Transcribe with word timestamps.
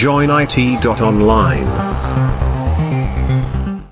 joinit.online. 0.00 1.68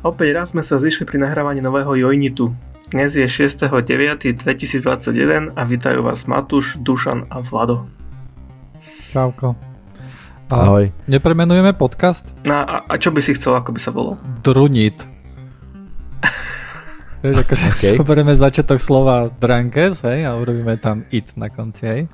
Opäť 0.01 0.29
raz 0.33 0.57
sme 0.57 0.65
sa 0.65 0.81
zišli 0.81 1.05
pri 1.05 1.21
nahrávaní 1.21 1.61
nového 1.61 1.93
Jojnitu. 1.93 2.57
Dnes 2.89 3.13
je 3.13 3.29
6.9.2021 3.29 5.53
a 5.53 5.63
vítajú 5.69 6.01
vás 6.01 6.25
Matúš, 6.25 6.81
Dušan 6.81 7.29
a 7.29 7.45
Vlado. 7.45 7.85
Čauko. 9.13 9.53
A 10.49 10.55
Ahoj. 10.57 10.89
Nepremenujeme 11.05 11.77
podcast? 11.77 12.25
No 12.49 12.57
a, 12.57 12.89
a 12.89 12.97
čo 12.97 13.13
by 13.13 13.21
si 13.21 13.37
chcel, 13.37 13.53
ako 13.53 13.77
by 13.77 13.81
sa 13.85 13.93
bolo? 13.93 14.17
Drunit. 14.41 15.05
Vieš, 17.21 17.45
akože 17.45 17.65
Okay. 17.77 17.93
zoberieme 18.01 18.33
začiatok 18.33 18.81
slova 18.81 19.29
drankes, 19.29 20.01
hej, 20.09 20.25
a 20.25 20.33
urobíme 20.33 20.73
tam 20.81 21.05
it 21.13 21.37
na 21.37 21.53
konci, 21.53 21.85
hej. 21.85 22.09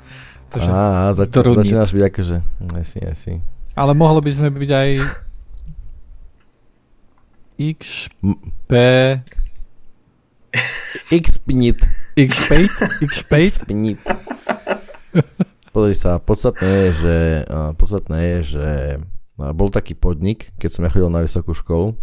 Takže, 0.51 0.66
Á, 0.66 1.15
zač- 1.15 1.30
drunit. 1.30 1.62
začínaš 1.62 1.95
byť 1.95 2.05
akože, 2.11 2.37
asi, 2.74 2.98
asi. 3.06 3.54
Ale 3.74 3.92
mohlo 3.95 4.23
by 4.23 4.30
sme 4.30 4.48
byť 4.55 4.70
aj 4.70 4.91
XP... 7.59 8.73
X-pnit. 11.10 11.79
XP? 12.15 12.51
XP? 13.02 13.32
X-pnit. 13.51 14.02
Pozri 15.74 15.95
sa, 15.98 16.23
podstatné 16.23 16.70
je, 16.70 16.88
že, 17.02 17.18
podstatné 17.74 18.18
je, 18.23 18.38
že 18.59 18.68
bol 19.34 19.70
taký 19.74 19.98
podnik, 19.98 20.54
keď 20.59 20.70
som 20.70 20.82
ja 20.87 20.91
chodil 20.95 21.10
na 21.10 21.27
vysokú 21.27 21.51
školu, 21.51 21.98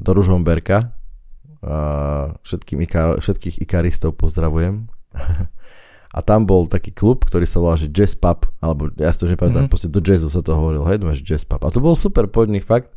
do 0.00 0.10
Ružomberka. 0.16 0.96
Všetkým 2.42 2.80
všetkých 3.20 3.60
ikaristov 3.60 4.16
pozdravujem. 4.16 4.88
A 6.12 6.20
tam 6.20 6.44
bol 6.44 6.68
taký 6.68 6.92
klub, 6.92 7.24
ktorý 7.24 7.48
sa 7.48 7.58
volal, 7.58 7.80
že 7.80 7.88
Jazz 7.88 8.12
Pub, 8.12 8.44
alebo 8.60 8.92
ja 9.00 9.08
si 9.08 9.18
to 9.18 9.26
už 9.26 9.32
nepamätám, 9.32 9.64
Mhm. 9.64 9.64
mm-hmm. 9.64 9.72
proste 9.72 9.88
do 9.88 10.00
jazzu 10.04 10.28
sa 10.28 10.44
to 10.44 10.52
hovoril, 10.52 10.84
hej, 10.84 11.00
máš 11.00 11.24
Jazz 11.24 11.48
Pub. 11.48 11.60
A 11.64 11.72
to 11.72 11.80
bol 11.80 11.96
super 11.96 12.28
podnik, 12.28 12.62
fakt. 12.62 12.92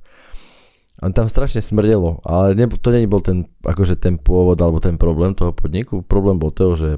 A 0.95 1.11
tam 1.11 1.27
strašne 1.27 1.59
smrdelo, 1.59 2.23
ale 2.23 2.55
ne, 2.55 2.71
to 2.71 2.87
není 2.87 3.03
bol 3.03 3.19
ten, 3.19 3.43
akože 3.63 3.99
ten 3.99 4.15
pôvod 4.15 4.55
alebo 4.63 4.79
ten 4.79 4.95
problém 4.95 5.35
toho 5.35 5.51
podniku. 5.51 5.99
Problém 5.99 6.39
bol 6.39 6.55
to, 6.55 6.75
že 6.79 6.89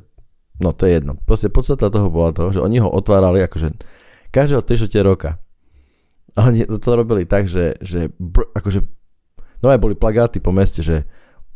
no 0.61 0.69
to 0.73 0.85
je 0.85 1.01
jedno. 1.01 1.17
Proste 1.25 1.49
podstata 1.49 1.89
toho 1.89 2.09
bola 2.09 2.29
toho, 2.29 2.53
že 2.53 2.61
oni 2.61 2.77
ho 2.77 2.89
otvárali 2.89 3.41
akože 3.41 3.73
každého 4.29 4.61
3 4.61 5.01
roka. 5.01 5.41
A 6.37 6.53
oni 6.53 6.69
to, 6.69 6.77
to 6.77 6.89
robili 6.93 7.25
tak, 7.25 7.49
že, 7.49 7.73
že 7.81 8.13
br, 8.21 8.45
akože 8.53 8.85
no 9.65 9.73
aj 9.73 9.81
boli 9.81 9.97
plagáty 9.97 10.37
po 10.37 10.53
meste, 10.53 10.85
že 10.85 11.09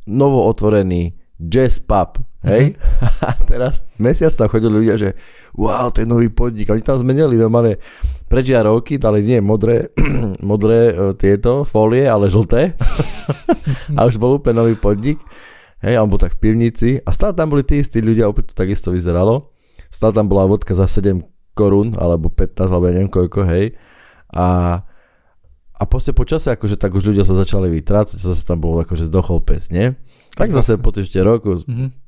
novo 0.10 0.42
otvorený 0.50 1.14
jazz 1.38 1.78
pub, 1.78 2.18
hej? 2.46 2.74
Mm-hmm. 2.74 3.26
A 3.28 3.32
teraz 3.46 3.86
mesiac 3.98 4.34
tam 4.34 4.50
chodili 4.50 4.86
ľudia, 4.86 4.96
že 4.98 5.10
wow, 5.54 5.90
je 5.94 6.06
nový 6.06 6.30
podnik. 6.30 6.70
Oni 6.70 6.82
tam 6.82 6.98
zmenili 6.98 7.38
normálne 7.38 7.78
prežiarovky, 8.28 8.98
dali 8.98 9.22
nie 9.22 9.40
modré, 9.44 9.92
modré 10.44 10.92
e, 10.92 10.94
tieto 11.18 11.68
fólie, 11.68 12.08
ale 12.08 12.32
žlté. 12.32 12.74
a 13.98 14.06
už 14.08 14.18
bol 14.18 14.40
úplne 14.40 14.66
nový 14.66 14.76
podnik. 14.78 15.20
Hej, 15.82 15.98
on 15.98 16.10
bol 16.14 16.22
tak 16.22 16.38
v 16.38 16.50
pivnici. 16.50 17.02
A 17.02 17.10
stále 17.10 17.34
tam 17.34 17.50
boli 17.50 17.66
tí 17.66 17.82
istí 17.82 18.02
ľudia, 18.02 18.30
opäť 18.30 18.54
to 18.54 18.62
takisto 18.62 18.94
vyzeralo. 18.94 19.50
Stále 19.90 20.14
tam 20.14 20.30
bola 20.30 20.46
vodka 20.46 20.78
za 20.78 20.86
7 20.86 21.26
korún, 21.58 21.98
alebo 21.98 22.30
15, 22.30 22.70
alebo 22.70 22.86
ja 22.88 22.94
neviem 22.96 23.12
koľko, 23.12 23.44
hej. 23.50 23.76
A 24.32 24.80
a 25.82 25.90
proste 25.90 26.14
po 26.14 26.30
čase, 26.30 26.54
akože 26.54 26.78
tak 26.78 26.94
už 26.94 27.10
ľudia 27.10 27.26
sa 27.26 27.34
začali 27.34 27.66
vytrácať, 27.66 28.22
zase 28.22 28.46
tam 28.46 28.62
bol 28.62 28.78
akože 28.86 29.10
zdochol 29.10 29.42
pes, 29.42 29.74
nie? 29.74 29.98
Tak 30.38 30.54
zase 30.54 30.78
po 30.78 30.94
ešte 30.94 31.18
roku, 31.26 31.58
Mhm. 31.66 32.01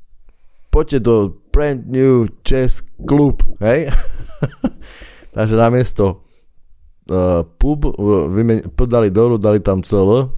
Poďte 0.74 1.06
do 1.06 1.38
brand 1.54 1.86
new 1.86 2.26
chess 2.42 2.82
club, 3.06 3.46
hej? 3.62 3.94
Takže 5.38 5.54
namiesto 5.54 6.26
uh, 7.14 7.46
pub 7.46 7.86
uh, 7.86 8.26
vymen- 8.34 8.66
podali 8.74 9.14
dolu, 9.14 9.38
dali 9.38 9.62
tam 9.62 9.86
cel, 9.86 10.34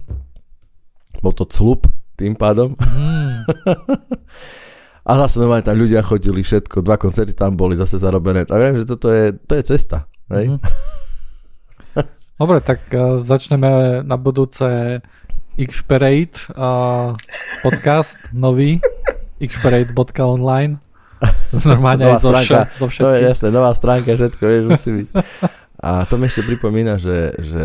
bol 1.24 1.32
to 1.32 1.48
club 1.48 1.88
tým 2.20 2.36
pádom. 2.36 2.76
Mm. 2.76 3.48
A 5.08 5.10
zase 5.22 5.38
normálne 5.38 5.62
tam 5.62 5.78
ľudia 5.78 6.02
chodili 6.02 6.42
všetko, 6.42 6.82
dva 6.82 6.98
koncerty 7.00 7.32
tam 7.32 7.54
boli 7.54 7.78
zase 7.78 7.96
zarobené. 7.96 8.42
Tak 8.42 8.58
viem, 8.58 8.76
že 8.82 8.90
toto 8.90 9.06
je, 9.08 9.32
to 9.32 9.56
je 9.56 9.62
cesta, 9.64 10.04
hej? 10.36 10.52
Mhm. 10.52 10.60
Dobre, 12.40 12.60
tak 12.60 12.84
uh, 12.92 13.24
začneme 13.24 14.04
na 14.04 14.20
budúce 14.20 15.00
Xparade 15.56 16.36
uh, 16.52 17.16
podcast 17.64 18.20
nový 18.36 18.84
xparade.online 19.40 20.80
normálne 21.70 22.04
aj 22.12 22.20
zo, 22.20 22.30
stránka. 22.32 22.60
zo 22.76 22.86
No 22.86 22.88
je 22.88 22.92
všetkým. 22.92 23.28
jasné, 23.28 23.48
nová 23.48 23.70
stránka, 23.72 24.08
všetko, 24.12 24.42
vieš, 24.44 24.64
musí 24.68 24.90
byť. 24.92 25.08
A 25.76 26.08
to 26.08 26.16
mi 26.16 26.28
ešte 26.28 26.44
pripomína, 26.44 26.96
že, 26.96 27.36
že 27.36 27.64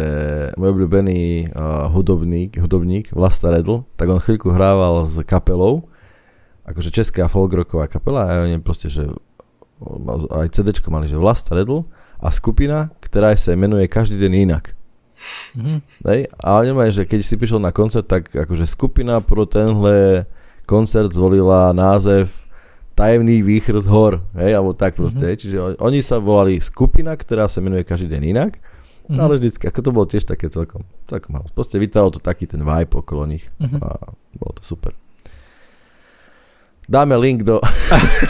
môj 0.60 0.76
obľúbený 0.76 1.52
uh, 1.56 1.88
hudobník, 1.92 2.60
hudobník 2.60 3.12
Vlasta 3.16 3.52
Redl, 3.52 3.88
tak 3.96 4.12
on 4.12 4.20
chvíľku 4.20 4.52
hrával 4.52 5.08
s 5.08 5.20
kapelou, 5.24 5.88
akože 6.68 6.92
česká 6.92 7.32
folkrocková 7.32 7.88
kapela 7.88 8.28
a 8.28 8.44
oni 8.44 8.60
proste, 8.60 8.92
že 8.92 9.08
aj 10.32 10.54
CDčko 10.54 10.92
mali, 10.92 11.08
že 11.08 11.18
Vlasta 11.18 11.56
Redl 11.56 11.88
a 12.22 12.30
skupina, 12.30 12.94
ktorá 13.02 13.34
sa 13.34 13.56
menuje 13.58 13.88
každý 13.90 14.20
deň 14.20 14.34
inak. 14.48 14.76
Mhm. 15.58 15.76
Hej? 16.06 16.20
A 16.42 16.62
oni 16.62 16.72
majú, 16.74 16.92
že 16.94 17.04
keď 17.08 17.20
si 17.24 17.40
prišiel 17.40 17.62
na 17.62 17.74
koncert, 17.74 18.06
tak 18.06 18.30
akože 18.30 18.68
skupina 18.68 19.22
pro 19.22 19.48
tenhle 19.48 20.28
koncert 20.72 21.12
zvolila 21.12 21.76
název 21.76 22.32
Tajemný 22.92 23.40
výchr 23.42 23.76
z 23.76 23.88
hor, 23.88 24.20
hej, 24.34 24.52
alebo 24.54 24.72
tak 24.72 24.94
proste, 24.94 25.20
Mhm. 25.20 25.28
mm-hmm. 25.28 25.42
čiže 25.42 25.58
on- 25.58 25.80
oni 25.82 26.00
sa 26.00 26.18
volali 26.18 26.60
skupina, 26.60 27.12
ktorá 27.14 27.48
sa 27.48 27.60
menuje 27.60 27.84
každý 27.84 28.08
deň 28.10 28.24
inak, 28.26 28.52
Mhm. 28.52 28.64
mm-hmm. 29.10 29.20
ale 29.20 29.34
vždycky, 29.38 29.64
ako 29.66 29.80
to 29.82 29.92
bolo 29.92 30.06
tiež 30.06 30.24
také 30.24 30.48
celkom, 30.48 30.84
celkom 31.06 31.32
malo. 31.34 31.48
Proste 31.50 31.76
vytváralo 31.76 32.12
to 32.12 32.22
taký 32.22 32.46
ten 32.46 32.60
vibe 32.60 32.94
okolo 32.94 33.24
nich 33.26 33.48
Mhm. 33.58 33.80
a 33.80 33.90
bolo 34.34 34.52
to 34.54 34.64
super. 34.66 34.92
Dáme 36.84 37.16
link 37.16 37.42
do... 37.42 37.64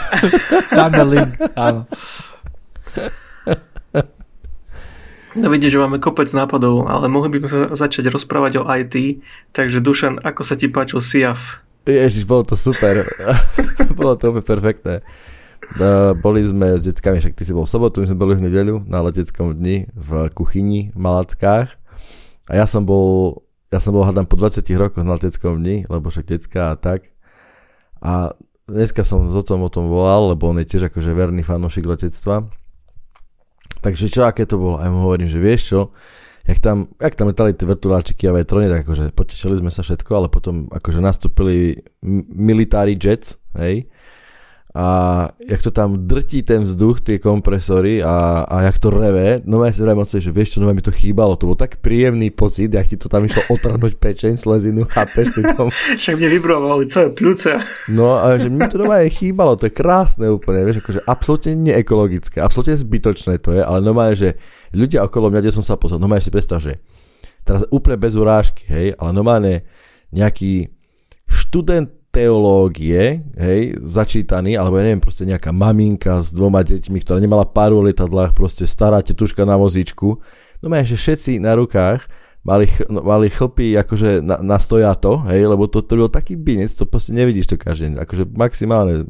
Dáme 0.72 1.02
link, 1.04 1.34
áno. 1.56 1.82
No 5.32 5.48
vidíš, 5.48 5.74
že 5.74 5.80
máme 5.80 5.96
kopec 5.96 6.28
nápadov, 6.28 6.84
ale 6.86 7.08
mohli 7.08 7.32
by 7.32 7.36
sme 7.40 7.48
sa 7.48 7.60
začať 7.80 8.06
rozprávať 8.06 8.60
o 8.60 8.68
IT. 8.68 9.24
Takže 9.50 9.80
Dušan, 9.80 10.20
ako 10.20 10.44
sa 10.44 10.54
ti 10.54 10.68
páčil 10.68 11.00
SIAF? 11.00 11.61
Ježiš, 11.86 12.22
bolo 12.24 12.46
to 12.46 12.54
super. 12.54 13.02
bolo 13.98 14.14
to 14.14 14.30
úplne 14.30 14.46
perfektné. 14.46 14.94
Uh, 15.78 16.12
boli 16.14 16.44
sme 16.44 16.78
s 16.78 16.84
deckami, 16.84 17.18
však 17.18 17.34
ty 17.34 17.42
si 17.42 17.56
bol 17.56 17.64
v 17.64 17.72
sobotu, 17.72 18.04
my 18.04 18.12
sme 18.12 18.18
boli 18.18 18.34
v 18.36 18.44
nedeľu 18.46 18.84
na 18.86 19.00
leteckom 19.02 19.56
dni 19.56 19.88
v 19.94 20.10
kuchyni 20.36 20.92
v 20.92 20.98
Malackách. 21.00 21.74
A 22.46 22.52
ja 22.52 22.68
som 22.68 22.84
bol, 22.84 23.40
ja 23.72 23.80
som 23.80 23.96
bol 23.96 24.04
hádam 24.04 24.28
po 24.28 24.36
20 24.36 24.62
rokoch 24.78 25.02
na 25.02 25.16
leteckom 25.16 25.58
dni, 25.58 25.88
lebo 25.88 26.12
však 26.12 26.28
decka 26.28 26.74
a 26.74 26.76
tak. 26.76 27.08
A 28.02 28.36
dneska 28.68 29.02
som 29.02 29.26
s 29.30 29.34
otcom 29.34 29.64
o 29.64 29.70
tom 29.72 29.86
volal, 29.88 30.34
lebo 30.34 30.50
on 30.50 30.60
je 30.60 30.68
tiež 30.68 30.92
akože 30.92 31.10
verný 31.14 31.42
fanúšik 31.42 31.88
letectva. 31.88 32.46
Takže 33.82 34.06
čo, 34.06 34.22
aké 34.22 34.46
to 34.46 34.60
bolo? 34.60 34.78
A 34.78 34.86
ja 34.86 34.90
mu 34.94 35.08
hovorím, 35.08 35.26
že 35.26 35.42
vieš 35.42 35.74
čo, 35.74 35.80
jak 36.48 36.58
tam, 36.58 36.90
jak 36.98 37.14
tam 37.14 37.30
letali 37.30 37.54
tie 37.54 37.66
vrtuláčiky 37.66 38.26
a 38.26 38.34
vetrony, 38.34 38.66
tak 38.66 38.82
akože 38.86 39.14
potešili 39.14 39.58
sme 39.62 39.70
sa 39.70 39.86
všetko, 39.86 40.10
ale 40.10 40.28
potom 40.28 40.66
akože 40.70 40.98
nastúpili 40.98 41.82
military 42.34 42.98
jets, 42.98 43.38
hej, 43.54 43.86
a 44.72 45.28
jak 45.36 45.60
to 45.60 45.68
tam 45.68 46.08
drtí 46.08 46.40
ten 46.40 46.64
vzduch, 46.64 47.04
tie 47.04 47.20
kompresory 47.20 48.00
a, 48.00 48.48
a 48.48 48.64
jak 48.64 48.80
to 48.80 48.88
reve, 48.88 49.44
no 49.44 49.60
ja 49.60 49.68
si 49.68 49.84
vrajím 49.84 50.00
že 50.08 50.32
vieš 50.32 50.56
čo, 50.56 50.64
no 50.64 50.72
mi 50.72 50.80
to 50.80 50.88
chýbalo, 50.88 51.36
to 51.36 51.44
bol 51.44 51.58
tak 51.60 51.84
príjemný 51.84 52.32
pocit, 52.32 52.72
jak 52.72 52.88
ti 52.88 52.96
to 52.96 53.12
tam 53.12 53.28
išlo 53.28 53.44
otrhnúť 53.52 54.00
pečeň, 54.00 54.40
slezinu, 54.40 54.88
chápeš 54.96 55.28
pri 55.36 55.52
tom. 55.52 55.68
Však 56.00 56.16
mne 56.16 56.28
vibrovali 56.32 56.88
celé 56.88 57.12
pľúce. 57.12 57.52
No 57.92 58.16
a 58.16 58.40
že 58.40 58.48
mi 58.48 58.64
to 58.64 58.80
normálne 58.80 59.12
chýbalo, 59.12 59.60
to 59.60 59.68
je 59.68 59.76
krásne 59.76 60.32
úplne, 60.32 60.64
vieš, 60.64 60.80
akože 60.80 61.04
absolútne 61.04 61.52
neekologické, 61.52 62.40
absolútne 62.40 62.80
zbytočné 62.80 63.44
to 63.44 63.52
je, 63.52 63.60
ale 63.60 63.84
normálne, 63.84 64.16
že 64.16 64.40
ľudia 64.72 65.04
okolo 65.04 65.28
mňa, 65.28 65.40
kde 65.44 65.52
som 65.52 65.64
sa 65.64 65.76
pozrel, 65.76 66.00
normálne 66.00 66.24
si 66.24 66.32
predstav, 66.32 66.64
že 66.64 66.80
teraz 67.44 67.68
úplne 67.68 68.00
bez 68.00 68.16
urážky, 68.16 68.64
hej, 68.72 68.96
ale 68.96 69.12
normálne 69.12 69.68
nejaký 70.16 70.72
študent 71.28 72.01
teológie, 72.12 73.24
hej, 73.40 73.80
začítaný, 73.80 74.60
alebo 74.60 74.76
ja 74.76 74.84
neviem, 74.84 75.00
proste 75.00 75.24
nejaká 75.24 75.48
maminka 75.48 76.20
s 76.20 76.28
dvoma 76.28 76.60
deťmi, 76.60 77.00
ktorá 77.00 77.16
nemala 77.16 77.48
páru 77.48 77.80
o 77.80 77.86
lietadlách, 77.88 78.36
proste 78.36 78.68
stará 78.68 79.00
tetuška 79.00 79.48
na 79.48 79.56
vozíčku, 79.56 80.20
no 80.60 80.66
že 80.68 80.94
všetci 80.94 81.40
na 81.40 81.56
rukách 81.56 82.04
mali, 82.44 82.68
ch- 82.68 82.84
no, 82.92 83.00
mali 83.00 83.32
chlpy 83.32 83.80
akože 83.80 84.20
na, 84.20 84.44
na 84.44 84.60
stojato, 84.60 85.24
hej, 85.32 85.48
lebo 85.48 85.64
to, 85.72 85.80
to 85.80 85.96
bol 85.96 86.12
taký 86.12 86.36
binec, 86.36 86.68
to 86.76 86.84
proste 86.84 87.16
nevidíš 87.16 87.48
to 87.48 87.56
každý 87.56 87.90
deň, 87.90 88.04
akože 88.04 88.24
maximálne 88.36 89.08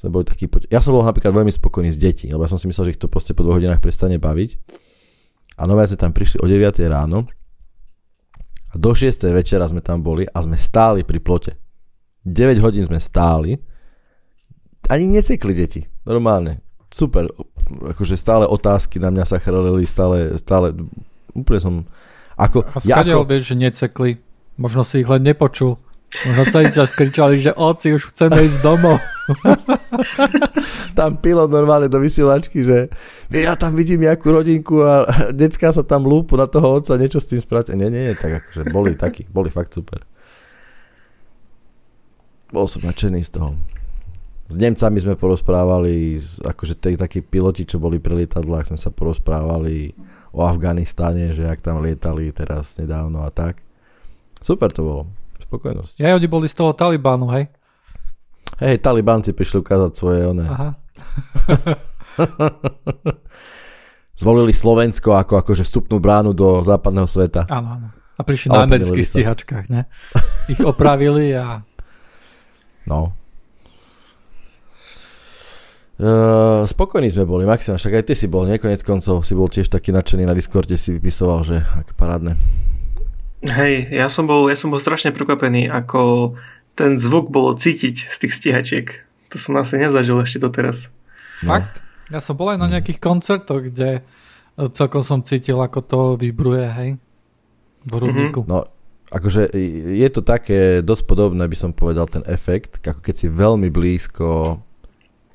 sme 0.00 0.08
boli 0.08 0.24
taký 0.24 0.48
poč- 0.48 0.70
Ja 0.72 0.80
som 0.80 0.96
bol 0.96 1.04
napríklad 1.04 1.34
veľmi 1.34 1.52
spokojný 1.52 1.92
s 1.92 2.00
detí, 2.00 2.30
lebo 2.32 2.46
ja 2.46 2.48
som 2.48 2.56
si 2.56 2.64
myslel, 2.70 2.88
že 2.88 2.92
ich 2.96 3.02
to 3.02 3.12
proste 3.12 3.36
po 3.36 3.44
dvoch 3.44 3.60
hodinách 3.60 3.84
prestane 3.84 4.16
baviť. 4.16 4.56
A 5.60 5.68
nové 5.68 5.84
sme 5.84 6.00
tam 6.00 6.16
prišli 6.16 6.40
o 6.40 6.48
9 6.48 6.56
ráno 6.88 7.28
a 8.72 8.74
do 8.80 8.96
6 8.96 9.28
večera 9.28 9.68
sme 9.68 9.84
tam 9.84 10.00
boli 10.00 10.24
a 10.24 10.40
sme 10.40 10.56
stáli 10.56 11.04
pri 11.04 11.20
plote. 11.20 11.52
9 12.24 12.60
hodín 12.60 12.84
sme 12.84 13.00
stáli, 13.00 13.56
ani 14.90 15.06
necekli 15.08 15.52
deti, 15.54 15.86
normálne. 16.04 16.60
Super, 16.90 17.30
akože 17.94 18.18
stále 18.18 18.44
otázky 18.50 18.98
na 18.98 19.14
mňa 19.14 19.24
sa 19.24 19.38
chrlili, 19.38 19.86
stále, 19.86 20.34
stále 20.40 20.74
úplne 21.32 21.60
som... 21.62 21.74
Ako, 22.34 22.66
A 22.66 22.80
ja 22.82 23.04
ako, 23.04 23.28
vieš, 23.28 23.52
že 23.52 23.56
necekli. 23.56 24.10
Možno 24.56 24.82
si 24.82 25.04
ich 25.04 25.08
len 25.08 25.22
nepočul. 25.22 25.78
Možno 26.26 26.42
celý 26.50 26.74
čas 26.74 26.90
kričali, 26.90 27.38
že 27.38 27.54
oci, 27.54 27.94
už 27.94 28.10
chceme 28.10 28.42
ísť 28.42 28.58
domov. 28.64 28.98
tam 30.98 31.22
pilot 31.22 31.46
normálne 31.46 31.86
do 31.86 32.02
vysielačky, 32.02 32.66
že 32.66 32.90
ja 33.30 33.54
tam 33.54 33.78
vidím 33.78 34.02
nejakú 34.02 34.34
rodinku 34.34 34.82
a 34.82 35.06
decka 35.40 35.70
sa 35.70 35.86
tam 35.86 36.02
lúpu 36.02 36.34
na 36.34 36.50
toho 36.50 36.82
otca, 36.82 36.98
niečo 36.98 37.22
s 37.22 37.30
tým 37.30 37.38
spraviť. 37.38 37.78
Nie, 37.78 37.86
nie, 37.86 38.10
nie, 38.10 38.14
tak 38.18 38.42
akože 38.42 38.66
boli 38.74 38.98
takí, 38.98 39.22
boli 39.30 39.54
fakt 39.54 39.70
super. 39.70 40.02
Bol 42.50 42.66
som 42.66 42.82
nadšený 42.82 43.22
z 43.26 43.30
toho. 43.38 43.54
S 44.50 44.58
Nemcami 44.58 44.98
sme 44.98 45.14
porozprávali, 45.14 46.18
akože 46.42 46.74
tí 46.74 46.98
takí 46.98 47.22
piloti, 47.22 47.62
čo 47.62 47.78
boli 47.78 48.02
pri 48.02 48.26
lietadlách, 48.26 48.74
sme 48.74 48.78
sa 48.82 48.90
porozprávali 48.90 49.94
o 50.34 50.42
Afganistane, 50.42 51.30
že 51.30 51.46
ak 51.46 51.62
tam 51.62 51.78
lietali 51.78 52.34
teraz 52.34 52.74
nedávno 52.74 53.22
a 53.22 53.30
tak. 53.30 53.62
Super 54.42 54.74
to 54.74 54.82
bolo. 54.82 55.02
Spokojnosť. 55.38 56.02
Ja 56.02 56.18
oni 56.18 56.26
boli 56.26 56.50
z 56.50 56.58
toho 56.58 56.74
Talibánu, 56.74 57.30
hej? 57.30 57.46
Hej, 58.58 58.82
talibánci 58.82 59.30
prišli 59.30 59.62
ukázať 59.62 59.92
svoje 59.94 60.26
one. 60.26 60.46
Aha. 60.50 60.74
Zvolili 64.20 64.52
Slovensko 64.52 65.16
ako 65.16 65.40
akože 65.40 65.64
vstupnú 65.64 65.96
bránu 66.02 66.34
do 66.34 66.60
západného 66.60 67.08
sveta. 67.08 67.48
Áno, 67.48 67.78
áno. 67.78 67.88
A 68.18 68.20
prišli 68.20 68.52
Ale 68.52 68.58
na 68.58 68.62
amerických 68.68 69.06
stíhačkách, 69.06 69.72
ne? 69.72 69.88
Ich 70.52 70.60
opravili 70.60 71.32
a... 71.32 71.64
No. 72.86 73.12
Uh, 76.00 76.64
spokojní 76.64 77.12
sme 77.12 77.28
boli, 77.28 77.44
Maxima, 77.44 77.76
však 77.76 78.00
aj 78.00 78.04
ty 78.08 78.14
si 78.16 78.24
bol, 78.24 78.48
nekonec 78.48 78.80
koncov, 78.80 79.20
si 79.20 79.36
bol 79.36 79.52
tiež 79.52 79.68
taký 79.68 79.92
nadšený 79.92 80.24
na 80.24 80.32
Discorde, 80.32 80.72
si 80.80 80.96
vypisoval, 80.96 81.44
že 81.44 81.56
aké 81.76 81.92
parádne. 81.92 82.40
Hej, 83.44 83.92
ja 83.92 84.08
som 84.08 84.24
bol, 84.24 84.48
ja 84.48 84.56
som 84.56 84.72
bol 84.72 84.80
strašne 84.80 85.12
prekvapený, 85.12 85.68
ako 85.68 86.32
ten 86.72 86.96
zvuk 86.96 87.28
bolo 87.28 87.52
cítiť 87.52 88.08
z 88.08 88.16
tých 88.16 88.32
stíhačiek. 88.32 88.86
To 89.28 89.36
som 89.36 89.60
asi 89.60 89.76
nezažil 89.76 90.16
ešte 90.24 90.40
doteraz. 90.40 90.88
No. 91.44 91.60
Fakt? 91.60 91.84
Ja 92.08 92.24
som 92.24 92.32
bol 92.34 92.48
aj 92.48 92.58
na 92.64 92.68
nejakých 92.72 92.96
koncertoch, 92.96 93.68
kde 93.68 94.00
celkom 94.56 95.04
som 95.04 95.20
cítil, 95.20 95.60
ako 95.60 95.78
to 95.84 96.00
vibruje, 96.16 96.64
hej? 96.64 96.90
V 97.84 97.90
hrudníku. 97.96 98.44
No, 98.48 98.64
akože 99.10 99.50
je 99.98 100.08
to 100.10 100.22
také 100.22 100.80
dosť 100.86 101.02
podobné, 101.06 101.42
by 101.46 101.56
som 101.58 101.70
povedal, 101.74 102.06
ten 102.06 102.22
efekt, 102.30 102.78
ako 102.82 103.02
keď 103.02 103.14
si 103.14 103.26
veľmi 103.26 103.68
blízko 103.68 104.58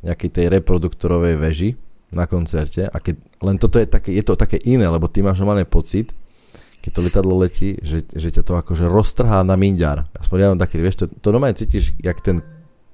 nejakej 0.04 0.30
tej 0.32 0.46
reproduktorovej 0.60 1.36
veži 1.36 1.70
na 2.16 2.24
koncerte 2.30 2.88
a 2.88 2.98
keď, 2.98 3.20
len 3.44 3.60
toto 3.60 3.78
je 3.78 3.88
také, 3.90 4.16
je 4.16 4.24
to 4.24 4.40
také 4.40 4.56
iné, 4.64 4.88
lebo 4.88 5.12
ty 5.12 5.20
máš 5.20 5.44
normálne 5.44 5.68
pocit, 5.68 6.16
keď 6.80 6.92
to 6.94 7.04
lietadlo 7.04 7.36
letí, 7.42 7.76
že, 7.82 8.06
že 8.14 8.30
ťa 8.30 8.46
to 8.46 8.54
akože 8.56 8.86
roztrhá 8.86 9.42
na 9.42 9.58
minďar. 9.58 10.06
Aspoň 10.14 10.38
ja 10.38 10.48
mám 10.54 10.62
taký, 10.62 10.78
vieš, 10.78 11.02
to, 11.02 11.06
to 11.10 11.34
normálne 11.34 11.58
cítiš, 11.58 11.98
jak 11.98 12.22
ten 12.22 12.46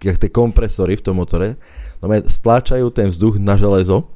jak 0.02 0.18
tie 0.18 0.34
kompresory 0.34 0.98
v 0.98 1.06
tom 1.06 1.22
motore, 1.22 1.62
normálne 2.02 2.26
stláčajú 2.26 2.90
ten 2.90 3.14
vzduch 3.14 3.38
na 3.38 3.54
železo 3.54 4.10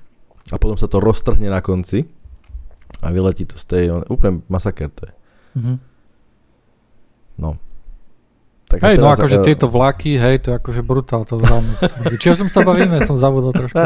a 0.49 0.57
potom 0.57 0.77
sa 0.77 0.89
to 0.89 0.97
roztrhne 0.97 1.45
na 1.45 1.61
konci 1.61 2.09
a 3.05 3.13
vyletí 3.13 3.45
to 3.45 3.57
z 3.57 3.65
tej, 3.69 3.83
úplne 4.09 4.41
masaker 4.49 4.89
to 4.89 5.05
je. 5.05 5.13
Mhm. 5.61 5.75
No. 7.35 7.59
Tak 8.65 8.81
Hej, 8.81 8.97
no 8.97 9.07
teraz, 9.07 9.19
akože 9.19 9.37
eh, 9.37 9.45
tieto 9.45 9.67
vlaky, 9.67 10.11
hej, 10.15 10.35
to 10.39 10.47
je 10.49 10.55
akože 10.57 10.81
brutál, 10.81 11.21
to 11.21 11.37
veľmi... 11.37 11.73
Čiže 12.17 12.35
som 12.41 12.49
sa 12.49 12.61
bavíme, 12.61 12.97
som 13.03 13.13
zabudol 13.13 13.53
trošku. 13.53 13.77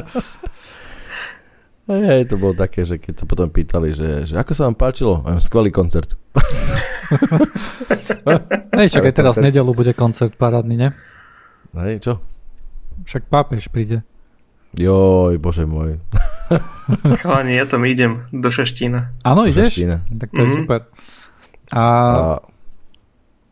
Hej, 1.86 2.04
hej, 2.06 2.22
to 2.26 2.38
bolo 2.38 2.54
také, 2.54 2.84
že 2.84 2.96
keď 2.96 3.14
sa 3.16 3.26
potom 3.26 3.50
pýtali, 3.50 3.92
že, 3.92 4.24
že 4.24 4.34
ako 4.34 4.52
sa 4.54 4.66
vám 4.66 4.78
páčilo, 4.78 5.20
a 5.22 5.36
skvelý 5.38 5.68
koncert. 5.70 6.16
Hej, 8.72 8.88
čak 8.90 9.04
aj 9.04 9.14
teraz 9.14 9.36
v 9.36 9.46
nedelu 9.50 9.68
bude 9.70 9.92
koncert 9.92 10.34
parádny, 10.34 10.76
ne? 10.78 10.90
Hej, 11.76 12.00
čo? 12.02 12.14
Však 13.04 13.28
pápež 13.28 13.68
príde. 13.68 14.06
Joj, 14.72 15.36
bože 15.38 15.66
môj. 15.66 15.98
Chalani, 17.22 17.58
ja 17.58 17.66
tam 17.66 17.82
idem 17.84 18.22
do 18.30 18.48
Šeštína. 18.48 19.18
Áno, 19.24 19.44
Do 19.44 19.50
ideš? 19.50 19.74
Šaštína. 19.74 19.98
Tak 20.14 20.30
to 20.30 20.40
je 20.40 20.48
Mhm. 20.48 20.56
super. 20.56 20.80
A, 21.70 21.82
A, 21.82 22.38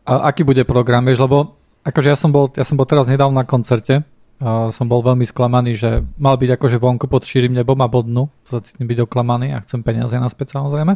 a 0.08 0.32
aký 0.32 0.42
bude 0.42 0.64
program, 0.64 1.04
vieš, 1.04 1.20
lebo 1.20 1.60
akože 1.84 2.08
ja 2.08 2.16
som 2.16 2.32
bol, 2.32 2.48
ja 2.56 2.64
som 2.64 2.80
bol 2.80 2.88
teraz 2.88 3.04
nedávno 3.04 3.36
na 3.36 3.44
koncerte 3.44 4.08
a 4.38 4.70
som 4.70 4.86
bol 4.86 5.02
veľmi 5.02 5.26
sklamaný, 5.26 5.74
že 5.74 6.06
mal 6.14 6.38
byť 6.38 6.50
akože 6.54 6.78
vonku 6.78 7.10
pod 7.10 7.26
širým 7.26 7.58
nebom 7.58 7.76
a 7.82 7.90
bodnú, 7.90 8.30
sa 8.46 8.62
cítim 8.62 8.86
byť 8.86 9.02
oklamaný 9.02 9.50
a 9.50 9.62
chcem 9.66 9.82
peniaze 9.82 10.14
naspäť 10.14 10.54
samozrejme, 10.54 10.94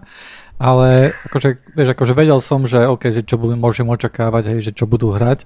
ale 0.62 1.10
akože, 1.26 1.74
vieš, 1.74 1.88
akože 1.98 2.14
vedel 2.14 2.38
som, 2.38 2.62
že 2.70 2.86
OK, 2.86 3.10
že 3.10 3.26
čo 3.26 3.42
budem, 3.42 3.58
môžem 3.58 3.84
očakávať, 3.90 4.54
hej, 4.54 4.70
že 4.70 4.72
čo 4.72 4.86
budú 4.86 5.10
hrať. 5.10 5.44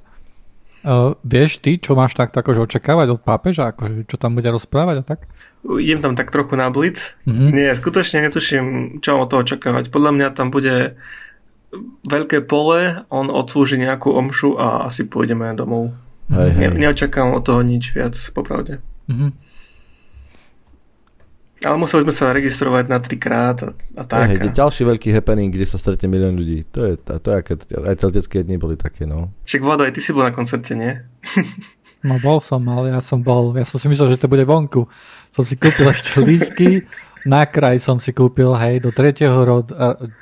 Uh, 0.86 1.18
vieš 1.26 1.58
ty, 1.58 1.82
čo 1.82 1.98
máš 1.98 2.14
tak 2.14 2.30
akože 2.30 2.68
očakávať 2.68 3.16
od 3.16 3.20
pápeža, 3.24 3.74
akože 3.74 4.06
čo 4.06 4.20
tam 4.20 4.38
bude 4.38 4.46
rozprávať 4.52 5.02
a 5.02 5.04
tak? 5.16 5.26
Idem 5.66 5.98
tam 5.98 6.14
tak 6.14 6.30
trochu 6.30 6.54
na 6.54 6.70
blitz. 6.70 7.16
Mhm. 7.26 7.50
Nie, 7.50 7.74
skutočne 7.74 8.22
netuším, 8.28 8.98
čo 9.02 9.16
mám 9.16 9.26
od 9.26 9.28
toho 9.32 9.42
očakávať. 9.42 9.90
Podľa 9.90 10.12
mňa 10.14 10.28
tam 10.36 10.54
bude 10.54 10.94
veľké 12.06 12.44
pole, 12.46 13.04
on 13.10 13.28
odslúži 13.28 13.80
nejakú 13.80 14.12
omšu 14.12 14.56
a 14.56 14.88
asi 14.88 15.06
pôjdeme 15.06 15.52
domov. 15.58 15.94
hej, 16.32 16.50
hej. 16.54 16.74
Ne, 16.74 16.88
neočakávam 16.88 17.38
od 17.38 17.42
toho 17.46 17.60
nič 17.62 17.94
viac, 17.94 18.14
popravde. 18.34 18.82
Mhm. 19.06 19.56
Ale 21.64 21.80
museli 21.80 22.04
sme 22.04 22.14
sa 22.14 22.36
registrovať 22.36 22.84
na 22.86 23.00
trikrát 23.00 23.56
a, 23.64 23.72
a 23.96 24.02
tak. 24.04 24.28
Hej, 24.28 24.44
hej, 24.44 24.52
ďalší 24.52 24.82
veľký 24.86 25.08
happening, 25.16 25.48
kde 25.48 25.64
sa 25.64 25.80
stretne 25.80 26.06
milión 26.06 26.36
ľudí. 26.36 26.68
To 26.76 26.84
je, 26.84 26.92
to 27.00 27.28
je 27.32 27.36
aké, 27.36 27.52
aj 27.80 27.96
tie 27.96 28.06
letecké 28.06 28.36
dni 28.44 28.60
boli 28.60 28.76
také, 28.76 29.08
no. 29.08 29.32
Však 29.48 29.64
Vlado, 29.64 29.88
aj 29.88 29.96
ty 29.96 30.04
si 30.04 30.12
bol 30.12 30.28
na 30.28 30.36
koncerte, 30.36 30.76
nie? 30.76 31.00
No 32.04 32.20
bol 32.20 32.44
som, 32.44 32.60
ale 32.68 32.92
ja 32.92 33.00
som 33.00 33.24
bol, 33.24 33.56
ja 33.56 33.64
som 33.64 33.80
si 33.80 33.88
myslel, 33.88 34.14
že 34.14 34.20
to 34.20 34.30
bude 34.30 34.44
vonku. 34.44 34.84
Som 35.32 35.42
si 35.42 35.56
kúpil 35.56 35.88
ešte 35.90 36.20
lístky, 36.22 36.84
na 37.26 37.42
kraj 37.44 37.82
som 37.82 37.98
si 37.98 38.14
kúpil, 38.14 38.54
hej, 38.54 38.80
do 38.80 38.94
tretieho, 38.94 39.42
rod, 39.42 39.68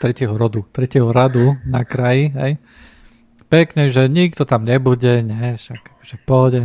tretieho 0.00 0.34
rodu, 0.34 0.64
tretieho 0.72 1.12
radu 1.12 1.54
na 1.68 1.84
kraji, 1.84 2.32
hej. 2.34 2.52
Pekne, 3.52 3.92
že 3.92 4.08
nikto 4.08 4.48
tam 4.48 4.64
nebude, 4.64 5.22
ne, 5.22 5.54
však 5.54 6.00
akože 6.00 6.16
pôjde. 6.26 6.62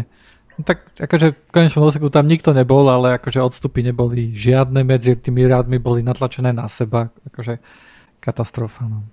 No 0.57 0.65
tak 0.65 0.89
akože 0.95 1.27
v 1.35 1.51
konečnom 1.53 1.85
dôsledku 1.85 2.09
tam 2.09 2.25
nikto 2.25 2.55
nebol, 2.55 2.87
ale 2.87 3.19
akože 3.19 3.43
odstupy 3.43 3.83
neboli 3.83 4.31
žiadne 4.33 4.81
medzi 4.81 5.13
tými 5.19 5.45
rádmi, 5.45 5.77
boli 5.77 6.01
natlačené 6.01 6.55
na 6.55 6.65
seba, 6.71 7.11
akože 7.29 7.59
katastrofa, 8.23 8.87
no. 8.87 9.05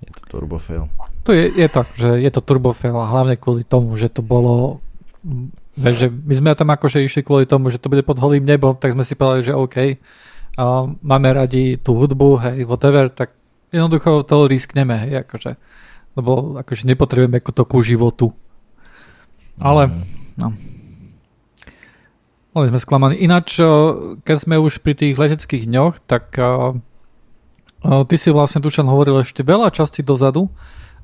Je 0.00 0.10
to 0.16 0.22
turbo 0.26 0.56
fail. 0.56 0.88
To 1.28 1.30
je, 1.36 1.52
je 1.52 1.68
to, 1.68 1.82
že 1.94 2.10
je 2.24 2.30
to 2.32 2.40
turbofail 2.40 2.96
a 2.96 3.06
hlavne 3.06 3.36
kvôli 3.36 3.68
tomu, 3.68 3.94
že 4.00 4.08
to 4.08 4.24
bolo 4.24 4.80
že 5.76 6.08
my 6.08 6.34
sme 6.36 6.50
tam 6.56 6.72
akože 6.72 7.04
išli 7.04 7.20
kvôli 7.20 7.44
tomu, 7.44 7.68
že 7.68 7.80
to 7.80 7.92
bude 7.92 8.04
pod 8.04 8.16
holým 8.20 8.44
nebom, 8.44 8.76
tak 8.76 8.96
sme 8.96 9.04
si 9.04 9.16
povedali, 9.16 9.48
že 9.48 9.54
OK, 9.56 9.76
a 10.58 10.86
máme 11.02 11.28
radi 11.30 11.78
tú 11.78 11.94
hudbu, 11.94 12.42
hej, 12.42 12.58
whatever, 12.66 13.06
tak 13.10 13.34
jednoducho 13.70 14.26
to 14.26 14.50
riskneme, 14.50 14.96
hej, 15.06 15.22
akože, 15.22 15.54
lebo 16.18 16.58
akože 16.58 16.86
nepotrebujeme 16.86 17.38
to 17.40 17.62
ku 17.64 17.78
životu. 17.82 18.34
Ale, 19.60 19.92
no. 20.34 20.56
Boli 22.50 22.66
sme 22.66 22.82
sklamaní. 22.82 23.14
Ináč, 23.22 23.62
o, 23.62 23.70
keď 24.26 24.36
sme 24.42 24.58
už 24.58 24.82
pri 24.82 24.98
tých 24.98 25.14
leteckých 25.14 25.70
dňoch, 25.70 26.02
tak 26.02 26.34
o, 26.34 26.82
o, 27.86 28.02
ty 28.10 28.18
si 28.18 28.34
vlastne, 28.34 28.58
Dušan, 28.58 28.90
hovoril 28.90 29.22
ešte 29.22 29.46
veľa 29.46 29.70
časti 29.70 30.02
dozadu, 30.02 30.50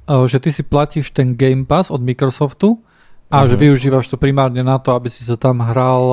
že 0.06 0.38
ty 0.38 0.54
si 0.54 0.62
platíš 0.62 1.10
ten 1.10 1.34
Game 1.34 1.66
Pass 1.66 1.90
od 1.90 1.98
Microsoftu 1.98 2.78
a 3.26 3.42
že 3.46 3.58
Mhm. 3.58 3.62
využívaš 3.62 4.06
to 4.06 4.16
primárne 4.18 4.62
na 4.62 4.78
to, 4.78 4.94
aby 4.94 5.10
si 5.10 5.26
sa 5.26 5.34
tam 5.34 5.62
hral 5.62 6.04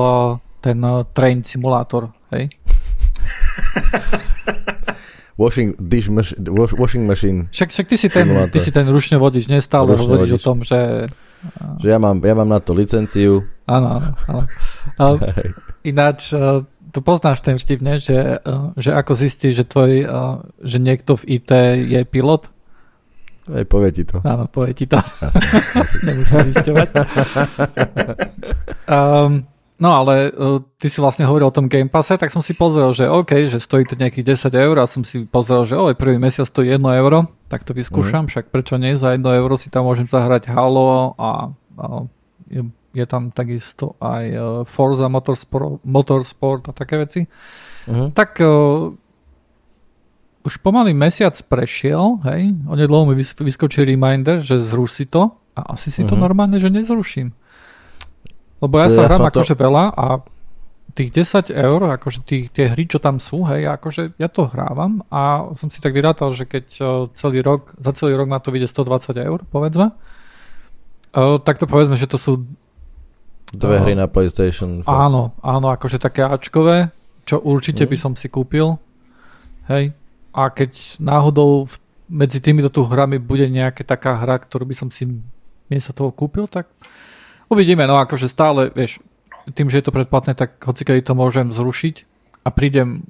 ten 0.58 0.82
train 1.14 1.46
simulátor, 1.46 2.10
hej? 2.34 2.50
Washing, 5.34 5.74
dish 5.82 6.06
wash, 6.06 6.72
washing 6.78 7.10
machine. 7.10 7.50
Však, 7.50 7.68
však 7.74 7.86
ty 7.90 7.96
si 7.98 8.06
ten, 8.06 8.22
Simulátor. 8.22 8.54
ty 8.54 8.58
si 8.62 8.70
ten 8.70 8.86
ručne 8.86 9.18
vodič, 9.18 9.50
nestále 9.50 9.98
hovoríš 9.98 10.38
o 10.38 10.40
tom, 10.40 10.62
že 10.62 11.10
Že 11.82 11.88
ja 11.90 11.98
mám, 11.98 12.22
ja 12.22 12.38
mám 12.38 12.46
na 12.46 12.62
to 12.62 12.70
licenciu. 12.70 13.42
áno, 13.66 13.98
áno, 13.98 14.10
áno. 14.30 14.42
A 14.94 15.04
Ináč, 15.90 16.30
eh, 16.30 16.62
tu 16.88 16.98
poznáš 17.02 17.42
ten 17.42 17.58
vtip, 17.58 17.82
ne? 17.82 17.98
Že, 17.98 18.16
eh, 18.40 18.64
že 18.78 18.94
ako 18.94 19.12
zistíš, 19.18 19.58
že 19.58 19.64
tvoj, 19.66 19.92
eh, 20.06 20.36
že 20.62 20.78
niekto 20.78 21.18
v 21.18 21.42
IT 21.42 21.50
je 21.82 22.00
pilot? 22.06 22.48
Hej, 23.44 23.66
povie 23.68 23.90
ti 23.90 24.06
to. 24.06 24.22
Áno, 24.24 24.46
povie 24.48 24.72
ti 24.72 24.86
to. 24.86 24.96
Nemusím 26.06 26.48
zisťovať. 26.54 26.88
um, 28.88 29.44
no 29.84 29.92
ale 29.92 30.32
uh, 30.32 30.64
ty 30.80 30.88
si 30.88 30.96
vlastne 31.04 31.28
hovoril 31.28 31.52
o 31.52 31.54
tom 31.54 31.68
Game 31.68 31.92
Passe, 31.92 32.16
tak 32.16 32.32
som 32.32 32.40
si 32.40 32.56
pozrel, 32.56 32.88
že 32.96 33.04
OK, 33.04 33.52
že 33.52 33.60
stojí 33.60 33.84
to 33.84 34.00
nejakých 34.00 34.32
10 34.48 34.56
eur 34.56 34.80
a 34.80 34.88
som 34.88 35.04
si 35.04 35.28
pozrel, 35.28 35.68
že 35.68 35.76
oj, 35.76 35.92
prvý 35.92 36.16
mesiac 36.16 36.48
stojí 36.48 36.72
1 36.72 36.80
euro, 36.80 37.28
tak 37.52 37.68
to 37.68 37.76
vyskúšam, 37.76 38.24
však 38.24 38.48
prečo 38.48 38.80
nie, 38.80 38.96
za 38.96 39.12
1 39.12 39.20
euro 39.20 39.60
si 39.60 39.68
tam 39.68 39.84
môžem 39.84 40.08
zahrať 40.08 40.48
Halo 40.48 41.12
a, 41.20 41.52
a 41.76 41.84
je, 42.48 42.64
je 42.96 43.04
tam 43.04 43.28
takisto 43.28 44.00
aj 44.00 44.24
uh, 44.32 44.42
Forza 44.64 45.12
Motorsport, 45.12 45.84
Motorsport 45.84 46.62
a 46.68 46.72
také 46.72 47.04
veci. 47.04 47.20
Mhm. 47.84 48.16
Tak 48.16 48.40
uh, 48.40 48.88
už 50.44 50.60
pomaly 50.60 50.92
mesiac 50.92 51.32
prešiel, 51.48 52.20
hej, 52.28 52.52
onedloho 52.68 53.08
mi 53.08 53.16
vyskočí 53.20 53.80
reminder, 53.84 54.44
že 54.44 54.60
zruš 54.60 54.90
si 54.92 55.04
to 55.08 55.32
a 55.56 55.72
asi 55.72 55.88
si 55.88 56.04
to 56.04 56.12
mm-hmm. 56.12 56.20
normálne, 56.20 56.60
že 56.60 56.68
nezruším. 56.68 57.32
Lebo 58.62 58.74
ja 58.78 58.88
sa 58.92 59.06
ja 59.06 59.08
hrám 59.10 59.30
akože 59.30 59.54
to... 59.56 59.62
veľa 59.66 59.84
a 59.94 60.06
tých 60.94 61.10
10 61.10 61.50
eur, 61.50 61.80
akože 61.98 62.22
tých, 62.22 62.54
tie 62.54 62.70
hry, 62.70 62.86
čo 62.86 63.02
tam 63.02 63.18
sú, 63.18 63.42
hej, 63.50 63.66
akože 63.66 64.14
ja 64.14 64.30
to 64.30 64.46
hrávam 64.46 65.02
a 65.10 65.50
som 65.58 65.66
si 65.66 65.82
tak 65.82 65.90
vyrátal, 65.90 66.30
že 66.30 66.46
keď 66.46 66.64
celý 67.18 67.42
rok, 67.42 67.74
za 67.82 67.90
celý 67.98 68.14
rok 68.14 68.30
ma 68.30 68.38
to 68.38 68.54
vyjde 68.54 68.70
120 68.70 69.10
eur, 69.18 69.42
povedzme, 69.50 69.90
tak 71.42 71.58
to 71.58 71.66
povedzme, 71.66 71.98
že 71.98 72.06
to 72.06 72.14
sú 72.14 72.46
Dve 73.54 73.78
hry 73.78 73.94
na 73.94 74.10
PlayStation. 74.10 74.82
Áno, 74.82 75.36
áno, 75.38 75.66
akože 75.70 76.02
také 76.02 76.26
Ačkové, 76.26 76.90
čo 77.22 77.38
určite 77.38 77.86
mm. 77.86 77.90
by 77.90 77.96
som 77.96 78.12
si 78.18 78.26
kúpil. 78.26 78.76
Hej. 79.70 79.94
A 80.34 80.50
keď 80.50 80.98
náhodou 80.98 81.70
medzi 82.10 82.42
týmito 82.42 82.68
tu 82.68 82.82
hrami 82.82 83.22
bude 83.22 83.46
nejaká 83.46 83.86
taká 83.86 84.18
hra, 84.18 84.42
ktorú 84.42 84.66
by 84.66 84.74
som 84.74 84.88
si 84.90 85.06
miesto 85.70 85.94
toho 85.94 86.10
kúpil, 86.10 86.50
tak 86.50 86.66
uvidíme. 87.48 87.84
No 87.84 88.00
akože 88.00 88.28
stále, 88.30 88.70
vieš, 88.72 89.00
tým, 89.52 89.68
že 89.68 89.80
je 89.80 89.86
to 89.86 89.96
predplatné, 89.96 90.32
tak 90.32 90.56
hocikedy 90.64 91.04
to 91.04 91.12
môžem 91.12 91.52
zrušiť 91.52 92.04
a 92.44 92.48
prídem 92.48 93.04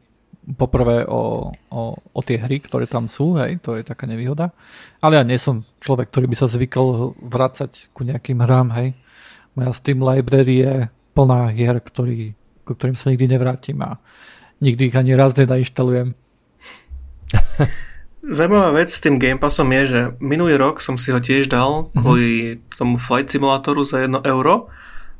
poprvé 0.45 1.09
o, 1.09 1.55
o, 1.73 1.83
o 1.97 2.21
tie 2.21 2.37
hry, 2.37 2.61
ktoré 2.61 2.85
tam 2.85 3.09
sú, 3.09 3.41
hej, 3.41 3.63
to 3.65 3.81
je 3.81 3.87
taká 3.87 4.05
nevýhoda. 4.05 4.53
Ale 5.01 5.17
ja 5.17 5.25
nie 5.25 5.41
som 5.41 5.65
človek, 5.81 6.13
ktorý 6.13 6.27
by 6.29 6.37
sa 6.37 6.53
zvykol 6.53 7.17
vracať 7.17 7.95
ku 7.97 8.05
nejakým 8.05 8.45
hrám, 8.45 8.69
hej. 8.77 8.93
Moja 9.57 9.73
Steam 9.73 10.05
library 10.05 10.55
je 10.61 10.75
plná 11.17 11.55
hier, 11.55 11.81
ktorý, 11.81 12.35
ku 12.67 12.77
ktorým 12.77 12.99
sa 12.99 13.09
nikdy 13.15 13.39
nevrátim 13.39 13.81
a 13.81 13.97
nikdy 14.61 14.93
ich 14.93 14.97
ani 14.99 15.17
raz 15.17 15.33
nenainštalujem. 15.39 16.13
Zajímavá 18.25 18.73
vec 18.73 18.89
s 18.89 19.05
tým 19.05 19.21
Game 19.21 19.37
Passom 19.37 19.69
je, 19.69 19.83
že 19.85 20.01
minulý 20.17 20.57
rok 20.57 20.81
som 20.81 20.97
si 20.97 21.13
ho 21.13 21.21
tiež 21.21 21.53
dal 21.53 21.93
mhm. 21.93 22.01
kvôli 22.01 22.31
mm-hmm. 22.57 22.77
tomu 22.81 22.95
Flight 22.97 23.29
Simulatoru 23.29 23.85
za 23.85 24.01
1 24.01 24.25
euro 24.25 24.73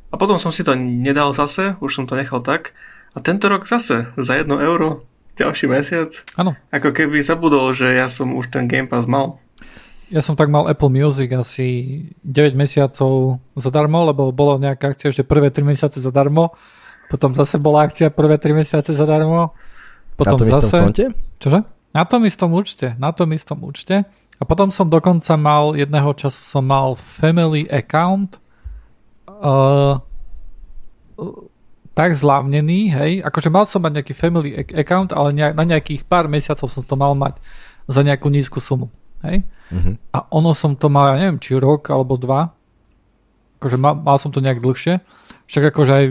a 0.09 0.15
potom 0.17 0.39
som 0.39 0.49
si 0.49 0.63
to 0.63 0.73
nedal 0.79 1.35
zase, 1.35 1.75
už 1.83 1.91
som 1.91 2.05
to 2.07 2.15
nechal 2.15 2.39
tak. 2.39 2.71
A 3.15 3.19
tento 3.19 3.51
rok 3.51 3.67
zase 3.67 4.09
za 4.15 4.33
1 4.35 4.47
euro 4.47 5.03
ďalší 5.35 5.67
mesiac. 5.67 6.11
Áno. 6.39 6.55
Ako 6.71 6.95
keby 6.95 7.19
zabudol, 7.19 7.75
že 7.75 7.91
ja 7.91 8.07
som 8.07 8.31
už 8.31 8.47
ten 8.47 8.71
Game 8.71 8.87
Pass 8.87 9.05
mal. 9.05 9.43
Ja 10.07 10.23
som 10.23 10.37
tak 10.37 10.53
mal 10.53 10.69
Apple 10.69 10.93
Music 10.93 11.33
asi 11.35 11.99
9 12.23 12.55
mesiacov 12.55 13.41
zadarmo, 13.57 14.07
lebo 14.07 14.29
bolo 14.31 14.55
nejaká 14.61 14.95
akcia, 14.95 15.11
že 15.11 15.27
prvé 15.27 15.51
3 15.51 15.65
mesiace 15.65 15.99
zadarmo, 15.99 16.55
potom 17.11 17.33
zase 17.35 17.59
bola 17.59 17.89
akcia 17.89 18.13
prvé 18.13 18.39
3 18.39 18.55
mesiace 18.55 18.91
zadarmo, 18.93 19.51
potom 20.15 20.37
Na 20.37 20.41
tom 20.41 20.47
zase... 20.47 20.63
istom 20.63 20.81
konte? 20.87 21.05
Čože? 21.41 21.59
Na 21.95 22.03
tom 22.03 22.27
istom 22.27 22.51
účte, 22.51 22.91
na 22.99 23.15
tom 23.15 23.31
istom 23.31 23.63
účte. 23.63 24.03
A 24.35 24.43
potom 24.43 24.67
som 24.67 24.91
dokonca 24.91 25.39
mal, 25.39 25.79
jedného 25.79 26.11
času 26.11 26.43
som 26.43 26.67
mal 26.67 26.99
family 26.99 27.71
account, 27.71 28.35
uh, 29.31 30.03
tak 31.95 32.11
zlávnený, 32.11 32.91
hej, 32.91 33.11
akože 33.23 33.47
mal 33.47 33.63
som 33.63 33.79
mať 33.79 34.03
nejaký 34.03 34.11
family 34.11 34.51
account, 34.75 35.15
ale 35.15 35.31
nejak, 35.31 35.55
na 35.55 35.63
nejakých 35.63 36.03
pár 36.03 36.27
mesiacov 36.27 36.67
som 36.67 36.83
to 36.83 36.99
mal 36.99 37.15
mať 37.15 37.39
za 37.87 38.03
nejakú 38.03 38.27
nízku 38.27 38.59
sumu, 38.59 38.91
hej. 39.23 39.47
Uh-huh. 39.71 39.95
A 40.11 40.27
ono 40.27 40.51
som 40.51 40.75
to 40.75 40.91
mal, 40.91 41.15
ja 41.15 41.23
neviem, 41.23 41.39
či 41.39 41.55
rok 41.55 41.87
alebo 41.87 42.19
dva, 42.19 42.51
akože 43.63 43.79
mal, 43.79 43.95
mal 43.95 44.19
som 44.19 44.35
to 44.35 44.43
nejak 44.43 44.59
dlhšie, 44.59 44.99
však 45.47 45.71
akože 45.71 45.91
aj, 45.95 46.05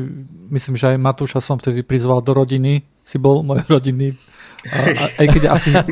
myslím, 0.48 0.74
že 0.80 0.96
aj 0.96 1.04
Matúša 1.04 1.44
som 1.44 1.60
vtedy 1.60 1.84
prizval 1.84 2.24
do 2.24 2.32
rodiny, 2.32 2.88
si 3.04 3.20
bol 3.20 3.44
môj 3.44 3.60
rodinný 3.68 4.16
aj 5.20 5.26
keď 5.28 5.42
asi... 5.52 5.70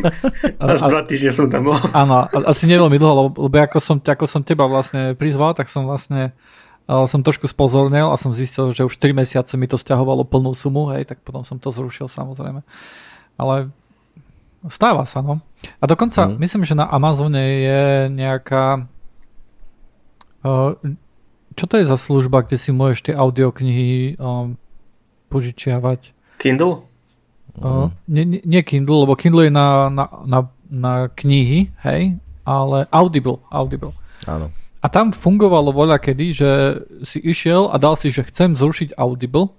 A, 0.63 0.79
a, 0.79 0.87
dva 0.87 1.03
týždne 1.03 1.35
som 1.35 1.47
tam 1.51 1.71
bol. 1.71 1.79
Áno, 1.91 2.31
asi 2.47 2.71
neveľmi 2.71 2.95
dlho, 2.99 3.15
lebo, 3.35 3.51
ako, 3.51 3.79
som, 3.83 3.99
ako 3.99 4.31
som 4.31 4.47
teba 4.47 4.71
vlastne 4.71 5.19
prizval, 5.19 5.59
tak 5.59 5.67
som 5.67 5.91
vlastne 5.91 6.33
som 6.87 7.23
trošku 7.23 7.47
spozornil 7.47 8.11
a 8.11 8.19
som 8.19 8.35
zistil, 8.35 8.75
že 8.75 8.87
už 8.87 8.99
3 8.99 9.15
mesiace 9.15 9.55
mi 9.59 9.71
to 9.71 9.79
stiahovalo 9.79 10.27
plnú 10.27 10.55
sumu, 10.55 10.91
hej, 10.95 11.07
tak 11.07 11.23
potom 11.23 11.47
som 11.47 11.59
to 11.59 11.71
zrušil 11.71 12.11
samozrejme. 12.11 12.63
Ale 13.39 13.71
stáva 14.71 15.07
sa, 15.07 15.23
no. 15.23 15.43
A 15.79 15.85
dokonca 15.87 16.27
mm. 16.27 16.39
myslím, 16.43 16.63
že 16.67 16.79
na 16.79 16.87
Amazone 16.87 17.43
je 17.43 17.83
nejaká 18.11 18.87
uh, 20.43 20.75
čo 21.57 21.65
to 21.69 21.77
je 21.81 21.89
za 21.89 21.99
služba, 22.01 22.45
kde 22.45 22.57
si 22.57 22.71
môžeš 22.73 23.13
tie 23.13 23.15
audioknihy 23.17 24.17
um, 24.17 24.57
požičiavať? 25.29 26.17
Kindle? 26.41 26.85
Uh, 27.61 27.93
nie, 28.09 28.25
nie, 28.25 28.63
Kindle, 28.65 29.05
lebo 29.05 29.13
Kindle 29.13 29.45
je 29.49 29.53
na, 29.53 29.93
na, 29.93 30.09
na, 30.25 30.41
na 30.73 30.93
knihy, 31.13 31.69
hej, 31.85 32.17
ale 32.49 32.89
Audible, 32.89 33.45
Audible. 33.53 33.93
Áno. 34.25 34.49
A 34.83 34.87
tam 34.89 35.13
fungovalo 35.13 35.71
voľa 35.71 36.01
kedy, 36.01 36.27
že 36.33 36.51
si 37.05 37.21
išiel 37.21 37.69
a 37.69 37.77
dal 37.77 37.95
si, 37.95 38.09
že 38.09 38.25
chcem 38.25 38.57
zrušiť 38.57 38.97
Audible 38.97 39.53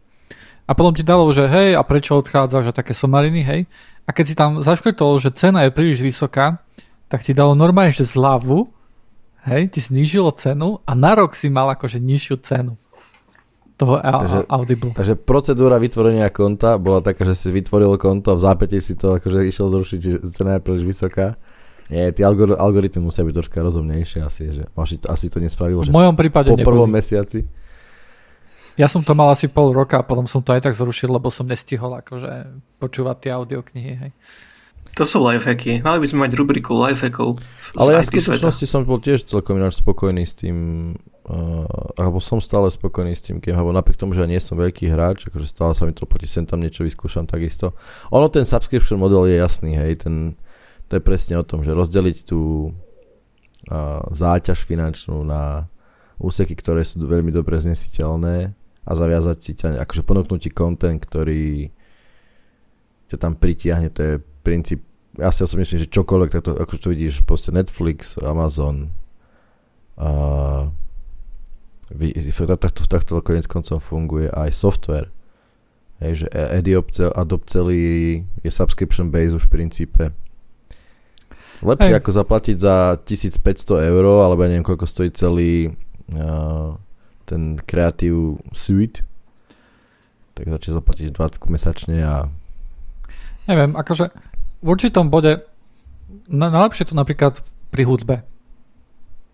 a 0.65 0.71
potom 0.73 0.91
ti 0.91 1.05
dalo, 1.05 1.29
že 1.29 1.45
hej, 1.45 1.77
a 1.77 1.85
prečo 1.85 2.17
odchádzaš 2.17 2.73
a 2.73 2.75
také 2.75 2.97
somariny, 2.97 3.45
hej. 3.45 3.61
A 4.03 4.11
keď 4.11 4.25
si 4.25 4.35
tam 4.35 4.59
zaškrtol, 4.59 5.21
že 5.21 5.31
cena 5.31 5.63
je 5.63 5.71
príliš 5.71 6.03
vysoká, 6.03 6.59
tak 7.07 7.23
ti 7.23 7.31
dalo 7.31 7.53
normálne, 7.55 7.93
že 7.93 8.09
zľavu, 8.09 8.67
hej, 9.47 9.69
ti 9.69 9.79
znížilo 9.79 10.33
cenu 10.35 10.81
a 10.83 10.91
na 10.97 11.13
rok 11.13 11.37
si 11.37 11.47
mal 11.47 11.69
akože 11.71 12.01
nižšiu 12.01 12.35
cenu 12.41 12.73
toho 13.73 13.97
takže, 13.97 14.39
Audible. 14.49 14.91
Takže 14.93 15.13
procedúra 15.17 15.81
vytvorenia 15.81 16.29
konta 16.29 16.77
bola 16.77 17.01
taká, 17.01 17.25
že 17.25 17.33
si 17.33 17.49
vytvoril 17.49 17.97
konto 17.97 18.33
a 18.33 18.37
v 18.37 18.41
zápäti 18.45 18.77
si 18.79 18.93
to 18.93 19.17
akože 19.17 19.43
išiel 19.49 19.67
zrušiť, 19.73 19.99
že 19.99 20.11
cena 20.29 20.57
je 20.57 20.61
príliš 20.61 20.85
vysoká. 20.85 21.35
Nie, 21.91 22.13
tie 22.15 22.23
algor- 22.23 22.55
algoritmy 22.55 23.03
musia 23.03 23.25
byť 23.27 23.33
troška 23.33 23.59
rozumnejšie 23.59 24.19
asi, 24.23 24.43
že 24.55 24.63
asi, 24.71 24.95
asi 25.03 25.25
to 25.27 25.37
nespravilo, 25.43 25.83
že 25.83 25.91
v 25.91 25.99
mojom 25.99 26.15
prípade 26.15 26.49
po 26.53 26.57
prvom 26.61 26.87
neboli. 26.87 27.01
mesiaci. 27.01 27.39
Ja 28.73 28.89
som 28.89 29.05
to 29.05 29.13
mal 29.13 29.29
asi 29.29 29.45
pol 29.45 29.69
roka 29.69 30.01
a 30.01 30.03
potom 30.05 30.25
som 30.25 30.41
to 30.41 30.55
aj 30.55 30.65
tak 30.65 30.73
zrušil, 30.73 31.13
lebo 31.13 31.29
som 31.29 31.45
nestihol 31.45 31.93
akože 32.01 32.57
počúvať 32.81 33.17
tie 33.21 33.31
audioknihy. 33.37 33.91
Hej. 34.01 34.11
To 34.97 35.05
sú 35.05 35.21
lifehacky. 35.21 35.81
Mali 35.81 36.01
by 36.01 36.07
sme 36.09 36.19
mať 36.25 36.31
rubriku 36.37 36.73
lifehackov. 36.77 37.41
Ale 37.77 37.97
ja 37.97 38.01
v 38.01 38.09
skutočnosti 38.13 38.65
som 38.65 38.85
bol 38.85 39.01
tiež 39.01 39.25
celkom 39.25 39.57
ináč 39.57 39.81
spokojný 39.81 40.25
s 40.25 40.33
tým, 40.37 40.57
uh, 41.29 41.95
alebo 41.95 42.19
som 42.19 42.43
stále 42.43 42.67
spokojný 42.67 43.15
s 43.15 43.23
tým 43.23 43.39
game, 43.39 43.55
alebo 43.55 43.71
napriek 43.71 43.99
tomu, 43.99 44.11
že 44.11 44.23
ja 44.23 44.29
nie 44.29 44.41
som 44.41 44.59
veľký 44.59 44.91
hráč, 44.91 45.31
akože 45.31 45.47
stále 45.47 45.71
sa 45.71 45.87
mi 45.87 45.95
to 45.95 46.03
proti 46.03 46.27
sem 46.27 46.43
tam 46.43 46.59
niečo 46.59 46.83
vyskúšam 46.83 47.23
takisto. 47.23 47.71
Ono 48.11 48.27
ten 48.27 48.43
subscription 48.43 48.99
model 48.99 49.29
je 49.31 49.39
jasný, 49.39 49.79
hej, 49.79 50.03
ten, 50.03 50.35
to 50.91 50.99
je 50.99 51.01
presne 51.03 51.39
o 51.39 51.47
tom, 51.47 51.63
že 51.63 51.71
rozdeliť 51.71 52.17
tú 52.27 52.71
uh, 52.71 54.03
záťaž 54.11 54.63
finančnú 54.67 55.23
na 55.23 55.71
úseky, 56.19 56.55
ktoré 56.55 56.83
sú 56.83 57.03
veľmi 57.03 57.31
dobre 57.31 57.59
znesiteľné 57.59 58.51
a 58.83 58.91
zaviazať 58.91 59.37
si 59.39 59.51
ťa, 59.55 59.79
akože 59.83 60.03
ponúknuť 60.03 60.39
ti 60.43 60.51
content, 60.51 60.99
ktorý 60.99 61.71
ťa 63.07 63.17
tam 63.19 63.33
pritiahne, 63.39 63.87
to 63.91 64.01
je 64.03 64.13
princíp, 64.43 64.83
ja 65.15 65.31
si 65.31 65.45
osobne 65.45 65.63
myslím, 65.63 65.87
že 65.87 65.93
čokoľvek, 65.93 66.29
takto, 66.35 66.51
ako 66.57 66.73
čo 66.75 66.91
vidíš, 66.91 67.23
proste 67.23 67.53
Netflix, 67.55 68.19
Amazon, 68.19 68.91
uh, 69.95 70.67
takto, 72.57 72.81
takto 72.89 73.21
konec 73.21 73.45
koncom 73.45 73.77
funguje 73.79 74.27
aj 74.29 74.49
software. 74.53 75.07
Hej, 76.01 76.25
že 76.25 76.27
Adobe 77.13 77.47
celý 77.47 77.81
je 78.43 78.51
subscription 78.51 79.07
base 79.13 79.31
už 79.31 79.47
v 79.47 79.53
princípe 79.53 80.03
Lepšie 81.63 81.95
Hej. 81.95 81.99
ako 82.03 82.09
zaplatiť 82.11 82.57
za 82.59 82.75
1500 82.99 83.87
eur, 83.87 84.03
alebo 84.03 84.43
ja 84.43 84.51
neviem, 84.51 84.67
koľko 84.67 84.83
stojí 84.83 85.09
celý 85.15 85.71
uh, 86.19 86.75
ten 87.23 87.55
Creative 87.63 88.35
Suite. 88.51 89.07
Tak 90.35 90.43
radšej 90.43 90.75
zaplatíš 90.75 91.09
20 91.15 91.39
mesačne 91.47 91.97
a... 92.03 92.27
Neviem, 93.47 93.79
akože 93.79 94.11
v 94.59 94.67
určitom 94.67 95.07
bode 95.07 95.47
na, 96.27 96.51
najlepšie 96.51 96.91
to 96.91 96.99
napríklad 96.99 97.39
pri 97.71 97.83
hudbe. 97.87 98.15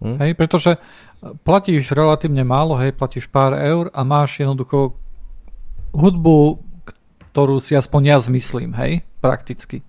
Hm? 0.05 0.21
Hej, 0.21 0.31
pretože 0.37 0.77
platíš 1.19 1.91
relatívne 1.91 2.43
málo, 2.47 2.79
hej, 2.79 2.95
platíš 2.95 3.27
pár 3.27 3.55
eur 3.55 3.91
a 3.91 4.01
máš 4.07 4.39
jednoducho 4.39 4.95
hudbu, 5.91 6.63
ktorú 7.31 7.59
si 7.59 7.75
aspoň 7.75 8.01
ja 8.15 8.17
zmyslím, 8.19 8.71
hej, 8.75 9.03
prakticky. 9.19 9.83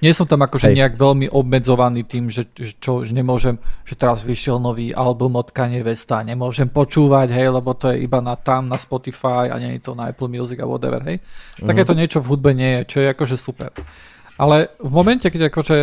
Nie 0.00 0.12
som 0.12 0.28
tam 0.28 0.44
akože 0.44 0.72
Hej. 0.72 0.76
nejak 0.80 0.94
veľmi 1.00 1.26
obmedzovaný 1.32 2.04
tým, 2.04 2.28
že, 2.28 2.48
že, 2.52 2.76
čo, 2.76 3.04
že 3.04 3.12
nemôžem, 3.16 3.56
že 3.88 3.96
teraz 3.96 4.20
vyšiel 4.20 4.60
nový 4.60 4.92
album 4.92 5.36
od 5.40 5.48
Kanye 5.48 5.80
Westa, 5.80 6.20
nemôžem 6.20 6.68
počúvať, 6.68 7.32
hej, 7.32 7.48
lebo 7.48 7.72
to 7.72 7.92
je 7.92 8.04
iba 8.04 8.20
na 8.20 8.36
tam, 8.36 8.68
na 8.68 8.76
Spotify 8.76 9.48
a 9.48 9.56
nie 9.56 9.76
je 9.76 9.84
to 9.84 9.92
na 9.96 10.12
Apple 10.12 10.28
Music 10.28 10.60
a 10.60 10.68
whatever, 10.68 11.00
hej. 11.08 11.20
Mm-hmm. 11.20 11.68
Takéto 11.68 11.92
niečo 11.96 12.20
v 12.20 12.28
hudbe 12.36 12.52
nie 12.52 12.80
je, 12.80 12.80
čo 12.84 12.96
je 13.00 13.08
akože 13.12 13.36
super. 13.40 13.72
Ale 14.36 14.72
v 14.76 14.92
momente, 14.92 15.28
keď 15.30 15.48
akože, 15.48 15.78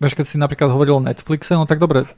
vieš, 0.00 0.14
keď 0.16 0.26
si 0.28 0.36
napríklad 0.40 0.72
hovoril 0.72 1.00
o 1.00 1.04
Netflixe, 1.04 1.52
no 1.52 1.68
tak 1.68 1.82
dobre, 1.82 2.08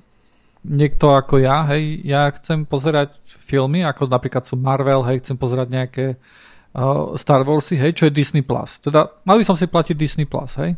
niekto 0.65 1.13
ako 1.13 1.39
ja, 1.45 1.69
hej, 1.69 2.01
ja 2.03 2.33
chcem 2.33 2.65
pozerať 2.65 3.21
filmy, 3.25 3.85
ako 3.85 4.09
napríklad 4.09 4.49
sú 4.49 4.57
Marvel, 4.57 5.05
hej, 5.05 5.21
chcem 5.21 5.37
pozerať 5.37 5.69
nejaké 5.69 6.07
uh, 6.17 7.13
Star 7.21 7.45
Warsy, 7.45 7.77
hej, 7.77 7.93
čo 7.93 8.09
je 8.09 8.17
Disney+. 8.17 8.41
Plus. 8.41 8.81
Teda 8.81 9.13
mal 9.29 9.37
by 9.37 9.45
som 9.45 9.57
si 9.57 9.69
platiť 9.69 9.95
Disney+, 9.95 10.25
Plus, 10.25 10.57
hej. 10.57 10.73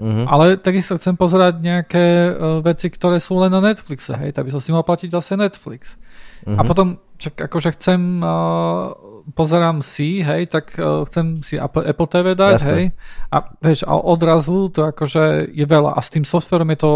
Mhm. 0.00 0.24
Ale 0.28 0.56
takisto 0.60 0.96
chcem 0.96 1.16
pozerať 1.16 1.60
nejaké 1.64 2.06
uh, 2.32 2.60
veci, 2.60 2.92
ktoré 2.92 3.20
sú 3.20 3.40
len 3.40 3.52
na 3.52 3.64
Netflixe, 3.64 4.16
hej, 4.20 4.36
tak 4.36 4.48
by 4.48 4.52
som 4.52 4.62
si 4.62 4.70
mal 4.72 4.84
platiť 4.84 5.08
zase 5.08 5.36
Netflix. 5.40 5.96
Mhm. 6.44 6.58
A 6.58 6.62
potom, 6.68 6.86
čak, 7.16 7.48
akože 7.48 7.72
chcem, 7.80 8.20
uh, 8.20 8.92
pozerám 9.32 9.80
si, 9.80 10.20
hej, 10.20 10.50
tak 10.52 10.76
uh, 10.76 11.08
chcem 11.08 11.40
si 11.40 11.56
Apple, 11.56 11.88
Apple 11.88 12.08
TV 12.08 12.26
dať, 12.36 12.54
Jasné. 12.60 12.72
hej. 12.72 12.86
A 13.32 13.36
vieš, 13.62 13.80
a 13.88 13.96
odrazu 13.96 14.68
to 14.68 14.92
akože 14.92 15.54
je 15.54 15.64
veľa. 15.64 15.96
A 15.96 16.00
s 16.02 16.10
tým 16.10 16.26
softverom 16.26 16.68
je 16.74 16.78
to, 16.82 16.92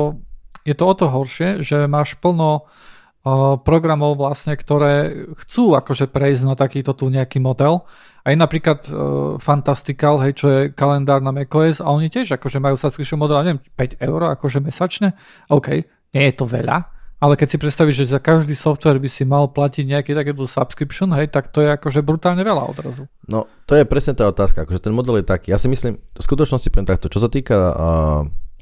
je 0.66 0.74
to 0.74 0.84
o 0.84 0.94
to 0.98 1.06
horšie, 1.06 1.62
že 1.62 1.86
máš 1.86 2.18
plno 2.18 2.66
uh, 2.66 3.56
programov 3.62 4.18
vlastne, 4.18 4.58
ktoré 4.58 5.26
chcú 5.46 5.78
akože 5.78 6.10
prejsť 6.10 6.42
na 6.46 6.54
takýto 6.58 6.92
tu 6.92 7.06
nejaký 7.06 7.38
model. 7.38 7.86
Aj 8.26 8.34
napríklad 8.34 8.90
uh, 8.90 8.94
Fantastical, 9.38 10.18
hej, 10.26 10.32
čo 10.34 10.46
je 10.50 10.60
kalendár 10.74 11.22
na 11.22 11.30
macOS 11.30 11.78
a 11.78 11.94
oni 11.94 12.10
tiež 12.10 12.34
akože 12.34 12.58
majú 12.58 12.74
subscription 12.74 13.22
model, 13.22 13.46
neviem, 13.46 13.62
5 13.62 14.02
eur 14.02 14.20
akože 14.34 14.58
mesačne. 14.58 15.14
OK, 15.46 15.68
nie 16.14 16.24
je 16.26 16.34
to 16.34 16.44
veľa, 16.50 16.96
ale 17.16 17.32
keď 17.32 17.48
si 17.48 17.56
predstavíš, 17.56 17.96
že 18.04 18.12
za 18.12 18.20
každý 18.20 18.52
software 18.52 19.00
by 19.00 19.08
si 19.08 19.24
mal 19.24 19.48
platiť 19.48 19.88
nejaký 19.88 20.12
takéto 20.12 20.44
subscription, 20.44 21.08
hej, 21.16 21.32
tak 21.32 21.48
to 21.48 21.64
je 21.64 21.72
akože 21.72 22.04
brutálne 22.04 22.44
veľa 22.44 22.68
odrazu. 22.68 23.08
No, 23.24 23.48
to 23.64 23.72
je 23.72 23.88
presne 23.88 24.12
tá 24.12 24.28
otázka, 24.28 24.68
akože 24.68 24.84
ten 24.84 24.92
model 24.92 25.24
je 25.24 25.26
taký. 25.26 25.48
Ja 25.48 25.58
si 25.58 25.72
myslím, 25.72 25.96
v 25.96 26.22
skutočnosti 26.22 26.68
poviem 26.68 26.84
takto, 26.84 27.08
čo 27.08 27.24
sa 27.24 27.32
týka 27.32 27.56
uh, 27.56 27.74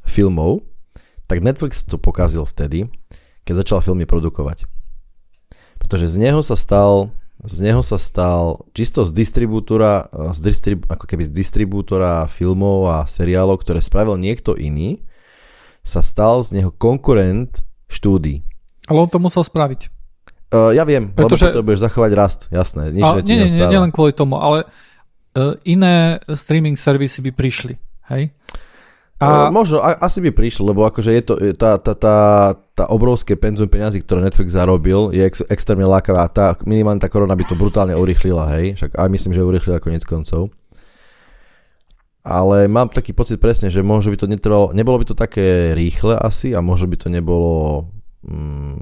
filmov, 0.06 0.62
tak 1.34 1.42
Netflix 1.42 1.82
to 1.82 1.98
pokazil 1.98 2.46
vtedy, 2.46 2.86
keď 3.42 3.66
začal 3.66 3.82
filmy 3.82 4.06
produkovať. 4.06 4.70
Pretože 5.82 6.06
z 6.06 6.22
neho 6.22 6.38
sa 6.46 6.54
stal 6.54 7.10
z 7.44 7.60
neho 7.60 7.82
sa 7.82 7.98
stal 7.98 8.62
čisto 8.72 9.02
z 9.02 9.10
distribútora, 9.12 10.08
z 10.32 10.38
distrib, 10.40 10.86
ako 10.86 11.04
keby 11.04 11.28
z 11.28 11.32
distribútora 11.34 12.24
filmov 12.30 12.88
a 12.88 12.98
seriálov, 13.04 13.60
ktoré 13.60 13.82
spravil 13.82 14.16
niekto 14.16 14.56
iný, 14.56 15.02
sa 15.84 16.00
stal 16.00 16.40
z 16.40 16.56
neho 16.56 16.70
konkurent 16.72 17.60
štúdií. 17.90 18.46
Ale 18.88 19.04
on 19.04 19.10
to 19.12 19.20
musel 19.20 19.44
spraviť. 19.44 19.92
Uh, 20.54 20.72
ja 20.72 20.86
viem, 20.86 21.10
Pretože- 21.12 21.50
lebo 21.50 21.60
potrebuješ 21.60 21.80
zachovať 21.84 22.10
rast, 22.14 22.40
jasné, 22.48 22.94
nič 22.94 23.02
Ale, 23.02 23.20
nie, 23.26 23.44
nie, 23.44 23.50
nie, 23.50 23.66
nie 23.74 23.80
len 23.82 23.92
kvôli 23.92 24.14
tomu, 24.14 24.38
ale 24.38 24.64
uh, 25.34 25.58
iné 25.66 26.22
streaming 26.32 26.78
servisy 26.78 27.20
by 27.20 27.34
prišli, 27.34 27.74
hej? 28.14 28.30
A... 29.24 29.48
A, 29.48 29.50
možno, 29.50 29.80
a, 29.80 29.96
asi 30.04 30.20
by 30.20 30.30
prišlo, 30.36 30.70
lebo 30.70 30.84
akože 30.84 31.10
je 31.16 31.22
to, 31.24 31.34
je 31.40 31.52
tá, 31.56 31.80
tá, 31.80 31.96
tá, 31.96 32.18
tá 32.76 32.84
obrovské 32.92 33.32
penzum 33.34 33.64
peňazí, 33.64 34.04
ktoré 34.04 34.20
Netflix 34.20 34.52
zarobil, 34.52 35.08
je 35.16 35.24
ex, 35.24 35.40
extrémne 35.48 35.88
lákavé 35.88 36.20
a 36.20 36.28
tá, 36.28 36.52
minimálne 36.68 37.00
tá 37.00 37.08
korona 37.08 37.32
by 37.32 37.44
to 37.48 37.56
brutálne 37.56 37.96
urýchlila, 37.96 38.52
hej, 38.60 38.76
však 38.76 39.00
aj 39.00 39.08
myslím, 39.08 39.32
že 39.32 39.40
urýchlila 39.40 39.80
konec 39.80 40.04
koncov. 40.04 40.52
Ale 42.24 42.68
mám 42.68 42.88
taký 42.88 43.12
pocit 43.12 43.36
presne, 43.36 43.68
že 43.68 43.84
možno 43.84 44.12
by 44.12 44.18
to 44.20 44.28
netrvalo, 44.28 44.72
nebolo 44.72 45.00
by 45.00 45.06
to 45.08 45.16
také 45.16 45.76
rýchle 45.76 46.16
asi 46.16 46.56
a 46.56 46.64
možno 46.64 46.88
by 46.88 46.96
to 46.96 47.08
nebolo 47.12 47.88
mm, 48.24 48.80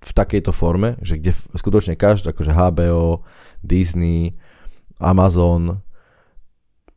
v 0.00 0.10
takejto 0.10 0.50
forme, 0.50 0.96
že 1.04 1.20
kde 1.20 1.36
skutočne 1.54 1.94
každý, 1.94 2.32
akože 2.32 2.50
HBO, 2.50 3.22
Disney, 3.62 4.34
Amazon, 4.98 5.84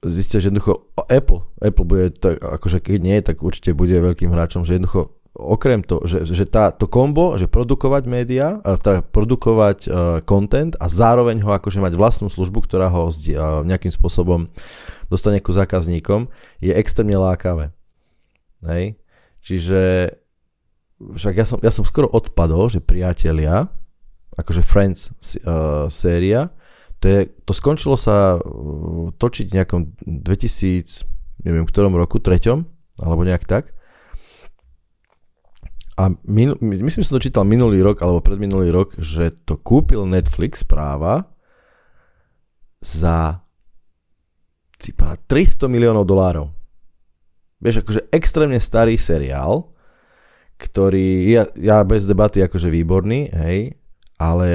zistia, 0.06 0.44
že 0.44 0.52
jednoducho 0.52 0.92
Apple, 1.08 1.44
Apple 1.64 1.86
bude, 1.88 2.06
tak, 2.16 2.40
akože 2.40 2.84
keď 2.84 3.00
nie, 3.00 3.18
tak 3.24 3.40
určite 3.40 3.76
bude 3.76 3.96
veľkým 3.96 4.32
hráčom, 4.32 4.68
že 4.68 4.78
jednoducho 4.78 5.16
okrem 5.34 5.82
to, 5.82 6.06
že, 6.06 6.30
že 6.30 6.46
tá, 6.46 6.70
to 6.70 6.86
kombo, 6.86 7.34
že 7.42 7.50
produkovať 7.50 8.04
média, 8.06 8.62
teda 8.62 9.02
produkovať 9.02 9.80
uh, 9.90 9.94
content 10.22 10.78
a 10.78 10.86
zároveň 10.86 11.42
ho 11.42 11.50
akože 11.50 11.82
mať 11.82 11.94
vlastnú 11.98 12.30
službu, 12.30 12.70
ktorá 12.70 12.94
ho 12.94 13.10
uh, 13.10 13.66
nejakým 13.66 13.90
spôsobom 13.90 14.46
dostane 15.10 15.42
ku 15.42 15.50
zákazníkom, 15.50 16.30
je 16.62 16.74
extrémne 16.78 17.18
lákavé. 17.18 17.74
Hej? 18.62 18.94
Čiže 19.42 20.14
však 21.02 21.34
ja 21.34 21.46
som, 21.50 21.58
ja 21.66 21.74
som 21.74 21.84
skoro 21.84 22.08
odpadol, 22.14 22.70
že 22.70 22.80
priatelia, 22.80 23.68
akože 24.38 24.62
Friends 24.62 25.10
uh, 25.10 25.90
séria, 25.90 26.54
to, 27.04 27.12
je, 27.12 27.20
to 27.44 27.52
skončilo 27.52 28.00
sa 28.00 28.40
uh, 28.40 29.12
točiť 29.12 29.52
v 29.52 29.56
nejakom 29.60 29.82
2000, 30.08 31.04
neviem, 31.44 31.68
ktorom 31.68 32.00
roku, 32.00 32.24
treťom, 32.24 32.64
alebo 33.04 33.28
nejak 33.28 33.44
tak. 33.44 33.76
A 36.00 36.16
min, 36.24 36.56
myslím, 36.64 37.04
že 37.04 37.12
som 37.12 37.20
to 37.20 37.28
čítal 37.28 37.44
minulý 37.44 37.84
rok, 37.84 38.00
alebo 38.00 38.24
predminulý 38.24 38.72
rok, 38.72 38.96
že 39.04 39.36
to 39.44 39.60
kúpil 39.60 40.08
Netflix 40.08 40.64
práva 40.64 41.28
za 42.80 43.44
cipá, 44.80 45.20
300 45.28 45.68
miliónov 45.68 46.08
dolárov. 46.08 46.56
Vieš, 47.60 47.84
akože 47.84 48.02
extrémne 48.16 48.64
starý 48.64 48.96
seriál, 48.96 49.76
ktorý, 50.56 51.36
ja, 51.36 51.44
ja 51.60 51.84
bez 51.84 52.08
debaty 52.08 52.40
akože 52.40 52.72
výborný, 52.72 53.28
hej, 53.36 53.76
ale 54.16 54.50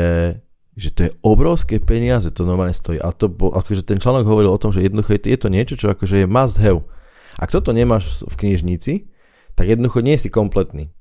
že 0.78 0.94
to 0.94 1.00
je 1.10 1.14
obrovské 1.26 1.82
peniaze, 1.82 2.30
to 2.30 2.46
normálne 2.46 2.70
stojí. 2.70 3.02
A 3.02 3.10
to 3.10 3.26
bol, 3.26 3.50
akože 3.50 3.82
ten 3.82 3.98
článok 3.98 4.30
hovoril 4.30 4.54
o 4.54 4.62
tom, 4.62 4.70
že 4.70 4.86
jednoducho 4.86 5.18
je, 5.18 5.34
to 5.34 5.50
niečo, 5.50 5.74
čo 5.74 5.90
akože 5.90 6.22
je 6.22 6.26
must 6.30 6.62
have. 6.62 6.86
Ak 7.34 7.50
toto 7.50 7.74
nemáš 7.74 8.22
v 8.22 8.34
knižnici, 8.38 9.10
tak 9.58 9.66
jednoducho 9.66 10.06
nie 10.06 10.14
si 10.14 10.30
kompletný. 10.30 10.94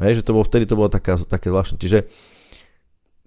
Hej, 0.00 0.24
že 0.24 0.24
to 0.24 0.32
bolo 0.32 0.48
vtedy, 0.48 0.64
to 0.64 0.80
bolo 0.80 0.88
taká, 0.88 1.20
také 1.20 1.52
zvláštne. 1.52 1.76
Čiže 1.76 2.08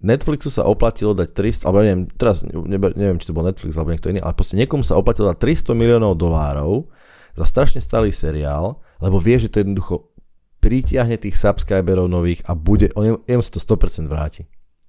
Netflixu 0.02 0.50
sa 0.50 0.66
oplatilo 0.66 1.14
dať 1.14 1.30
300, 1.30 1.62
alebo 1.70 1.78
neviem, 1.86 2.02
teraz 2.10 2.42
neviem, 2.42 3.22
či 3.22 3.30
to 3.30 3.36
bol 3.36 3.46
Netflix 3.46 3.78
alebo 3.78 3.94
niekto 3.94 4.10
iný, 4.10 4.18
ale 4.18 4.34
proste 4.34 4.58
niekomu 4.58 4.82
sa 4.82 4.98
oplatilo 4.98 5.30
dať 5.30 5.38
300 5.38 5.78
miliónov 5.78 6.18
dolárov 6.18 6.90
za 7.38 7.46
strašne 7.46 7.78
starý 7.78 8.10
seriál, 8.10 8.82
lebo 8.98 9.22
vie, 9.22 9.38
že 9.38 9.46
to 9.46 9.62
jednoducho 9.62 10.10
pritiahne 10.58 11.14
tých 11.22 11.38
subscriberov 11.38 12.10
nových 12.10 12.42
a 12.50 12.58
bude, 12.58 12.90
on 12.98 13.22
jemu 13.30 13.42
sa 13.46 13.54
to 13.54 13.62
100% 13.62 14.10
vráti. 14.10 14.42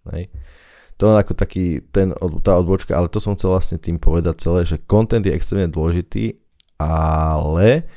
Hej. 0.10 0.34
To 1.02 1.10
len 1.10 1.18
ako 1.18 1.34
taký 1.34 1.82
ten, 1.90 2.14
tá 2.46 2.54
odbočka, 2.58 2.94
ale 2.94 3.10
to 3.10 3.18
som 3.18 3.34
chcel 3.34 3.54
vlastne 3.54 3.82
tým 3.82 3.98
povedať 3.98 4.46
celé, 4.46 4.62
že 4.64 4.82
content 4.86 5.26
je 5.26 5.34
extrémne 5.34 5.70
dôležitý, 5.70 6.38
ale 6.78 7.88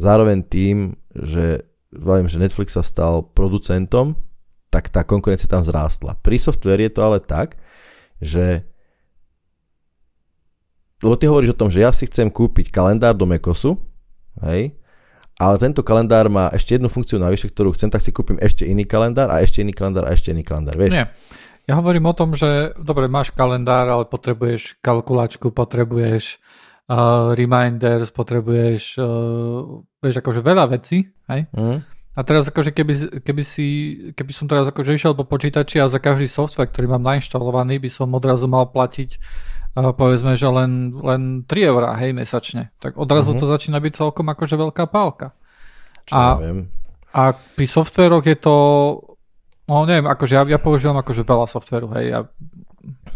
zároveň 0.00 0.42
tým, 0.42 0.98
že 1.14 1.62
viem, 1.94 2.26
že 2.26 2.42
Netflix 2.42 2.74
sa 2.74 2.82
stal 2.82 3.22
producentom, 3.22 4.18
tak 4.70 4.90
tá 4.90 5.02
konkurencia 5.02 5.50
tam 5.50 5.62
zrástla. 5.62 6.18
Pri 6.22 6.38
software 6.38 6.78
je 6.78 6.90
to 6.94 7.00
ale 7.02 7.18
tak, 7.18 7.58
že 8.22 8.62
lebo 11.00 11.16
ty 11.16 11.24
hovoríš 11.26 11.56
o 11.56 11.60
tom, 11.64 11.72
že 11.72 11.80
ja 11.80 11.90
si 11.90 12.04
chcem 12.04 12.28
kúpiť 12.28 12.68
kalendár 12.68 13.16
do 13.16 13.24
Mekosu, 13.24 13.80
hej, 14.44 14.76
ale 15.40 15.56
tento 15.56 15.80
kalendár 15.80 16.28
má 16.28 16.52
ešte 16.52 16.76
jednu 16.76 16.92
funkciu 16.92 17.16
navyše, 17.16 17.48
ktorú 17.48 17.72
chcem, 17.72 17.88
tak 17.88 18.04
si 18.04 18.12
kúpim 18.12 18.36
ešte 18.36 18.68
iný 18.68 18.84
kalendár 18.84 19.32
a 19.32 19.40
ešte 19.40 19.64
iný 19.64 19.72
kalendár 19.72 20.04
a 20.04 20.12
ešte 20.12 20.36
iný 20.36 20.44
kalendár, 20.44 20.76
vieš? 20.76 21.00
Nie. 21.00 21.08
Ja 21.70 21.78
hovorím 21.78 22.10
o 22.10 22.14
tom, 22.18 22.34
že 22.34 22.74
dobre, 22.74 23.06
máš 23.06 23.30
kalendár, 23.30 23.86
ale 23.86 24.02
potrebuješ 24.10 24.82
kalkulačku, 24.82 25.54
potrebuješ 25.54 26.42
uh, 26.90 27.30
reminders, 27.38 28.10
potrebuješ 28.10 28.98
uh, 28.98 29.78
vieš, 30.02 30.18
akože 30.18 30.42
veľa 30.42 30.66
vecí, 30.66 31.06
hej? 31.30 31.46
Mm. 31.54 31.86
A 32.10 32.20
teraz 32.26 32.50
akože 32.50 32.74
keby, 32.74 33.22
keby, 33.22 33.42
si, 33.46 33.66
keby 34.18 34.32
som 34.34 34.50
teraz 34.50 34.66
akože 34.66 34.98
išiel 34.98 35.14
po 35.14 35.22
počítači 35.22 35.78
a 35.78 35.86
za 35.86 36.02
každý 36.02 36.26
software, 36.26 36.66
ktorý 36.66 36.90
mám 36.90 37.06
nainštalovaný, 37.06 37.78
by 37.78 37.86
som 37.86 38.10
odrazu 38.18 38.50
mal 38.50 38.66
platiť 38.66 39.10
uh, 39.78 39.94
povedzme, 39.94 40.34
že 40.34 40.50
len, 40.50 40.90
len 40.98 41.46
3 41.46 41.70
eurá, 41.70 41.94
hej, 42.02 42.10
mesačne. 42.10 42.74
Tak 42.82 42.98
odrazu 42.98 43.32
Mhm. 43.32 43.38
to 43.38 43.46
začína 43.46 43.78
byť 43.78 43.92
celkom 43.94 44.26
akože 44.26 44.58
veľká 44.58 44.90
pálka. 44.90 45.38
Čo 46.10 46.14
A- 46.18 46.34
ja 46.34 46.42
viem. 46.42 46.60
A 47.10 47.34
pri 47.34 47.66
softveroch 47.66 48.22
je 48.22 48.38
to, 48.38 48.56
no 49.70 49.86
neviem, 49.86 50.10
akože 50.10 50.34
ja, 50.34 50.42
ja 50.42 50.58
používam 50.58 50.98
akože 50.98 51.22
veľa 51.22 51.46
softveru, 51.46 51.94
hej, 51.94 52.06
ja 52.10 52.20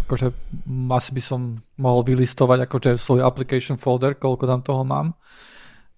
akože 0.06 0.30
asi 0.92 1.10
by 1.16 1.22
som 1.24 1.40
mohol 1.80 2.06
vylistovať 2.06 2.68
akože 2.68 2.90
svoj 3.00 3.26
application 3.26 3.80
folder, 3.80 4.14
koľko 4.14 4.44
tam 4.46 4.60
toho 4.62 4.86
mám. 4.86 5.18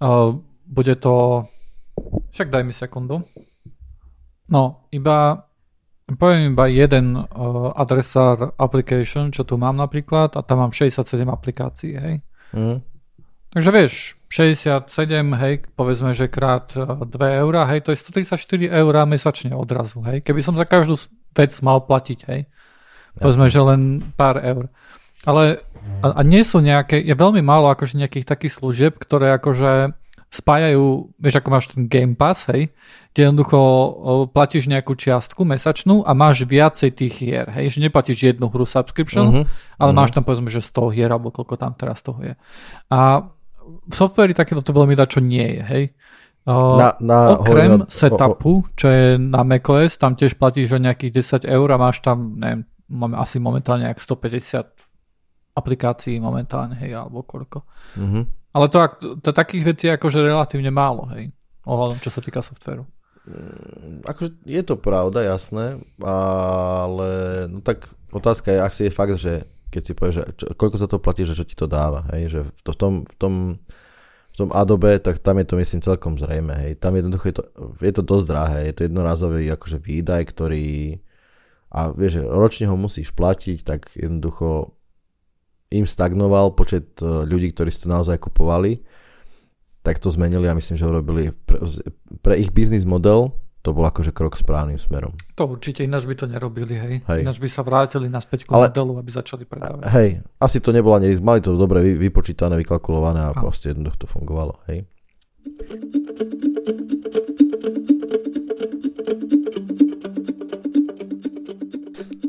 Uh, 0.00 0.38
bude 0.64 0.96
to, 0.96 1.44
však 2.32 2.48
daj 2.48 2.62
mi 2.64 2.72
sekundu. 2.72 3.26
No, 4.46 4.86
iba, 4.94 5.44
poviem 6.06 6.54
iba 6.54 6.70
jeden 6.70 7.18
uh, 7.18 7.26
adresár 7.74 8.54
application, 8.56 9.34
čo 9.34 9.42
tu 9.42 9.58
mám 9.58 9.76
napríklad, 9.76 10.38
a 10.38 10.40
tam 10.46 10.62
mám 10.62 10.72
67 10.72 11.26
aplikácií, 11.26 11.92
hej. 11.98 12.14
Mm. 12.54 12.78
Takže 13.50 13.70
vieš, 13.74 14.15
67, 14.28 14.90
hej, 15.38 15.54
povedzme, 15.78 16.10
že 16.12 16.26
krát 16.26 16.74
e, 16.74 16.82
2 16.82 17.42
eurá, 17.42 17.64
hej, 17.70 17.86
to 17.86 17.94
je 17.94 17.98
134 18.02 18.36
eurá 18.68 19.06
mesačne 19.06 19.54
odrazu, 19.54 20.02
hej. 20.02 20.20
Keby 20.20 20.40
som 20.42 20.58
za 20.58 20.66
každú 20.66 20.98
vec 21.32 21.54
mal 21.62 21.78
platiť, 21.84 22.18
hej, 22.26 22.50
povedzme, 23.16 23.46
že 23.46 23.60
len 23.62 24.02
pár 24.18 24.42
eur. 24.42 24.66
Ale 25.22 25.62
a, 26.02 26.18
a 26.18 26.20
nie 26.26 26.42
sú 26.42 26.58
nejaké, 26.58 26.98
je 26.98 27.14
veľmi 27.14 27.38
málo 27.40 27.70
akože 27.70 27.94
nejakých 27.94 28.26
takých 28.26 28.52
služieb, 28.58 28.92
ktoré 28.98 29.38
akože 29.38 29.94
spájajú, 30.26 31.14
vieš, 31.22 31.38
ako 31.38 31.48
máš 31.54 31.66
ten 31.70 31.86
Game 31.86 32.18
Pass, 32.18 32.50
hej, 32.50 32.74
kde 33.14 33.20
jednoducho 33.30 33.58
platíš 34.34 34.66
nejakú 34.66 34.98
čiastku 34.98 35.46
mesačnú 35.46 36.02
a 36.02 36.12
máš 36.18 36.42
viacej 36.42 36.90
tých 36.92 37.14
hier, 37.14 37.46
hej, 37.54 37.78
že 37.78 37.78
neplatíš 37.78 38.34
jednu 38.34 38.50
hru 38.50 38.66
subscription, 38.66 39.26
Mhm. 39.30 39.42
ale 39.78 39.90
Mhm. 39.94 39.96
máš 39.96 40.10
tam 40.12 40.26
povedzme, 40.26 40.50
že 40.50 40.60
100 40.60 40.90
hier, 40.90 41.08
alebo 41.14 41.30
koľko 41.30 41.54
tam 41.56 41.72
teraz 41.78 42.02
toho 42.02 42.18
je. 42.26 42.34
A 42.90 43.22
v 43.66 43.94
softveri 43.94 44.32
takéto 44.32 44.62
to 44.62 44.72
veľmi 44.72 44.94
dá, 44.94 45.06
čo 45.06 45.20
nie 45.20 45.60
je, 45.60 45.62
hej. 45.62 45.84
Uh, 46.46 46.78
Na- 46.78 46.94
na- 47.02 47.42
okrem 47.42 47.82
hovorím 47.82 47.90
setupu, 47.90 48.70
čo 48.78 48.86
je 48.86 49.18
na 49.18 49.42
macOS, 49.42 49.98
tam 49.98 50.14
tiež 50.14 50.38
platíš 50.38 50.78
o 50.78 50.82
nejakých 50.82 51.42
10 51.42 51.42
eur 51.42 51.68
a 51.74 51.76
máš 51.76 51.98
tam, 52.06 52.38
neviem, 52.38 52.62
máme 52.86 53.18
asi 53.18 53.42
momentálne 53.42 53.90
jak 53.90 53.98
150 53.98 55.58
aplikácií 55.58 56.22
momentálne, 56.22 56.78
hej, 56.78 56.94
alebo 56.94 57.26
koľko. 57.26 57.66
Mhm. 57.98 58.20
Ale 58.56 58.66
to, 58.72 58.78
to 59.20 59.30
takých 59.36 59.64
vecí 59.68 59.84
je 59.90 59.96
akože 60.00 60.22
relatívne 60.22 60.70
málo, 60.72 61.10
hej, 61.12 61.34
ohľadom, 61.66 61.98
čo 62.00 62.08
sa 62.14 62.22
týka 62.22 62.40
softveru. 62.40 62.86
Akože 64.06 64.38
je 64.46 64.62
to 64.62 64.78
pravda, 64.78 65.26
jasné, 65.26 65.82
ale 65.98 67.10
no 67.50 67.58
tak 67.58 67.90
otázka 68.14 68.54
je, 68.54 68.58
ak 68.62 68.72
si 68.72 68.82
je 68.86 68.94
fakt, 68.94 69.18
že 69.18 69.42
keď 69.70 69.82
si 69.82 69.92
povieš, 69.92 70.14
že 70.14 70.24
čo, 70.38 70.44
koľko 70.54 70.76
za 70.78 70.88
to 70.88 71.02
platí, 71.02 71.22
že 71.26 71.36
čo 71.36 71.44
ti 71.46 71.58
to 71.58 71.66
dáva, 71.66 72.06
hej, 72.14 72.30
že 72.30 72.40
v, 72.46 72.60
to, 72.62 72.70
v, 72.72 72.78
tom, 72.78 72.92
v, 73.02 73.14
tom, 73.18 73.34
v 74.30 74.36
tom 74.36 74.48
Adobe, 74.54 74.98
tak 75.02 75.18
tam 75.20 75.42
je 75.42 75.46
to 75.46 75.58
myslím 75.58 75.80
celkom 75.82 76.14
zrejme, 76.16 76.54
hej, 76.54 76.72
tam 76.78 76.94
jednoducho 76.94 77.24
je 77.28 77.36
to, 77.36 77.42
je 77.82 77.92
to 77.92 78.02
dosť 78.02 78.26
drahé, 78.26 78.60
je 78.70 78.74
to 78.74 78.82
jednorazový 78.86 79.50
akože 79.50 79.78
výdaj, 79.82 80.22
ktorý 80.30 81.00
a 81.76 81.90
vieš, 81.90 82.22
že 82.22 82.22
ročne 82.24 82.66
ho 82.70 82.76
musíš 82.78 83.10
platiť, 83.12 83.58
tak 83.66 83.90
jednoducho 83.98 84.72
im 85.74 85.84
stagnoval 85.84 86.54
počet 86.54 86.94
e, 87.02 87.26
ľudí, 87.26 87.50
ktorí 87.50 87.74
si 87.74 87.84
to 87.84 87.90
naozaj 87.90 88.22
kupovali, 88.22 88.80
tak 89.82 89.98
to 89.98 90.10
zmenili 90.10 90.46
a 90.46 90.54
myslím, 90.54 90.78
že 90.78 90.86
ho 90.86 90.94
robili 90.94 91.34
pre, 91.46 91.58
pre 92.22 92.34
ich 92.38 92.54
biznis 92.54 92.86
model, 92.86 93.34
to 93.66 93.74
bol 93.74 93.82
akože 93.82 94.14
krok 94.14 94.38
správnym 94.38 94.78
smerom. 94.78 95.10
To 95.34 95.50
určite, 95.50 95.82
ináč 95.82 96.06
by 96.06 96.14
to 96.14 96.30
nerobili, 96.30 96.78
hej. 96.78 96.94
Hej. 97.02 97.26
Ináč 97.26 97.42
by 97.42 97.50
sa 97.50 97.66
vrátili 97.66 98.06
naspäť 98.06 98.46
k 98.46 98.54
Ale- 98.54 98.70
modelu, 98.70 99.02
aby 99.02 99.10
začali 99.10 99.42
predávať. 99.42 99.82
Hej, 99.90 100.22
asi 100.38 100.62
to 100.62 100.70
nebolo 100.70 100.94
ani 100.94 101.10
risk, 101.10 101.26
mali 101.26 101.42
to 101.42 101.58
dobre 101.58 101.82
vy, 101.82 101.98
vypočítané, 101.98 102.54
vykalkulované 102.62 103.26
a 103.26 103.34
Áno. 103.34 103.42
proste 103.42 103.74
jednoducho 103.74 103.98
to 103.98 104.06
fungovalo, 104.06 104.54
hej. 104.70 104.86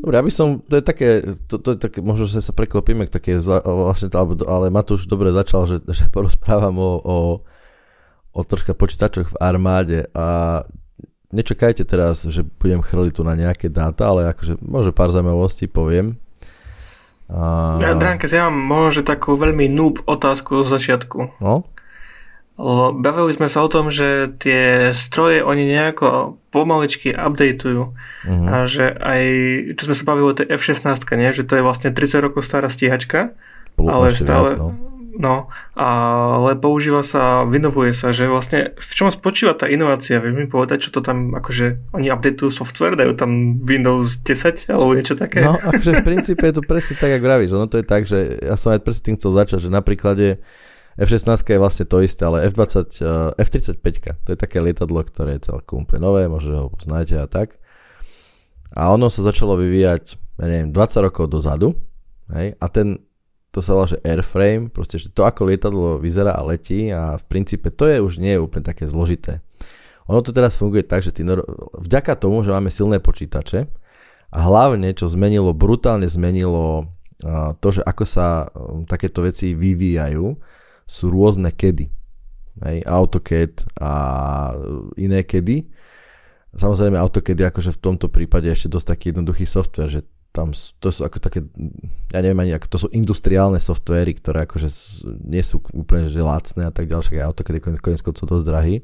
Dobre, 0.01 0.23
aby 0.23 0.31
som, 0.31 0.63
to 0.63 0.79
je 0.79 0.83
také, 0.87 1.19
to, 1.51 1.59
to 1.59 1.75
je 1.75 1.77
také, 1.83 1.99
možno, 1.99 2.31
že 2.31 2.39
sa 2.39 2.55
preklopíme 2.55 3.05
k 3.05 3.11
také, 3.11 3.35
vlastne, 3.43 4.07
ale 4.47 4.71
Matúš 4.71 5.03
dobre 5.03 5.35
začal, 5.35 5.67
že, 5.67 5.83
že 5.83 6.07
porozprávam 6.07 6.79
o, 6.79 6.91
o, 7.03 7.17
o 8.31 8.39
troška 8.47 8.71
počítačoch 8.71 9.35
v 9.35 9.39
armáde 9.43 10.07
a 10.15 10.63
nečakajte 11.31 11.83
teraz, 11.83 12.23
že 12.23 12.43
budem 12.61 12.79
chrliť 12.79 13.13
tu 13.15 13.21
na 13.27 13.35
nejaké 13.35 13.67
dáta, 13.67 14.11
ale 14.11 14.31
akože 14.31 14.59
možno 14.63 14.91
pár 14.95 15.11
zaujímavostí 15.11 15.67
poviem. 15.67 16.15
A... 17.27 17.75
Ja, 17.83 17.91
Drankes, 17.91 18.31
ja 18.31 18.47
mám 18.47 18.55
možno 18.55 19.03
takú 19.03 19.35
veľmi 19.35 19.67
noob 19.67 20.07
otázku 20.07 20.63
z 20.63 20.79
začiatku. 20.79 21.39
No, 21.43 21.67
Bavili 22.97 23.37
sme 23.37 23.45
sa 23.45 23.61
o 23.61 23.69
tom, 23.69 23.93
že 23.93 24.33
tie 24.41 24.89
stroje 24.89 25.45
oni 25.45 25.69
nejako 25.69 26.41
pomaličky 26.49 27.13
updateujú. 27.13 27.93
mhm. 28.25 28.45
A 28.49 28.65
že 28.65 28.97
aj, 28.97 29.21
čo 29.77 29.93
sme 29.93 29.95
sa 29.95 30.03
bavili 30.09 30.25
o 30.33 30.37
tej 30.37 30.49
F-16, 30.57 31.05
nie? 31.21 31.29
že 31.37 31.45
to 31.45 31.61
je 31.61 31.65
vlastne 31.65 31.93
30 31.93 32.25
rokov 32.25 32.41
stará 32.41 32.65
stíhačka. 32.65 33.37
Bolo 33.77 33.93
ale 33.93 34.09
stále, 34.09 34.57
viac, 34.57 34.57
no. 34.57 34.96
No, 35.17 35.49
ale 35.73 36.53
používa 36.55 37.01
sa, 37.01 37.43
vynovuje 37.43 37.91
sa, 37.91 38.13
že 38.13 38.29
vlastne 38.29 38.77
v 38.77 38.91
čom 38.93 39.09
spočíva 39.09 39.57
tá 39.57 39.65
inovácia? 39.65 40.21
Vieš 40.21 40.35
mi 40.37 40.45
povedať, 40.45 40.87
čo 40.87 40.93
to 40.93 41.01
tam, 41.01 41.33
akože 41.33 41.91
oni 41.97 42.13
updateujú 42.13 42.53
software, 42.53 42.93
dajú 42.95 43.17
tam 43.17 43.59
Windows 43.65 44.21
10 44.21 44.69
alebo 44.69 44.93
niečo 44.93 45.17
také? 45.17 45.41
No, 45.41 45.57
akože 45.57 45.99
v 45.99 46.05
princípe 46.05 46.45
je 46.45 46.55
to 46.61 46.63
presne 46.63 46.95
tak, 46.95 47.17
ako 47.17 47.25
vravíš. 47.25 47.51
Ono 47.57 47.67
to 47.67 47.81
je 47.81 47.85
tak, 47.85 48.05
že 48.05 48.39
ja 48.39 48.55
som 48.55 48.71
aj 48.77 48.85
presne 48.85 49.03
tým 49.03 49.17
chcel 49.17 49.31
začať, 49.33 49.59
že 49.67 49.69
na 49.73 49.81
príklade 49.81 50.39
F-16 50.97 51.45
je 51.45 51.61
vlastne 51.61 51.85
to 51.85 52.01
isté, 52.01 52.25
ale 52.25 52.49
F-20, 52.49 52.73
eh, 53.05 53.41
F-35, 53.45 53.85
to 54.25 54.29
je 54.33 54.37
také 54.37 54.57
lietadlo, 54.57 54.97
ktoré 55.05 55.37
je 55.37 55.53
celkom 55.53 55.85
úplne 55.85 56.01
nové, 56.01 56.25
možno 56.25 56.67
ho 56.67 56.69
poznáte 56.73 57.13
a 57.17 57.29
tak. 57.29 57.61
A 58.73 58.89
ono 58.89 59.09
sa 59.13 59.21
začalo 59.21 59.57
vyvíjať, 59.61 60.17
ja 60.41 60.45
neviem, 60.49 60.73
20 60.73 61.05
rokov 61.05 61.29
dozadu, 61.29 61.77
hej, 62.33 62.57
a 62.57 62.65
ten, 62.73 62.97
to 63.51 63.63
sa 63.63 63.73
volá, 63.73 63.87
že 63.89 64.01
airframe, 64.03 64.69
proste, 64.69 65.01
že 65.01 65.09
to 65.09 65.25
ako 65.25 65.47
lietadlo 65.49 65.97
vyzerá 65.97 66.35
a 66.35 66.45
letí 66.45 66.91
a 66.93 67.17
v 67.17 67.23
princípe 67.25 67.73
to 67.73 67.89
je 67.89 67.97
už 68.03 68.19
nie 68.21 68.37
je 68.37 68.43
úplne 68.43 68.65
také 68.65 68.85
zložité. 68.85 69.41
Ono 70.07 70.23
to 70.23 70.31
teraz 70.31 70.55
funguje 70.55 70.87
tak, 70.87 71.03
že 71.03 71.11
ty, 71.11 71.25
vďaka 71.75 72.15
tomu, 72.15 72.43
že 72.43 72.53
máme 72.55 72.71
silné 72.71 73.03
počítače 73.03 73.67
a 74.31 74.39
hlavne, 74.43 74.95
čo 74.95 75.07
zmenilo, 75.11 75.51
brutálne 75.51 76.07
zmenilo 76.07 76.91
to, 77.59 77.67
že 77.73 77.81
ako 77.81 78.03
sa 78.05 78.45
um, 78.53 78.85
takéto 78.85 79.25
veci 79.25 79.57
vyvíjajú, 79.57 80.37
sú 80.85 81.05
rôzne 81.09 81.49
kedy. 81.49 81.89
Hej, 82.57 82.77
AutoCAD 82.89 83.53
a 83.81 83.91
iné 84.97 85.21
kedy. 85.25 85.69
Samozrejme 86.57 86.97
AutoCAD 86.97 87.37
je 87.37 87.47
akože 87.49 87.71
v 87.73 87.81
tomto 87.81 88.07
prípade 88.09 88.49
ešte 88.49 88.69
dosť 88.69 88.87
taký 88.93 89.05
jednoduchý 89.13 89.45
software, 89.45 89.93
že 89.93 90.01
tam 90.37 90.53
to 90.53 90.93
sú 90.93 91.01
ako 91.01 91.17
také, 91.17 91.41
ja 92.13 92.19
neviem 92.21 92.37
ani, 92.45 92.53
ako 92.53 92.67
to 92.69 92.77
sú 92.85 92.87
industriálne 92.93 93.57
softvery, 93.57 94.13
ktoré 94.21 94.45
akože 94.45 94.69
nie 95.25 95.41
sú 95.41 95.65
úplne 95.73 96.05
že 96.05 96.21
lacné 96.21 96.69
a 96.69 96.73
tak 96.73 96.85
ďalej, 96.85 97.09
však 97.09 97.17
aj 97.17 97.25
AutoCAD 97.25 97.55
je 97.57 97.63
konec 97.65 97.81
konec 97.81 98.01
koncov 98.05 98.25
dosť 98.29 98.45
drahý. 98.45 98.75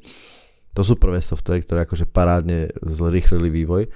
To 0.73 0.81
sú 0.81 0.97
prvé 0.97 1.21
softvery, 1.21 1.61
ktoré 1.61 1.85
akože 1.85 2.09
parádne 2.09 2.73
zrýchlili 2.81 3.53
vývoj. 3.53 3.93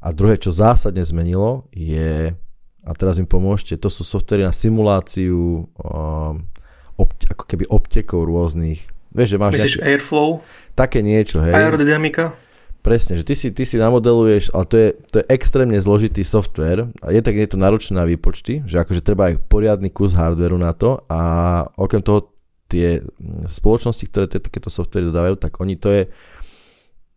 A 0.00 0.08
druhé, 0.16 0.40
čo 0.40 0.56
zásadne 0.56 1.04
zmenilo, 1.04 1.68
je, 1.76 2.32
a 2.80 2.90
teraz 2.96 3.20
im 3.20 3.28
pomôžte, 3.28 3.76
to 3.76 3.92
sú 3.92 4.00
softvery 4.00 4.40
na 4.40 4.52
simuláciu 4.56 5.68
um, 5.76 6.48
opt, 6.96 7.28
ako 7.28 7.44
keby 7.44 7.68
obtekov 7.68 8.24
rôznych. 8.24 8.80
Vieš, 9.12 9.36
že 9.36 9.38
máš 9.40 9.52
Myslíš 9.60 9.76
nejaké, 9.76 9.88
Airflow, 9.92 10.28
také 10.72 10.98
niečo, 11.04 11.44
hej. 11.44 11.52
aerodynamika? 11.52 12.32
Presne, 12.84 13.16
že 13.16 13.24
ty 13.24 13.32
si, 13.32 13.48
ty 13.48 13.64
si 13.64 13.80
namodeluješ, 13.80 14.52
ale 14.52 14.64
to 14.68 14.76
je, 14.76 14.88
to 15.08 15.16
je 15.24 15.26
extrémne 15.32 15.80
zložitý 15.80 16.20
software 16.20 16.92
a 17.00 17.16
je 17.16 17.24
tak, 17.24 17.32
je 17.32 17.48
to 17.48 17.56
náročné 17.56 17.96
na 17.96 18.04
výpočty, 18.04 18.60
že 18.68 18.76
akože 18.76 19.00
treba 19.00 19.32
aj 19.32 19.40
poriadny 19.48 19.88
kus 19.88 20.12
hardwareu 20.12 20.60
na 20.60 20.76
to 20.76 21.00
a 21.08 21.64
okrem 21.80 22.04
toho 22.04 22.28
tie 22.68 23.00
mm, 23.00 23.48
spoločnosti, 23.48 24.04
ktoré 24.04 24.28
tie, 24.28 24.36
takéto 24.36 24.68
software 24.68 25.08
dodávajú, 25.08 25.40
tak 25.40 25.56
oni 25.64 25.80
to 25.80 25.88
je, 25.96 26.02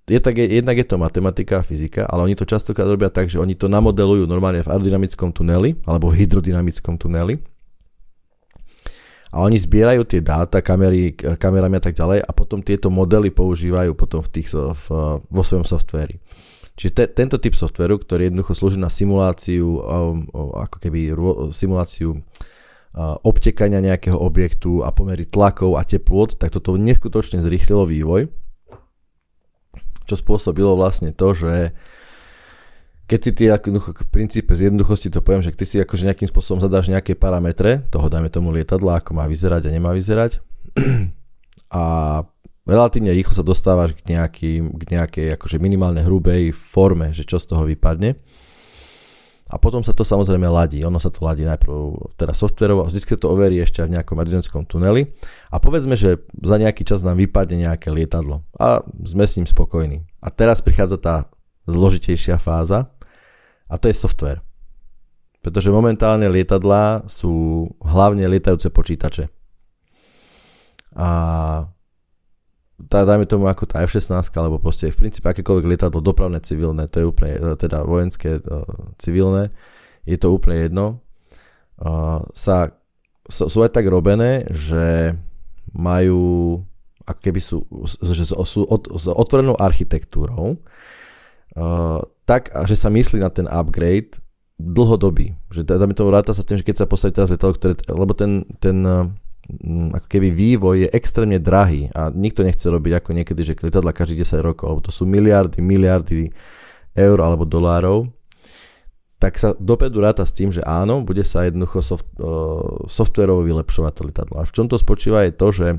je 0.07 0.19
tak, 0.23 0.39
je, 0.39 0.47
jednak 0.55 0.79
je 0.79 0.87
to 0.87 0.95
matematika 0.95 1.59
a 1.59 1.67
fyzika, 1.67 2.07
ale 2.07 2.31
oni 2.31 2.39
to 2.39 2.47
častokrát 2.47 2.87
robia 2.87 3.11
tak, 3.11 3.27
že 3.27 3.35
oni 3.35 3.51
to 3.59 3.67
namodelujú 3.67 4.23
normálne 4.23 4.63
v 4.63 4.71
aerodynamickom 4.71 5.35
tuneli 5.35 5.75
alebo 5.83 6.07
v 6.07 6.23
hydrodynamickom 6.23 6.95
tuneli 6.95 7.43
a 9.31 9.43
oni 9.43 9.59
zbierajú 9.59 10.07
tie 10.07 10.23
dáta, 10.23 10.63
kamery, 10.63 11.13
kamerami 11.15 11.77
a 11.79 11.83
tak 11.83 11.95
ďalej 11.99 12.23
a 12.23 12.31
potom 12.31 12.63
tieto 12.63 12.87
modely 12.87 13.31
používajú 13.31 13.91
potom 13.97 14.23
v 14.23 14.29
tých, 14.39 14.55
v, 14.55 14.85
vo 15.19 15.43
svojom 15.43 15.67
softveri. 15.67 16.19
Čiže 16.77 16.91
te, 16.93 17.03
tento 17.09 17.41
typ 17.41 17.57
softveru, 17.57 17.97
ktorý 17.97 18.29
jednoducho 18.29 18.53
slúži 18.53 18.77
na 18.77 18.93
simuláciu, 18.93 19.81
um, 19.81 20.29
ako 20.55 20.77
keby 20.77 21.11
simuláciu 21.49 22.21
obtekania 23.21 23.77
nejakého 23.77 24.17
objektu 24.17 24.81
a 24.81 24.89
pomery 24.89 25.29
tlakov 25.29 25.77
a 25.77 25.85
teplôt, 25.85 26.33
tak 26.33 26.49
toto 26.49 26.73
neskutočne 26.81 27.45
zrýchlilo 27.45 27.85
vývoj, 27.85 28.25
čo 30.09 30.15
spôsobilo 30.17 30.73
vlastne 30.73 31.13
to, 31.13 31.37
že 31.37 31.77
keď 33.07 33.19
si 33.23 33.31
ty 33.31 33.43
ako, 33.47 33.67
v 34.03 34.09
princípe 34.11 34.51
z 34.51 34.67
jednoduchosti 34.67 35.07
to 35.07 35.23
poviem, 35.23 35.39
že 35.39 35.55
ty 35.55 35.63
si 35.63 35.79
akože 35.79 36.11
nejakým 36.11 36.27
spôsobom 36.27 36.59
zadáš 36.59 36.91
nejaké 36.91 37.15
parametre 37.15 37.87
toho, 37.87 38.11
dajme 38.11 38.27
tomu 38.27 38.51
lietadla, 38.51 38.99
ako 38.99 39.15
má 39.15 39.23
vyzerať 39.31 39.71
a 39.71 39.73
nemá 39.73 39.95
vyzerať 39.95 40.43
a 41.71 41.83
relatívne 42.67 43.15
rýchlo 43.15 43.31
sa 43.31 43.47
dostávaš 43.47 43.95
k, 43.95 44.11
nejakým, 44.11 44.75
k 44.75 44.83
nejakej 44.91 45.27
akože 45.39 45.57
minimálne 45.63 46.03
hrubej 46.03 46.51
forme, 46.51 47.15
že 47.15 47.23
čo 47.23 47.39
z 47.39 47.47
toho 47.47 47.63
vypadne. 47.63 48.19
A 49.47 49.55
potom 49.55 49.79
sa 49.79 49.95
to 49.95 50.03
samozrejme 50.03 50.43
ladí. 50.43 50.83
Ono 50.83 50.99
sa 50.99 51.07
to 51.07 51.23
ladí 51.23 51.47
najprv 51.47 51.71
teda 52.19 52.35
softverovo 52.35 52.83
a 52.83 52.91
vždy 52.91 52.99
sa 52.99 53.15
to 53.15 53.31
overí 53.31 53.63
ešte 53.63 53.79
v 53.79 53.95
nejakom 53.95 54.19
aerodynamickom 54.19 54.67
tuneli. 54.67 55.07
A 55.47 55.63
povedzme, 55.63 55.95
že 55.95 56.19
za 56.43 56.59
nejaký 56.59 56.83
čas 56.83 56.99
nám 57.07 57.15
vypadne 57.15 57.63
nejaké 57.63 57.87
lietadlo 57.87 58.43
a 58.59 58.83
sme 59.07 59.23
s 59.23 59.39
ním 59.39 59.47
spokojní. 59.47 60.03
A 60.19 60.27
teraz 60.35 60.59
prichádza 60.59 60.99
tá 60.99 61.15
zložitejšia 61.63 62.35
fáza 62.43 62.91
a 63.67 63.75
to 63.79 63.91
je 63.91 63.95
software. 63.95 64.39
Pretože 65.43 65.71
momentálne 65.71 66.27
lietadlá 66.27 67.07
sú 67.07 67.67
hlavne 67.79 68.27
lietajúce 68.27 68.67
počítače. 68.73 69.31
A 70.97 71.09
tá, 72.85 72.99
dajme 73.05 73.25
tomu 73.25 73.49
ako 73.49 73.65
tá 73.65 73.81
F-16, 73.85 74.11
alebo 74.37 74.61
proste 74.61 74.89
v 74.89 75.07
princípe 75.07 75.25
akékoľvek 75.25 75.65
lietadlo, 75.65 75.99
dopravné, 76.01 76.41
civilné, 76.45 76.85
to 76.89 77.01
je 77.01 77.09
úplne, 77.09 77.33
e, 77.33 77.41
teda 77.57 77.81
vojenské, 77.81 78.37
e, 78.37 78.41
civilné, 79.01 79.49
je 80.05 80.17
to 80.17 80.31
úplne 80.31 80.63
jedno, 80.63 81.03
uh, 81.83 82.23
sa, 82.31 82.71
sú, 83.27 83.51
sú 83.51 83.59
aj 83.59 83.75
tak 83.75 83.91
robené, 83.91 84.47
že 84.55 85.11
majú, 85.75 86.63
ako 87.03 87.19
keby 87.19 87.39
sú, 87.43 87.67
že 87.91 88.23
sú 88.31 88.63
od, 88.63 88.87
s 88.95 89.11
otvorenou 89.11 89.59
architektúrou, 89.59 90.63
uh, 91.57 91.99
tak, 92.29 92.53
že 92.69 92.77
sa 92.77 92.93
myslí 92.93 93.19
na 93.19 93.33
ten 93.33 93.49
upgrade 93.49 94.21
dlhodobý. 94.57 95.37
Že 95.53 95.77
dáme 95.77 95.93
tomu 95.93 96.13
ráta 96.13 96.33
sa 96.33 96.45
tým, 96.45 96.61
že 96.61 96.65
keď 96.65 96.85
sa 96.85 96.89
postaví 96.89 97.13
teraz 97.13 97.33
letadlo, 97.33 97.57
ktoré, 97.57 97.73
lebo 97.93 98.13
ten, 98.17 98.45
ten 98.57 98.81
mm, 98.83 99.97
ako 99.97 100.07
keby 100.09 100.29
vývoj 100.33 100.75
je 100.85 100.89
extrémne 100.93 101.37
drahý 101.37 101.89
a 101.93 102.09
nikto 102.09 102.41
nechce 102.41 102.65
robiť 102.65 103.01
ako 103.01 103.09
niekedy, 103.13 103.41
že 103.45 103.53
lietadla 103.57 103.93
každých 103.93 104.25
10 104.25 104.41
rokov, 104.41 104.65
lebo 104.69 104.81
to 104.81 104.91
sú 104.93 105.05
miliardy, 105.05 105.61
miliardy 105.61 106.33
eur 106.97 107.17
alebo 107.21 107.45
dolárov, 107.45 108.09
tak 109.17 109.37
sa 109.37 109.53
dopredu 109.57 110.01
ráta 110.01 110.25
s 110.25 110.33
tým, 110.33 110.53
že 110.53 110.61
áno, 110.61 111.01
bude 111.01 111.25
sa 111.25 111.45
jednoducho 111.45 111.81
soft, 111.81 112.05
uh, 113.17 113.41
vylepšovať 113.45 113.93
to 113.93 114.01
lietadlo. 114.05 114.35
A 114.41 114.45
v 114.45 114.53
čom 114.53 114.65
to 114.69 114.77
spočíva 114.77 115.25
je 115.25 115.33
to, 115.33 115.47
že, 115.49 115.69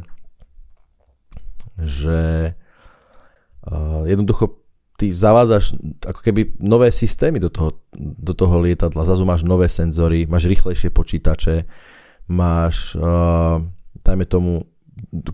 že 1.79 2.21
jednoducho 4.09 4.68
ty 4.99 5.15
zavádzaš 5.15 5.79
ako 6.03 6.21
keby 6.27 6.59
nové 6.59 6.91
systémy 6.91 7.39
do 7.39 7.47
toho, 7.47 7.79
do 7.95 8.35
toho 8.35 8.59
lietadla. 8.59 9.07
Zazu 9.07 9.23
máš 9.23 9.47
nové 9.47 9.71
senzory, 9.71 10.27
máš 10.27 10.51
rýchlejšie 10.51 10.91
počítače, 10.91 11.63
máš, 12.27 12.99
uh, 12.99 13.63
dajme 14.03 14.27
tomu, 14.27 14.67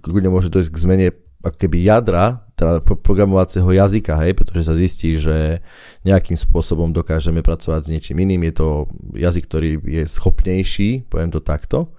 kľudne 0.04 0.28
môže 0.28 0.52
dojsť 0.52 0.68
k 0.68 0.82
zmene 0.84 1.06
ako 1.44 1.56
keby 1.56 1.80
jadra, 1.80 2.44
teda 2.56 2.80
programovacieho 2.80 3.68
jazyka, 3.68 4.16
hej, 4.24 4.32
pretože 4.32 4.64
sa 4.64 4.76
zistí, 4.76 5.20
že 5.20 5.60
nejakým 6.04 6.40
spôsobom 6.40 6.92
dokážeme 6.92 7.44
pracovať 7.44 7.80
s 7.84 7.92
niečím 7.92 8.24
iným. 8.24 8.48
Je 8.48 8.54
to 8.56 8.68
jazyk, 9.12 9.44
ktorý 9.48 9.70
je 9.84 10.04
schopnejší, 10.08 11.08
poviem 11.12 11.28
to 11.28 11.44
takto, 11.44 11.92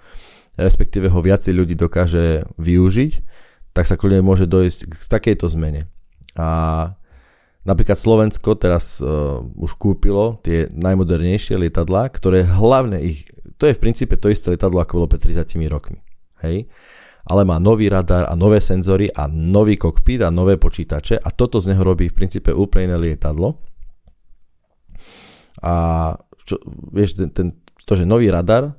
respektíve 0.57 1.13
ho 1.13 1.19
viacej 1.21 1.53
ľudí 1.53 1.75
dokáže 1.77 2.47
využiť, 2.57 3.13
tak 3.75 3.85
sa 3.85 3.99
kľudne 3.99 4.25
môže 4.25 4.49
dojsť 4.49 4.79
k 4.89 4.93
takejto 5.13 5.45
zmene. 5.51 5.91
A 6.39 6.47
Napríklad 7.65 7.97
Slovensko 7.97 8.53
teraz 8.61 9.01
uh, 9.01 9.41
už 9.57 9.73
kúpilo 9.81 10.37
tie 10.45 10.69
najmodernejšie 10.69 11.57
lietadlá, 11.57 12.13
ktoré 12.13 12.45
hlavne 12.45 13.01
ich, 13.01 13.25
to 13.57 13.65
je 13.65 13.73
v 13.73 13.81
princípe 13.81 14.13
to 14.21 14.29
isté 14.29 14.53
lietadlo, 14.53 14.85
ako 14.85 15.01
bolo 15.01 15.09
pred 15.09 15.25
30 15.25 15.49
rokmi. 15.65 15.97
Hej? 16.45 16.69
Ale 17.25 17.41
má 17.41 17.57
nový 17.57 17.89
radar 17.89 18.29
a 18.29 18.37
nové 18.37 18.61
senzory 18.61 19.09
a 19.09 19.25
nový 19.25 19.81
kokpit 19.81 20.21
a 20.21 20.29
nové 20.29 20.61
počítače 20.61 21.17
a 21.17 21.33
toto 21.33 21.57
z 21.57 21.73
neho 21.73 21.81
robí 21.81 22.05
v 22.05 22.13
princípe 22.13 22.53
úplne 22.53 22.93
iné 22.93 22.97
lietadlo. 23.09 23.57
A 25.65 25.73
čo, 26.45 26.61
vieš, 26.93 27.17
ten, 27.17 27.33
ten, 27.33 27.47
to, 27.89 27.97
že 27.97 28.05
nový 28.05 28.29
radar, 28.29 28.77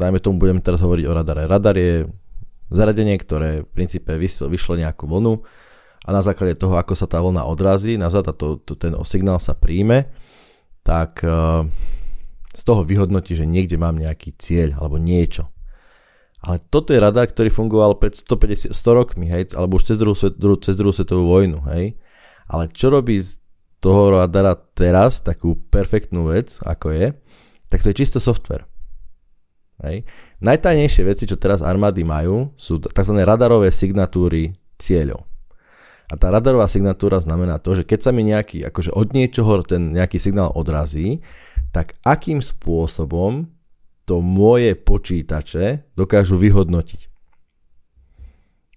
dajme 0.00 0.16
tomu, 0.24 0.40
budeme 0.40 0.64
teraz 0.64 0.80
hovoriť 0.80 1.04
o 1.04 1.12
radare. 1.12 1.44
Radar 1.44 1.76
je 1.76 2.08
zaradenie, 2.72 3.20
ktoré 3.20 3.60
v 3.60 3.68
princípe 3.76 4.16
vyšlo 4.16 4.80
nejakú 4.80 5.04
vlnu, 5.04 5.44
a 6.08 6.10
na 6.10 6.24
základe 6.24 6.56
toho, 6.56 6.80
ako 6.80 6.96
sa 6.96 7.04
tá 7.04 7.20
vlna 7.20 7.44
odrazí 7.44 8.00
nazad 8.00 8.24
a 8.24 8.32
to, 8.32 8.56
to, 8.64 8.72
ten 8.80 8.96
signál 9.04 9.36
sa 9.36 9.52
príjme, 9.52 10.08
tak 10.80 11.20
uh, 11.20 11.68
z 12.56 12.62
toho 12.64 12.80
vyhodnotí, 12.80 13.36
že 13.36 13.44
niekde 13.44 13.76
mám 13.76 14.00
nejaký 14.00 14.32
cieľ 14.40 14.80
alebo 14.80 14.96
niečo. 14.96 15.52
Ale 16.40 16.64
toto 16.72 16.96
je 16.96 17.02
radar, 17.02 17.28
ktorý 17.28 17.52
fungoval 17.52 18.00
pred 18.00 18.16
150, 18.16 18.72
100 18.72 18.98
rokmi, 18.98 19.28
hej, 19.28 19.52
alebo 19.52 19.76
už 19.76 19.84
cez 19.84 20.00
druhú, 20.00 20.16
druhú, 20.32 20.56
cez 20.56 20.80
druhú 20.80 20.96
svetovú 20.96 21.28
vojnu, 21.28 21.60
hej. 21.76 22.00
Ale 22.48 22.72
čo 22.72 22.88
robí 22.88 23.20
z 23.20 23.36
toho 23.84 24.16
radara 24.16 24.56
teraz, 24.56 25.20
takú 25.20 25.60
perfektnú 25.68 26.32
vec, 26.32 26.56
ako 26.64 26.88
je, 26.94 27.06
tak 27.68 27.84
to 27.84 27.92
je 27.92 27.98
čisto 28.00 28.16
software. 28.16 28.64
Hej. 29.84 30.08
Najtajnejšie 30.40 31.02
veci, 31.04 31.28
čo 31.28 31.36
teraz 31.36 31.60
armády 31.60 32.00
majú, 32.00 32.54
sú 32.56 32.80
tzv. 32.80 33.14
radarové 33.22 33.68
signatúry 33.70 34.56
cieľov. 34.80 35.37
A 36.08 36.14
tá 36.16 36.32
radarová 36.32 36.64
signatúra 36.72 37.20
znamená 37.20 37.60
to, 37.60 37.76
že 37.76 37.84
keď 37.84 38.00
sa 38.00 38.10
mi 38.16 38.24
nejaký, 38.24 38.64
akože 38.64 38.96
od 38.96 39.12
niečoho 39.12 39.60
ten 39.60 39.92
nejaký 39.92 40.16
signál 40.16 40.48
odrazí, 40.56 41.20
tak 41.68 42.00
akým 42.00 42.40
spôsobom 42.40 43.52
to 44.08 44.24
moje 44.24 44.72
počítače 44.72 45.92
dokážu 45.92 46.40
vyhodnotiť. 46.40 47.12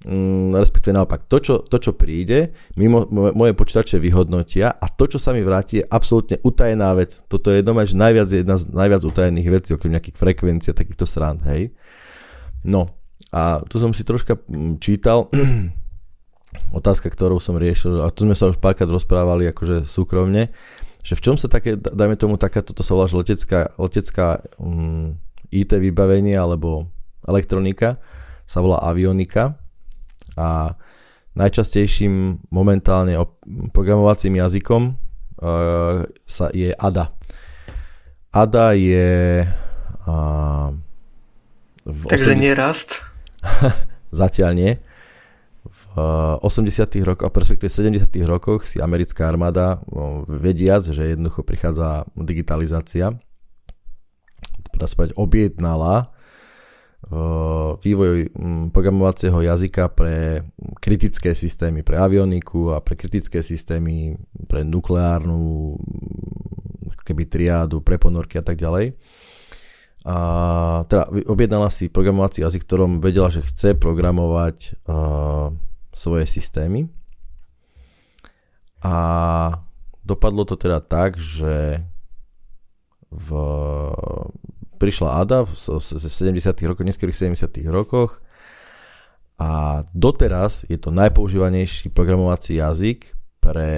Mm, 0.01 0.57
respektíve 0.57 0.97
naopak, 0.97 1.29
to 1.29 1.37
čo, 1.37 1.55
to, 1.61 1.77
čo 1.77 1.93
príde, 1.93 2.51
mimo, 2.73 3.05
moje 3.13 3.53
počítače 3.53 4.01
vyhodnotia 4.01 4.73
a 4.73 4.89
to, 4.89 5.05
čo 5.05 5.21
sa 5.21 5.29
mi 5.29 5.45
vráti, 5.45 5.79
je 5.79 5.85
absolútne 5.87 6.41
utajená 6.41 6.91
vec. 6.97 7.21
Toto 7.29 7.53
je 7.53 7.61
doma, 7.61 7.85
že 7.85 7.95
najviac, 7.95 8.27
jedna 8.27 8.57
z 8.57 8.65
najviac 8.73 9.05
utajených 9.05 9.49
vecí, 9.53 9.69
okrem 9.71 9.93
nejakých 9.93 10.17
frekvencií 10.17 10.73
a 10.73 10.79
takýchto 10.81 11.05
srand, 11.05 11.45
hej. 11.47 11.71
No, 12.65 12.91
a 13.29 13.61
tu 13.69 13.77
som 13.77 13.93
si 13.93 14.01
troška 14.01 14.41
mm, 14.41 14.81
čítal, 14.81 15.29
otázka, 16.71 17.11
ktorú 17.11 17.39
som 17.39 17.59
riešil, 17.59 18.03
a 18.03 18.11
tu 18.11 18.23
sme 18.23 18.35
sa 18.35 18.47
už 18.47 18.59
párkrát 18.59 18.87
rozprávali 18.87 19.47
akože 19.51 19.83
súkromne, 19.87 20.51
že 21.01 21.17
v 21.17 21.23
čom 21.23 21.35
sa 21.35 21.49
také, 21.49 21.75
dajme 21.75 22.15
tomu 22.15 22.37
taká, 22.37 22.61
toto 22.61 22.85
sa 22.85 22.93
volá, 22.93 23.09
že 23.09 23.17
letecká, 23.17 23.73
letecká 23.75 24.39
um, 24.61 24.71
mm, 24.71 25.07
IT 25.51 25.71
vybavenie 25.75 26.37
alebo 26.37 26.87
elektronika 27.27 27.99
sa 28.47 28.63
volá 28.63 28.79
avionika 28.83 29.59
a 30.39 30.75
najčastejším 31.35 32.47
momentálne 32.51 33.15
programovacím 33.71 34.39
jazykom 34.39 34.81
uh, 34.91 36.03
sa 36.27 36.45
je 36.51 36.71
ADA. 36.75 37.11
ADA 38.31 38.67
je 38.79 39.09
uh, 40.07 40.69
v 41.83 42.01
Takže 42.07 42.31
80... 42.37 42.43
nie 42.43 42.53
rast? 42.53 42.89
Zatiaľ 44.21 44.51
nie. 44.53 44.71
80. 45.95 47.03
rokoch, 47.03 47.27
a 47.27 47.31
perspektíve 47.31 47.67
70. 47.67 48.07
rokoch 48.23 48.63
si 48.63 48.79
americká 48.79 49.27
armáda, 49.27 49.83
vediac, 50.27 50.87
že 50.87 51.11
jednoducho 51.15 51.43
prichádza 51.43 52.07
digitalizácia, 52.15 53.19
teda 54.71 54.87
povedať, 54.87 55.13
objednala 55.19 56.15
vývoj 57.81 58.31
programovacieho 58.71 59.41
jazyka 59.41 59.89
pre 59.91 60.47
kritické 60.79 61.35
systémy, 61.35 61.83
pre 61.83 61.99
avioniku 61.99 62.71
a 62.71 62.79
pre 62.79 62.95
kritické 62.95 63.43
systémy, 63.43 64.15
pre 64.47 64.63
nukleárnu 64.63 65.75
ako 66.93 67.03
keby 67.03 67.25
triádu, 67.25 67.83
pre 67.83 67.97
ponorky 67.97 68.37
a 68.39 68.45
tak 68.45 68.55
ďalej. 68.55 68.95
A 70.05 70.15
teda 70.89 71.09
objednala 71.29 71.69
si 71.69 71.89
programovací 71.89 72.41
jazyk, 72.41 72.65
ktorom 72.65 73.03
vedela, 73.03 73.29
že 73.29 73.45
chce 73.45 73.77
programovať 73.77 74.81
uh, 74.89 75.53
svoje 75.91 76.25
systémy. 76.25 76.87
A 78.81 78.95
dopadlo 80.01 80.47
to 80.47 80.57
teda 80.57 80.81
tak, 80.81 81.19
že 81.21 81.83
v, 83.11 83.29
prišla 84.79 85.21
ADA 85.21 85.39
v, 85.45 85.53
v 85.53 85.81
70. 85.83 86.55
rokoch, 86.65 86.85
neskorých 86.87 87.35
70. 87.35 87.61
rokoch 87.69 88.23
a 89.41 89.81
doteraz 89.93 90.69
je 90.69 90.77
to 90.77 90.93
najpoužívanejší 90.93 91.89
programovací 91.89 92.61
jazyk 92.61 93.09
pre 93.41 93.69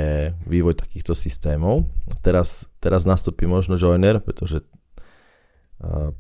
vývoj 0.44 0.76
takýchto 0.76 1.16
systémov. 1.16 1.88
Teraz, 2.20 2.68
teraz 2.84 3.08
nastúpi 3.08 3.48
možno 3.48 3.80
Joiner, 3.80 4.20
pretože 4.20 4.60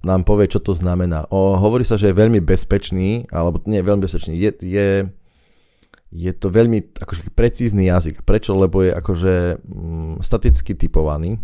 nám 0.04 0.28
povie, 0.28 0.48
čo 0.52 0.60
to 0.60 0.76
znamená. 0.76 1.28
O, 1.32 1.56
hovorí 1.56 1.88
sa, 1.88 1.96
že 1.96 2.12
je 2.12 2.20
veľmi 2.20 2.44
bezpečný, 2.44 3.28
alebo 3.32 3.64
nie 3.68 3.80
veľmi 3.80 4.04
bezpečný, 4.04 4.36
je, 4.36 4.52
je 4.60 4.88
je 6.14 6.30
to 6.30 6.54
veľmi 6.54 6.94
akože 7.02 7.34
precízny 7.34 7.90
jazyk. 7.90 8.22
Prečo? 8.22 8.54
Lebo 8.54 8.86
je 8.86 8.94
akože 8.94 9.66
mm, 9.66 10.22
staticky 10.22 10.78
typovaný. 10.78 11.42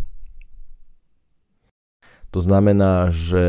To 2.30 2.38
znamená, 2.38 3.10
že 3.10 3.46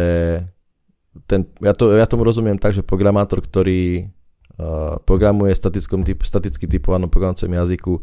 ten, 1.30 1.46
ja, 1.62 1.78
to, 1.78 1.94
ja 1.94 2.10
tomu 2.10 2.26
rozumiem 2.26 2.58
tak, 2.58 2.74
že 2.74 2.82
programátor, 2.82 3.38
ktorý 3.38 4.10
uh, 4.58 4.98
programuje 5.06 5.54
typ, 6.02 6.26
staticky 6.26 6.66
typovanom 6.66 7.06
programovacom 7.06 7.54
jazyku, 7.54 7.94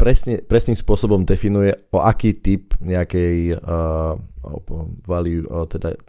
presne, 0.00 0.40
presným 0.40 0.78
spôsobom 0.80 1.28
definuje, 1.28 1.76
o 1.92 2.00
aký 2.00 2.32
typ 2.32 2.72
nejakej 2.80 3.60
uh, 3.60 4.16
value, 5.04 5.44
uh, 5.52 5.68
teda 5.68 6.00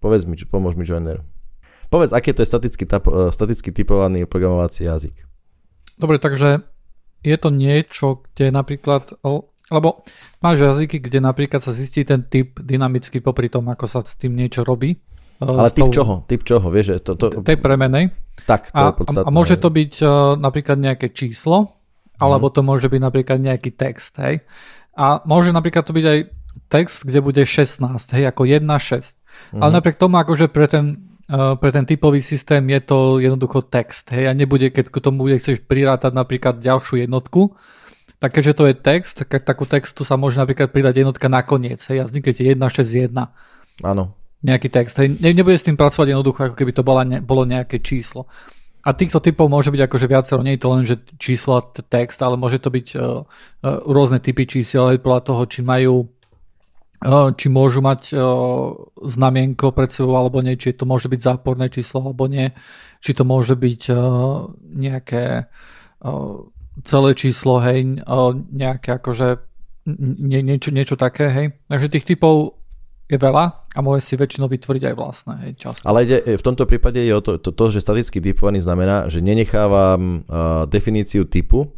povedz 0.00 0.24
mi, 0.24 0.40
pomôž 0.48 0.72
mi, 0.80 0.88
Joiner. 0.88 1.33
Povedz, 1.94 2.10
aký 2.10 2.34
to 2.34 2.42
je 2.42 2.50
staticky, 2.50 2.90
tap, 2.90 3.06
eh, 3.06 3.30
staticky 3.30 3.70
typovaný 3.70 4.26
programovací 4.26 4.82
jazyk. 4.90 5.14
Dobre, 5.94 6.18
takže 6.18 6.66
je 7.22 7.36
to 7.38 7.54
niečo, 7.54 8.26
kde 8.34 8.50
napríklad, 8.50 9.14
lebo 9.70 10.02
máš 10.42 10.58
jazyky, 10.58 10.98
kde 10.98 11.22
napríklad 11.22 11.62
sa 11.62 11.70
zistí 11.70 12.02
ten 12.02 12.26
typ 12.26 12.58
dynamicky 12.58 13.22
popri 13.22 13.46
tom, 13.46 13.70
ako 13.70 13.86
sa 13.86 14.02
s 14.02 14.18
tým 14.18 14.34
niečo 14.34 14.66
robí. 14.66 14.98
Eh, 15.38 15.46
Ale 15.46 15.70
typ 15.70 15.86
tou, 15.86 16.02
čoho? 16.02 16.14
Typ 16.26 16.42
čoho? 16.42 16.66
Vieš, 16.66 16.86
že 16.90 16.96
to, 16.98 17.12
to... 17.14 17.26
Tej 17.46 17.62
premenej. 17.62 18.10
Tak, 18.42 18.74
to 18.74 18.82
a, 18.82 18.90
je 18.90 18.94
podstatné. 18.98 19.30
A 19.30 19.30
môže 19.30 19.54
to 19.54 19.70
byť 19.70 19.92
uh, 20.02 20.34
napríklad 20.34 20.82
nejaké 20.82 21.14
číslo, 21.14 21.78
alebo 22.18 22.50
mhm. 22.50 22.54
to 22.58 22.60
môže 22.66 22.86
byť 22.90 23.00
napríklad 23.06 23.38
nejaký 23.38 23.70
text, 23.70 24.18
hej. 24.18 24.42
A 24.98 25.22
môže 25.22 25.54
napríklad 25.54 25.86
to 25.86 25.94
byť 25.94 26.06
aj 26.10 26.18
text, 26.74 27.06
kde 27.06 27.22
bude 27.22 27.42
16, 27.46 27.86
hej, 28.18 28.26
ako 28.26 28.50
1, 28.50 28.66
6. 28.66 28.66
Mm. 29.54 29.62
Ale 29.62 29.70
mhm. 29.70 29.76
napriek 29.78 29.94
tomu, 29.94 30.18
akože 30.18 30.50
pre 30.50 30.66
ten 30.66 31.13
pre 31.32 31.70
ten 31.72 31.84
typový 31.88 32.20
systém 32.20 32.60
je 32.68 32.80
to 32.84 32.98
jednoducho 33.18 33.64
text. 33.64 34.12
Hej, 34.12 34.28
a 34.28 34.32
nebude, 34.36 34.68
keď 34.68 34.92
k 34.92 34.96
tomu 35.00 35.24
bude 35.24 35.40
chceš 35.40 35.64
prirátať 35.64 36.12
napríklad 36.12 36.60
ďalšiu 36.60 37.08
jednotku, 37.08 37.56
tak 38.20 38.36
keďže 38.36 38.56
to 38.56 38.64
je 38.68 38.74
text, 38.76 39.14
tak 39.24 39.44
takú 39.44 39.64
textu 39.64 40.04
sa 40.04 40.16
môže 40.16 40.36
napríklad 40.36 40.72
pridať 40.72 41.04
jednotka 41.04 41.28
nakoniec. 41.32 41.80
Hej, 41.88 42.04
a 42.04 42.08
vznikne 42.08 42.32
ti 42.32 42.44
1, 42.44 42.60
6, 42.60 43.12
1. 43.12 43.84
Áno. 43.84 44.04
nejaký 44.44 44.68
text. 44.68 45.00
Hej, 45.00 45.16
ne, 45.16 45.32
nebude 45.32 45.56
s 45.56 45.64
tým 45.64 45.76
pracovať 45.76 46.12
jednoducho, 46.12 46.40
ako 46.52 46.56
keby 46.56 46.72
to 46.76 46.82
bola 46.84 47.02
ne, 47.08 47.18
bolo 47.24 47.48
nejaké 47.48 47.80
číslo. 47.80 48.28
A 48.84 48.92
týchto 48.92 49.16
typov 49.24 49.48
môže 49.48 49.72
byť 49.72 49.80
akože 49.88 50.06
viacero, 50.08 50.44
nie 50.44 50.60
je 50.60 50.62
to 50.62 50.68
len, 50.68 50.84
že 50.84 51.00
číslo 51.16 51.56
a 51.56 51.64
text, 51.64 52.20
ale 52.20 52.36
môže 52.36 52.60
to 52.60 52.68
byť 52.68 52.86
uh, 53.00 53.00
uh, 53.00 53.80
rôzne 53.88 54.20
typy 54.20 54.44
čísiel, 54.44 54.92
aj 54.92 55.00
podľa 55.00 55.20
toho, 55.24 55.42
či 55.48 55.64
majú 55.64 56.12
či 57.36 57.46
môžu 57.52 57.84
mať 57.84 58.16
znamienko 58.96 59.76
pred 59.76 59.92
sebou 59.92 60.16
alebo 60.16 60.40
nie, 60.40 60.56
či 60.56 60.72
to 60.72 60.88
môže 60.88 61.12
byť 61.12 61.20
záporné 61.20 61.68
číslo 61.68 62.00
alebo 62.00 62.24
nie, 62.24 62.48
či 63.04 63.12
to 63.12 63.28
môže 63.28 63.60
byť 63.60 63.80
nejaké 64.72 65.44
celé 66.82 67.10
číslo, 67.14 67.60
hej, 67.60 68.02
nejaké 68.50 68.98
akože 68.98 69.28
nie, 70.24 70.40
niečo, 70.40 70.72
niečo 70.72 70.96
také, 70.96 71.28
hej. 71.28 71.46
Takže 71.68 71.92
tých 71.92 72.08
typov 72.08 72.58
je 73.04 73.20
veľa 73.20 73.68
a 73.76 73.78
môže 73.84 74.00
si 74.08 74.16
väčšinou 74.16 74.48
vytvoriť 74.48 74.82
aj 74.88 74.94
vlastné, 74.96 75.34
hej, 75.44 75.52
často. 75.60 75.84
Ale 75.84 76.08
ide, 76.08 76.24
v 76.24 76.40
tomto 76.40 76.64
prípade 76.64 77.04
je 77.04 77.12
o 77.12 77.20
to, 77.20 77.36
to, 77.36 77.52
to 77.52 77.64
že 77.68 77.84
staticky 77.84 78.18
typovaný 78.18 78.64
znamená, 78.64 79.12
že 79.12 79.20
nenechávam 79.20 80.24
uh, 80.24 80.64
definíciu 80.64 81.28
typu 81.28 81.68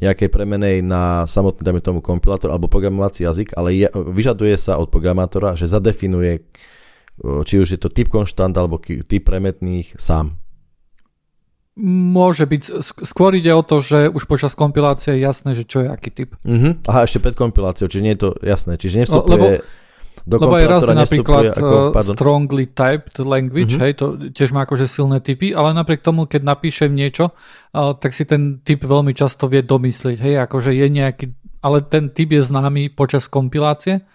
nejakej 0.00 0.28
premenej 0.32 0.80
na 0.80 1.28
samotný, 1.28 1.60
dajme 1.60 1.82
tomu, 1.84 1.98
kompilátor 2.00 2.48
alebo 2.48 2.70
programovací 2.70 3.28
jazyk, 3.28 3.52
ale 3.58 3.76
je, 3.76 3.88
vyžaduje 3.92 4.56
sa 4.56 4.80
od 4.80 4.88
programátora, 4.88 5.52
že 5.52 5.68
zadefinuje, 5.68 6.40
uh, 6.40 7.44
či 7.44 7.60
už 7.60 7.76
je 7.76 7.80
to 7.80 7.92
typ 7.92 8.08
konštant 8.08 8.56
alebo 8.56 8.80
typ 8.80 9.22
premetných 9.24 9.92
sám. 10.00 10.40
Môže 11.80 12.44
byť. 12.44 12.84
Skôr 12.84 13.32
ide 13.32 13.48
o 13.56 13.64
to, 13.64 13.80
že 13.80 14.12
už 14.12 14.28
počas 14.28 14.52
kompilácie 14.52 15.16
je 15.16 15.24
jasné, 15.24 15.56
že 15.56 15.64
čo 15.64 15.80
je 15.80 15.88
aký 15.88 16.12
typ. 16.12 16.36
Uh-huh. 16.44 16.76
Aha, 16.84 17.08
ešte 17.08 17.16
pred 17.16 17.32
kompiláciou, 17.32 17.88
čiže 17.88 18.04
nie 18.04 18.12
je 18.12 18.28
to 18.28 18.30
jasné. 18.44 18.76
Čiže 18.76 19.08
nevstupuje... 19.08 19.32
Lebo 19.32 19.46
do 20.22 20.38
Lebo 20.38 20.54
aj 20.54 20.66
raz 20.70 20.82
napríklad 20.86 21.58
ako, 21.58 21.76
uh, 21.90 22.14
strongly 22.14 22.70
typed 22.70 23.18
language, 23.18 23.74
mm-hmm. 23.74 23.82
hej, 23.82 23.92
to 23.98 24.06
tiež 24.30 24.54
má 24.54 24.62
akože 24.62 24.86
silné 24.86 25.18
typy, 25.18 25.50
ale 25.50 25.74
napriek 25.74 25.98
tomu, 25.98 26.30
keď 26.30 26.46
napíšem 26.46 26.94
niečo, 26.94 27.34
uh, 27.34 27.98
tak 27.98 28.14
si 28.14 28.22
ten 28.22 28.62
typ 28.62 28.86
veľmi 28.86 29.10
často 29.18 29.50
vie 29.50 29.66
domyslieť, 29.66 30.18
hej, 30.22 30.34
akože 30.46 30.70
je 30.70 30.86
nejaký, 30.86 31.26
ale 31.58 31.82
ten 31.82 32.14
typ 32.14 32.38
je 32.38 32.42
známy 32.42 32.94
počas 32.94 33.26
kompilácie 33.26 34.06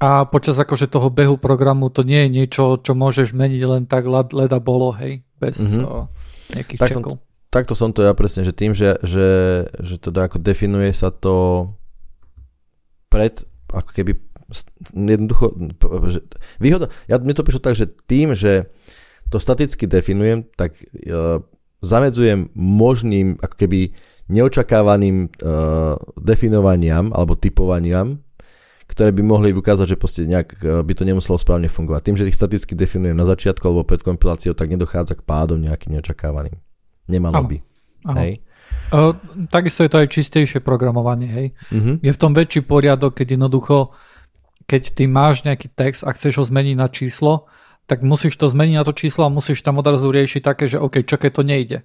a 0.00 0.24
počas 0.24 0.56
akože 0.56 0.88
toho 0.88 1.12
behu 1.12 1.36
programu 1.36 1.92
to 1.92 2.00
nie 2.00 2.24
je 2.24 2.28
niečo, 2.32 2.80
čo 2.80 2.96
môžeš 2.96 3.36
meniť 3.36 3.62
len 3.68 3.84
tak 3.84 4.08
leda 4.08 4.56
bolo, 4.56 4.96
hej, 4.96 5.20
bez 5.36 5.60
mm-hmm. 5.60 5.84
uh, 5.84 6.08
nejakých 6.56 6.80
tak 6.80 6.90
čekov. 6.96 7.20
Som, 7.20 7.52
takto 7.52 7.74
som 7.76 7.92
to 7.92 8.00
ja 8.08 8.16
presne, 8.16 8.40
že 8.40 8.56
tým, 8.56 8.72
že, 8.72 8.96
že, 9.04 9.28
že 9.84 10.00
teda 10.00 10.32
ako 10.32 10.40
definuje 10.40 10.96
sa 10.96 11.12
to 11.12 11.68
pred 13.12 13.44
ako 13.68 13.92
keby 13.92 14.25
jednoducho, 14.94 15.54
výhoda, 16.62 16.92
ja, 17.10 17.18
mne 17.18 17.34
to 17.34 17.46
prišlo 17.46 17.62
tak, 17.62 17.74
že 17.74 17.90
tým, 18.06 18.34
že 18.38 18.70
to 19.26 19.42
staticky 19.42 19.90
definujem, 19.90 20.46
tak 20.54 20.78
uh, 21.10 21.42
zamedzujem 21.82 22.54
možným 22.54 23.42
ako 23.42 23.54
keby 23.58 23.90
neočakávaným 24.30 25.30
uh, 25.42 25.98
definovaniam 26.18 27.10
alebo 27.10 27.34
typovaniam, 27.34 28.22
ktoré 28.86 29.10
by 29.10 29.22
mohli 29.26 29.50
ukázať, 29.50 29.94
že 29.94 29.96
proste 29.98 30.22
nejak 30.30 30.48
uh, 30.62 30.82
by 30.86 30.92
to 30.94 31.02
nemuselo 31.02 31.38
správne 31.38 31.66
fungovať. 31.66 32.00
Tým, 32.06 32.16
že 32.18 32.26
ich 32.30 32.38
staticky 32.38 32.78
definujem 32.78 33.18
na 33.18 33.26
začiatku 33.26 33.66
alebo 33.66 33.82
pred 33.82 34.02
kompiláciou, 34.02 34.54
tak 34.54 34.70
nedochádza 34.70 35.18
k 35.18 35.26
pádom 35.26 35.58
nejakým 35.58 35.98
neočakávaným. 35.98 36.54
Nemalo 37.10 37.50
by. 37.50 37.58
Aha. 38.06 38.18
Hej. 38.22 38.32
Uh, 38.94 39.14
takisto 39.50 39.82
je 39.82 39.90
to 39.90 39.98
aj 39.98 40.08
čistejšie 40.10 40.58
programovanie, 40.62 41.26
hej. 41.26 41.46
Uh-huh. 41.74 41.98
Je 41.98 42.10
v 42.14 42.18
tom 42.18 42.30
väčší 42.30 42.62
poriadok, 42.62 43.18
keď 43.18 43.34
jednoducho 43.34 43.90
keď 44.66 44.82
ty 44.98 45.06
máš 45.06 45.46
nejaký 45.46 45.70
text 45.70 46.02
a 46.02 46.10
chceš 46.12 46.42
ho 46.42 46.44
zmeniť 46.44 46.76
na 46.76 46.90
číslo, 46.90 47.46
tak 47.86 48.02
musíš 48.02 48.34
to 48.34 48.50
zmeniť 48.50 48.76
na 48.76 48.84
to 48.84 48.92
číslo 48.92 49.26
a 49.26 49.30
musíš 49.30 49.62
tam 49.62 49.78
odrazu 49.78 50.10
riešiť 50.10 50.42
také, 50.42 50.66
že 50.66 50.82
OK, 50.82 51.06
čo 51.06 51.16
keď 51.16 51.30
to 51.30 51.42
nejde. 51.46 51.78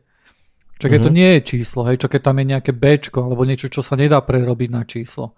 Čo 0.81 0.89
keď 0.89 0.97
mm-hmm. 0.97 1.05
to 1.05 1.11
mhm. 1.13 1.17
nie 1.17 1.29
je 1.29 1.41
číslo, 1.45 1.81
hej, 1.85 1.97
čo 2.01 2.07
keď 2.09 2.21
tam 2.25 2.41
je 2.41 2.45
nejaké 2.57 2.71
B 2.73 2.97
alebo 2.97 3.45
niečo, 3.45 3.69
čo 3.69 3.85
sa 3.85 3.93
nedá 3.93 4.17
prerobiť 4.17 4.69
na 4.73 4.81
číslo. 4.81 5.37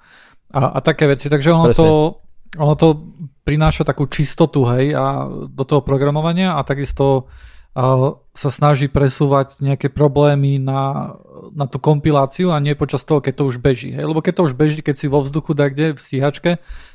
A, 0.56 0.72
a 0.76 0.80
také 0.80 1.04
veci. 1.04 1.28
Takže 1.28 1.52
ono 1.52 1.68
to, 1.76 2.16
ono 2.56 2.76
to 2.80 2.88
prináša 3.44 3.84
takú 3.84 4.08
čistotu, 4.08 4.64
hej, 4.72 4.96
a 4.96 5.28
do 5.52 5.64
toho 5.68 5.84
programovania 5.84 6.56
a 6.56 6.64
takisto 6.64 7.28
sa 7.74 8.50
snaží 8.54 8.86
presúvať 8.86 9.58
nejaké 9.58 9.90
problémy 9.90 10.62
na, 10.62 11.18
na 11.58 11.66
tú 11.66 11.82
kompiláciu 11.82 12.54
a 12.54 12.62
nie 12.62 12.78
počas 12.78 13.02
toho, 13.02 13.18
keď 13.18 13.34
to 13.42 13.44
už 13.50 13.58
beží. 13.58 13.90
Hej? 13.90 14.06
Lebo 14.06 14.22
keď 14.22 14.34
to 14.38 14.46
už 14.46 14.54
beží, 14.54 14.86
keď 14.86 14.96
si 15.02 15.10
vo 15.10 15.26
vzduchu 15.26 15.58
tak 15.58 15.74
kde 15.74 15.98
v 15.98 16.00
stíhačke, 16.00 16.52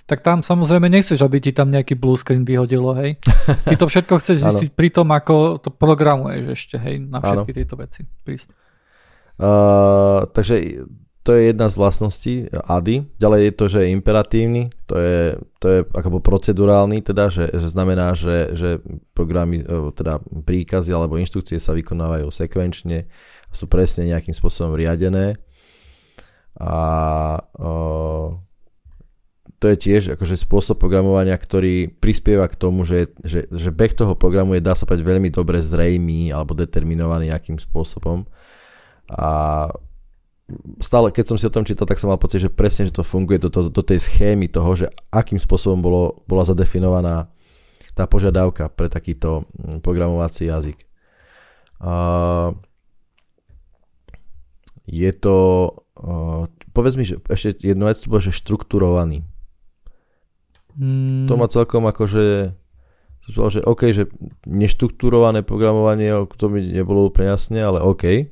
tak 0.08 0.24
tam 0.24 0.40
samozrejme 0.40 0.88
nechceš, 0.88 1.20
aby 1.20 1.36
ti 1.36 1.52
tam 1.52 1.68
nejaký 1.68 1.92
blue 2.00 2.16
screen 2.16 2.48
vyhodilo. 2.48 2.96
Hej? 2.96 3.20
Ty 3.68 3.76
to 3.76 3.84
všetko 3.92 4.16
chceš 4.16 4.40
zistiť 4.48 4.70
pri 4.72 4.88
tom, 4.88 5.12
ako 5.12 5.60
to 5.60 5.68
programuješ 5.68 6.56
ešte 6.56 6.76
hej, 6.80 6.96
na 7.04 7.20
všetky 7.20 7.52
ano. 7.52 7.58
tieto 7.60 7.74
veci. 7.76 8.00
Prísť. 8.24 8.48
Uh, 9.38 10.24
takže 10.32 10.88
to 11.28 11.36
je 11.36 11.52
jedna 11.52 11.68
z 11.68 11.76
vlastností 11.76 12.34
ADI. 12.48 13.04
Ďalej 13.20 13.40
je 13.44 13.52
to, 13.52 13.64
že 13.68 13.78
je 13.84 13.92
imperatívny, 13.92 14.72
to 14.88 14.96
je, 14.96 15.36
to 15.60 15.66
je 15.68 15.78
ako 15.92 16.24
procedurálny, 16.24 17.04
teda, 17.04 17.28
že, 17.28 17.52
že 17.52 17.68
znamená, 17.68 18.16
že, 18.16 18.56
že 18.56 18.80
programy, 19.12 19.60
e, 19.60 19.92
teda 19.92 20.24
príkazy 20.24 20.88
alebo 20.88 21.20
inštrukcie 21.20 21.60
sa 21.60 21.76
vykonávajú 21.76 22.32
sekvenčne 22.32 23.04
a 23.44 23.52
sú 23.52 23.68
presne 23.68 24.08
nejakým 24.08 24.32
spôsobom 24.32 24.72
riadené. 24.72 25.36
A 26.56 26.80
o, 27.60 28.40
to 29.58 29.66
je 29.74 29.76
tiež 29.76 30.14
akože 30.14 30.38
spôsob 30.38 30.78
programovania, 30.78 31.34
ktorý 31.34 31.90
prispieva 31.90 32.46
k 32.46 32.54
tomu, 32.54 32.86
že, 32.86 33.10
že, 33.26 33.50
že 33.50 33.70
beh 33.74 33.90
toho 33.90 34.14
programu 34.14 34.54
je, 34.54 34.62
dá 34.62 34.78
sa 34.78 34.86
povedať, 34.86 35.02
veľmi 35.02 35.34
dobre 35.34 35.58
zrejmý 35.58 36.30
alebo 36.30 36.54
determinovaný 36.54 37.34
nejakým 37.34 37.58
spôsobom. 37.58 38.22
A 39.10 39.66
stále, 40.80 41.10
keď 41.10 41.34
som 41.34 41.36
si 41.36 41.44
o 41.44 41.54
tom 41.54 41.66
čítal, 41.66 41.90
tak 41.90 41.98
som 41.98 42.08
mal 42.08 42.22
pocit, 42.22 42.40
že 42.40 42.54
presne, 42.54 42.88
že 42.88 42.94
to 42.94 43.02
funguje 43.02 43.42
do, 43.42 43.50
do, 43.50 43.66
do 43.66 43.82
tej 43.82 43.98
schémy 44.00 44.46
toho, 44.46 44.78
že 44.78 44.86
akým 45.10 45.36
spôsobom 45.36 45.82
bolo, 45.82 46.22
bola 46.24 46.46
zadefinovaná 46.46 47.28
tá 47.98 48.06
požiadavka 48.06 48.70
pre 48.72 48.86
takýto 48.86 49.44
mm, 49.58 49.82
programovací 49.82 50.48
jazyk. 50.48 50.86
Uh, 51.82 52.54
je 54.86 55.10
to, 55.12 55.36
uh, 56.00 56.48
povedz 56.72 56.94
mi, 56.96 57.04
že 57.04 57.20
ešte 57.28 57.58
jednu 57.60 57.90
vec, 57.90 58.00
to 58.00 58.18
že 58.22 58.32
štrukturovaný. 58.32 59.27
Mm. 60.78 61.26
To 61.26 61.34
ma 61.34 61.50
celkom 61.50 61.90
akože 61.90 62.54
som 63.18 63.30
povedal, 63.34 63.54
že 63.58 63.62
OK, 63.66 63.82
že 63.90 64.04
neštrukturované 64.46 65.42
programovanie, 65.42 66.14
to 66.38 66.46
mi 66.46 66.62
nebolo 66.70 67.10
úplne 67.10 67.34
jasne, 67.34 67.58
ale 67.58 67.82
OK. 67.82 68.30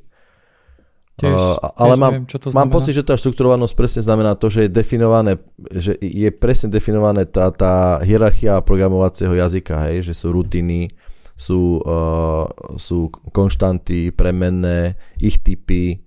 Tiež, 1.16 1.32
uh, 1.32 1.56
ale 1.80 1.96
tiež 1.96 2.00
mám, 2.00 2.12
neviem, 2.12 2.28
čo 2.28 2.38
to 2.38 2.46
mám 2.52 2.68
pocit, 2.68 2.92
že 2.92 3.02
tá 3.02 3.16
štrukturovanosť 3.16 3.74
presne 3.74 4.00
znamená 4.04 4.36
to, 4.36 4.52
že 4.52 4.68
je 4.68 4.70
definované, 4.70 5.40
že 5.72 5.96
je 5.96 6.28
presne 6.28 6.68
definované 6.68 7.24
tá, 7.24 7.48
tá 7.50 7.98
hierarchia 8.04 8.60
programovacieho 8.60 9.32
jazyka, 9.32 9.90
hej, 9.90 10.12
že 10.12 10.12
sú 10.12 10.30
rutiny, 10.36 10.92
sú, 11.34 11.80
uh, 11.82 12.46
sú 12.76 13.08
konštanty, 13.32 14.12
premenné, 14.12 15.00
ich 15.16 15.40
typy, 15.40 16.04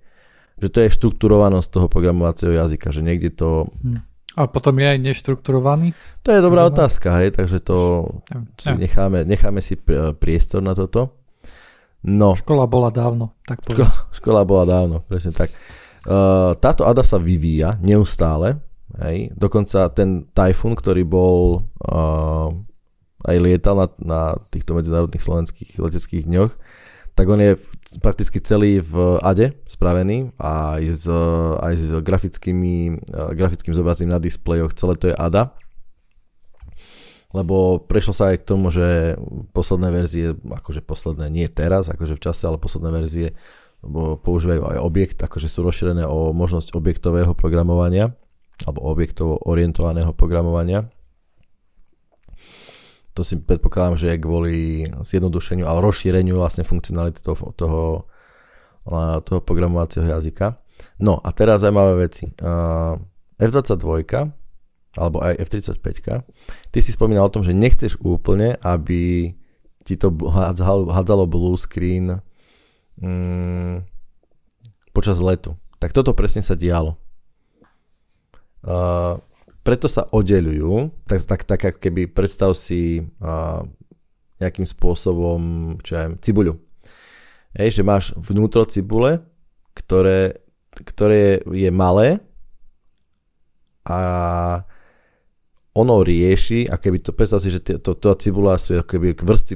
že 0.62 0.68
to 0.70 0.78
je 0.82 0.94
štrukturovanosť 0.94 1.68
toho 1.68 1.86
programovacieho 1.90 2.54
jazyka, 2.54 2.94
že 2.94 3.02
niekde 3.04 3.34
to... 3.34 3.66
Hm. 3.82 4.09
A 4.38 4.46
potom 4.46 4.78
je 4.78 4.86
aj 4.86 4.98
neštrukturovaný? 5.02 5.90
To 6.22 6.30
je 6.30 6.38
dobrá 6.38 6.62
otázka, 6.70 7.18
hej, 7.18 7.34
takže 7.34 7.58
to 7.58 8.06
si. 8.54 8.70
Necháme, 8.70 9.26
necháme 9.26 9.58
si 9.58 9.74
priestor 10.22 10.62
na 10.62 10.70
toto. 10.70 11.18
No. 12.06 12.38
Škola 12.38 12.64
bola 12.64 12.88
dávno, 12.94 13.36
tak 13.42 13.60
Škola, 13.66 13.90
škola 14.18 14.40
bola 14.46 14.64
dávno, 14.64 15.02
presne 15.04 15.34
tak. 15.34 15.50
Uh, 16.06 16.56
táto 16.56 16.88
ADA 16.88 17.04
sa 17.04 17.20
vyvíja 17.20 17.76
neustále, 17.82 18.56
hej. 19.04 19.34
dokonca 19.36 19.90
ten 19.92 20.24
Typhoon, 20.32 20.72
ktorý 20.72 21.04
bol 21.04 21.68
uh, 21.84 22.48
aj 23.28 23.36
lietal 23.36 23.76
na, 23.76 23.86
na 24.00 24.20
týchto 24.48 24.72
medzinárodných 24.72 25.20
slovenských 25.20 25.76
leteckých 25.76 26.24
dňoch, 26.24 26.52
tak 27.14 27.26
on 27.28 27.40
je 27.42 27.58
prakticky 27.98 28.38
celý 28.40 28.80
v 28.80 29.18
ADE 29.20 29.58
spravený 29.66 30.32
a 30.38 30.78
aj 30.78 30.84
s, 30.88 31.06
aj 31.58 31.74
s 31.74 31.84
grafickými, 32.00 33.00
uh, 33.10 33.34
grafickým 33.34 33.74
zobrazením 33.74 34.14
na 34.14 34.22
displejoch, 34.22 34.74
celé 34.74 34.94
to 34.96 35.10
je 35.10 35.16
ADA 35.16 35.54
lebo 37.30 37.78
prešlo 37.78 38.10
sa 38.10 38.34
aj 38.34 38.42
k 38.42 38.48
tomu, 38.48 38.74
že 38.74 39.14
posledné 39.54 39.88
verzie, 39.94 40.34
akože 40.34 40.82
posledné 40.82 41.30
nie 41.30 41.46
teraz, 41.46 41.86
akože 41.86 42.18
v 42.18 42.22
čase, 42.26 42.42
ale 42.46 42.58
posledné 42.58 42.90
verzie 42.90 43.38
používajú 44.20 44.66
aj 44.66 44.78
objekt, 44.82 45.18
akože 45.22 45.46
sú 45.46 45.64
rozšírené 45.64 46.04
o 46.04 46.34
možnosť 46.34 46.74
objektového 46.74 47.32
programovania 47.32 48.12
alebo 48.68 48.84
objektovo 48.92 49.40
orientovaného 49.46 50.12
programovania. 50.12 50.90
To 53.20 53.28
si 53.28 53.36
predpokladám, 53.36 54.00
že 54.00 54.16
je 54.16 54.24
kvôli 54.24 54.56
zjednodušeniu, 55.04 55.68
ale 55.68 55.84
rozšíreniu 55.84 56.40
vlastne 56.40 56.64
funkcionality 56.64 57.20
toho, 57.20 57.52
toho, 57.52 58.08
toho 59.28 59.40
programovacieho 59.44 60.08
jazyka. 60.08 60.56
No 60.96 61.20
a 61.20 61.28
teraz 61.36 61.60
zaujímavé 61.60 62.08
veci. 62.08 62.32
F22 63.36 63.84
alebo 64.96 65.20
aj 65.20 65.36
F-35, 65.36 65.86
ty 66.72 66.78
si 66.80 66.90
spomínal 66.96 67.28
o 67.28 67.34
tom, 67.36 67.44
že 67.44 67.52
nechceš 67.52 68.00
úplne, 68.00 68.56
aby 68.64 69.30
ti 69.84 69.94
to 70.00 70.10
hádzalo 70.88 71.28
blue 71.28 71.60
screen 71.60 72.24
mm, 72.98 73.84
počas 74.96 75.20
letu. 75.20 75.60
Tak 75.76 75.92
toto 75.92 76.16
presne 76.16 76.40
sa 76.40 76.56
dialo. 76.56 76.96
Preto 79.70 79.86
sa 79.86 80.02
oddelujú, 80.10 80.90
tak, 81.06 81.22
tak, 81.30 81.40
tak 81.46 81.60
ako 81.62 81.78
keby 81.78 82.10
predstav 82.10 82.58
si 82.58 83.06
uh, 83.22 83.62
nejakým 84.42 84.66
spôsobom, 84.66 85.38
čo 85.78 85.94
ja 85.94 86.10
viem, 86.10 86.18
cibuľu. 86.18 86.58
Hej, 87.54 87.78
že 87.78 87.86
máš 87.86 88.10
vnútro 88.18 88.66
cibule, 88.66 89.22
ktoré, 89.70 90.42
ktoré 90.74 91.38
je 91.54 91.70
malé 91.70 92.18
a 93.86 93.98
ono 95.70 96.02
rieši, 96.02 96.66
a 96.66 96.74
keby 96.74 96.98
to, 97.06 97.14
predstav 97.14 97.38
si, 97.38 97.54
že 97.54 97.62
to, 97.62 97.94
to, 97.94 98.10
cibula 98.18 98.58
sú 98.58 98.74
keby 98.82 99.14
vrstvy, 99.14 99.54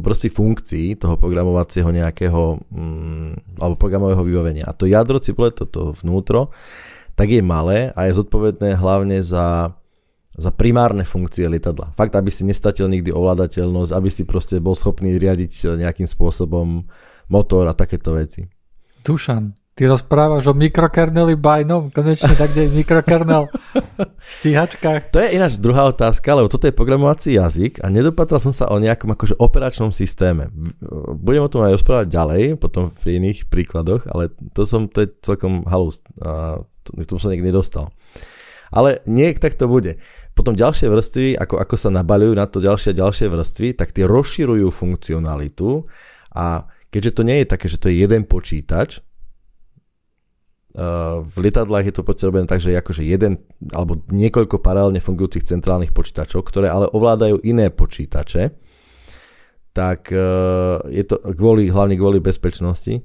vrstvy 0.00 0.28
funkcií 0.32 0.96
toho 0.96 1.20
programovacieho 1.20 1.92
nejakého, 1.92 2.64
mm, 2.64 3.60
alebo 3.60 3.76
programového 3.76 4.24
vybavenia. 4.24 4.64
A 4.64 4.72
to 4.72 4.88
jadro 4.88 5.20
cibule, 5.20 5.52
to, 5.52 5.68
to 5.68 5.92
vnútro, 6.00 6.48
tak 7.20 7.28
je 7.28 7.44
malé 7.44 7.92
a 7.92 8.08
je 8.08 8.16
zodpovedné 8.16 8.80
hlavne 8.80 9.20
za, 9.20 9.76
za 10.32 10.48
primárne 10.56 11.04
funkcie 11.04 11.44
lietadla. 11.44 11.92
Fakt, 11.92 12.16
aby 12.16 12.32
si 12.32 12.48
nestatil 12.48 12.88
nikdy 12.88 13.12
ovládateľnosť, 13.12 13.92
aby 13.92 14.08
si 14.08 14.24
proste 14.24 14.56
bol 14.56 14.72
schopný 14.72 15.20
riadiť 15.20 15.76
nejakým 15.76 16.08
spôsobom 16.08 16.88
motor 17.28 17.68
a 17.68 17.76
takéto 17.76 18.16
veci. 18.16 18.48
Dušan, 19.04 19.52
Ty 19.78 19.86
rozprávaš 19.86 20.50
o 20.50 20.54
mikrokerneli 20.54 21.40
bajnom, 21.40 21.88
konečne 21.94 22.34
tak, 22.36 22.52
kde 22.52 22.68
je 22.68 22.74
mikrokernel 22.74 23.48
v 23.96 24.28
stíhačkách. 24.28 25.14
To 25.14 25.22
je 25.22 25.40
ináč 25.40 25.56
druhá 25.56 25.88
otázka, 25.88 26.36
lebo 26.36 26.52
toto 26.52 26.68
je 26.68 26.74
programovací 26.74 27.38
jazyk 27.38 27.80
a 27.80 27.88
nedopatral 27.88 28.42
som 28.42 28.52
sa 28.52 28.68
o 28.68 28.76
nejakom 28.76 29.14
akože 29.14 29.38
operačnom 29.40 29.88
systéme. 29.94 30.52
Budem 31.16 31.46
o 31.46 31.48
tom 31.48 31.64
aj 31.64 31.80
rozprávať 31.80 32.12
ďalej, 32.12 32.42
potom 32.60 32.92
v 32.92 33.22
iných 33.22 33.48
príkladoch, 33.48 34.10
ale 34.10 34.34
to 34.52 34.68
som, 34.68 34.90
to 34.90 35.06
je 35.06 35.08
celkom 35.24 35.64
halus, 35.64 36.04
a 36.20 36.60
k 36.84 37.08
tomu 37.08 37.22
som 37.22 37.30
niekde 37.32 37.48
nedostal. 37.48 37.88
Ale 38.74 39.00
niek 39.08 39.40
tak 39.40 39.56
to 39.56 39.64
bude. 39.64 39.96
Potom 40.36 40.54
ďalšie 40.54 40.92
vrstvy, 40.92 41.26
ako, 41.40 41.56
ako 41.56 41.74
sa 41.78 41.88
nabalujú 41.88 42.36
na 42.36 42.44
to 42.46 42.60
ďalšie 42.62 42.92
a 42.94 43.00
ďalšie 43.00 43.26
vrstvy, 43.32 43.68
tak 43.80 43.96
tie 43.96 44.04
rozširujú 44.04 44.68
funkcionalitu 44.68 45.88
a 46.36 46.68
keďže 46.90 47.16
to 47.16 47.22
nie 47.24 47.42
je 47.42 47.46
také, 47.50 47.66
že 47.70 47.80
to 47.80 47.88
je 47.88 48.02
jeden 48.02 48.28
počítač, 48.28 49.02
v 51.26 51.34
lietadlách 51.34 51.90
je 51.90 51.94
to 51.98 52.06
potrebné 52.06 52.46
tak, 52.46 52.62
že 52.62 52.78
akože 52.78 53.02
jeden 53.02 53.42
alebo 53.74 53.98
niekoľko 54.06 54.62
paralelne 54.62 55.02
fungujúcich 55.02 55.42
centrálnych 55.42 55.90
počítačov, 55.90 56.46
ktoré 56.46 56.70
ale 56.70 56.86
ovládajú 56.86 57.42
iné 57.42 57.74
počítače, 57.74 58.54
tak 59.74 60.14
e, 60.14 60.22
je 60.94 61.04
to 61.06 61.18
kvôli, 61.34 61.70
hlavne 61.70 61.98
kvôli 61.98 62.22
bezpečnosti, 62.22 63.02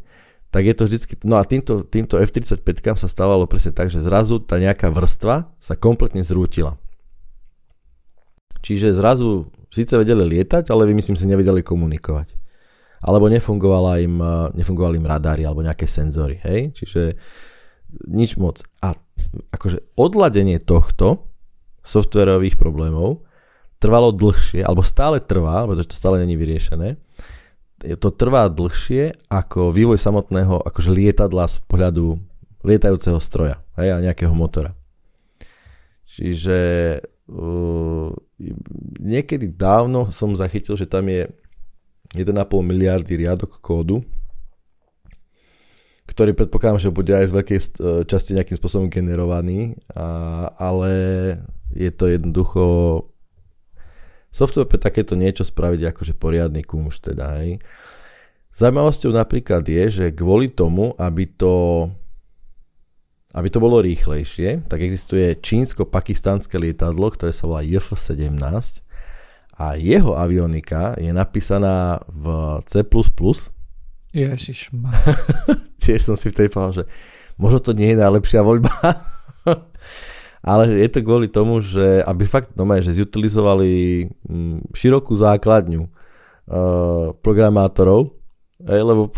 tak 0.53 0.61
je 0.65 0.75
to 0.77 0.83
vždycky, 0.85 1.13
no 1.25 1.41
a 1.41 1.43
týmto, 1.43 1.81
týmto 1.85 2.21
F-35 2.21 2.61
sa 3.01 3.09
stávalo 3.09 3.49
presne 3.49 3.73
tak, 3.73 3.89
že 3.89 4.01
zrazu 4.01 4.41
tá 4.41 4.61
nejaká 4.61 4.93
vrstva 4.93 5.49
sa 5.57 5.73
kompletne 5.73 6.21
zrútila. 6.21 6.77
Čiže 8.61 8.97
zrazu 8.97 9.49
síce 9.69 9.93
vedeli 9.93 10.25
lietať, 10.25 10.73
ale 10.73 10.89
vy 10.89 10.97
myslím 10.97 11.17
si 11.17 11.29
nevedeli 11.29 11.61
komunikovať. 11.61 12.33
Alebo 13.05 13.29
nefungovala 13.29 14.01
im, 14.01 14.21
e, 14.21 14.35
nefungovali 14.53 15.01
im 15.01 15.09
radári 15.09 15.41
alebo 15.45 15.65
nejaké 15.65 15.89
senzory, 15.89 16.41
hej? 16.45 16.73
Čiže 16.77 17.01
nič 18.03 18.35
moc. 18.35 18.59
A 18.83 18.97
akože 19.51 19.83
odladenie 19.95 20.59
tohto 20.59 21.27
softwarových 21.85 22.59
problémov 22.59 23.23
trvalo 23.79 24.09
dlhšie, 24.15 24.65
alebo 24.65 24.81
stále 24.81 25.21
trvá, 25.21 25.67
pretože 25.69 25.93
to 25.93 25.99
stále 25.99 26.17
není 26.19 26.39
vyriešené, 26.39 26.97
to 27.99 28.09
trvá 28.09 28.49
dlhšie 28.49 29.29
ako 29.29 29.69
vývoj 29.69 29.99
samotného 29.99 30.63
akože 30.63 30.89
lietadla 30.89 31.45
z 31.45 31.61
pohľadu 31.69 32.17
lietajúceho 32.65 33.21
stroja 33.21 33.61
hej, 33.77 33.93
a 33.93 34.01
nejakého 34.01 34.33
motora. 34.33 34.73
Čiže 36.09 36.57
uh, 37.29 38.09
niekedy 39.03 39.53
dávno 39.53 40.09
som 40.09 40.33
zachytil, 40.33 40.79
že 40.79 40.89
tam 40.89 41.11
je 41.11 41.29
1,5 42.17 42.31
miliardy 42.63 43.19
riadok 43.19 43.59
kódu, 43.59 44.01
ktorý 46.15 46.31
predpokladám, 46.31 46.79
že 46.79 46.95
bude 46.95 47.11
aj 47.11 47.27
z 47.27 47.35
veľkej 47.35 47.59
e, 47.59 47.67
časti 48.07 48.39
nejakým 48.39 48.55
spôsobom 48.55 48.87
generovaný, 48.87 49.75
a, 49.91 50.47
ale 50.55 50.91
je 51.75 51.91
to 51.91 52.07
jednoducho 52.07 52.63
software 54.31 54.67
pre 54.67 54.79
takéto 54.79 55.19
niečo 55.19 55.43
spraviť 55.43 55.91
akože 55.91 56.13
poriadny 56.15 56.63
kúmuš 56.63 57.03
teda, 57.03 57.43
hej. 57.43 57.59
Zajímavosťou 58.55 59.11
napríklad 59.11 59.67
je, 59.67 59.83
že 59.91 60.05
kvôli 60.15 60.47
tomu, 60.47 60.95
aby 60.95 61.27
to, 61.27 61.87
aby 63.35 63.51
to 63.51 63.59
bolo 63.59 63.83
rýchlejšie, 63.83 64.71
tak 64.71 64.79
existuje 64.79 65.35
čínsko-pakistánske 65.35 66.55
lietadlo, 66.55 67.11
ktoré 67.11 67.35
sa 67.35 67.51
volá 67.51 67.59
JF-17 67.67 68.39
a 69.59 69.75
jeho 69.75 70.15
avionika 70.15 70.95
je 70.95 71.11
napísaná 71.11 71.99
v 72.07 72.59
C++, 72.63 72.87
Ježiš 74.15 74.71
Tiež 75.83 76.07
som 76.07 76.15
si 76.15 76.31
vtedy 76.31 76.47
povedal, 76.47 76.81
že 76.81 76.83
možno 77.35 77.59
to 77.59 77.75
nie 77.75 77.91
je 77.91 77.99
najlepšia 77.99 78.39
voľba. 78.39 78.71
Ale 80.45 80.71
je 80.71 80.89
to 80.93 81.03
kvôli 81.03 81.27
tomu, 81.27 81.59
že 81.59 82.05
aby 82.05 82.23
fakt 82.23 82.53
no, 82.55 82.69
že 82.79 82.95
zutilizovali 82.95 84.05
mm, 84.29 84.71
širokú 84.77 85.17
základňu 85.17 85.83
uh, 85.83 87.17
programátorov, 87.19 88.13
aj, 88.61 88.81
lebo 88.85 89.09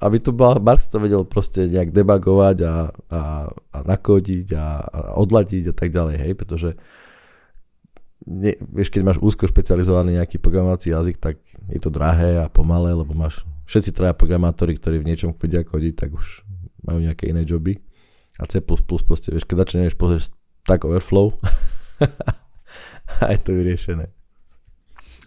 aby 0.00 0.16
to 0.22 0.30
bol, 0.30 0.54
Marx 0.62 0.86
to 0.92 1.02
vedel 1.02 1.26
proste 1.26 1.66
nejak 1.66 1.90
debagovať 1.90 2.56
a, 2.62 2.74
a, 3.10 3.20
a 3.50 3.78
nakodiť 3.82 4.48
a, 4.54 4.66
a 4.84 4.98
odladiť 5.18 5.72
a 5.72 5.74
tak 5.74 5.88
ďalej, 5.88 6.16
hej, 6.20 6.32
pretože 6.36 6.70
ne, 8.28 8.52
vieš, 8.60 8.92
keď 8.92 9.02
máš 9.02 9.18
úzko 9.18 9.48
špecializovaný 9.48 10.20
nejaký 10.20 10.36
programovací 10.36 10.92
jazyk, 10.92 11.16
tak 11.16 11.40
je 11.72 11.80
to 11.80 11.88
drahé 11.88 12.44
a 12.44 12.52
pomalé, 12.52 12.92
lebo 12.92 13.16
máš 13.16 13.42
všetci 13.66 13.90
traja 13.92 14.14
programátori, 14.14 14.78
ktorí 14.78 15.02
v 15.02 15.08
niečom 15.12 15.34
vedia 15.34 15.66
kodiť, 15.66 15.94
tak 15.94 16.14
už 16.14 16.46
majú 16.86 17.02
nejaké 17.02 17.34
iné 17.34 17.42
joby. 17.42 17.82
A 18.38 18.46
C++ 18.46 18.62
proste, 18.62 19.34
vieš, 19.34 19.48
keď 19.48 19.66
začneš 19.66 19.98
pozrieť 19.98 20.30
tak 20.62 20.84
Overflow 20.84 21.34
a 23.24 23.26
je 23.32 23.40
to 23.40 23.50
vyriešené. 23.54 24.06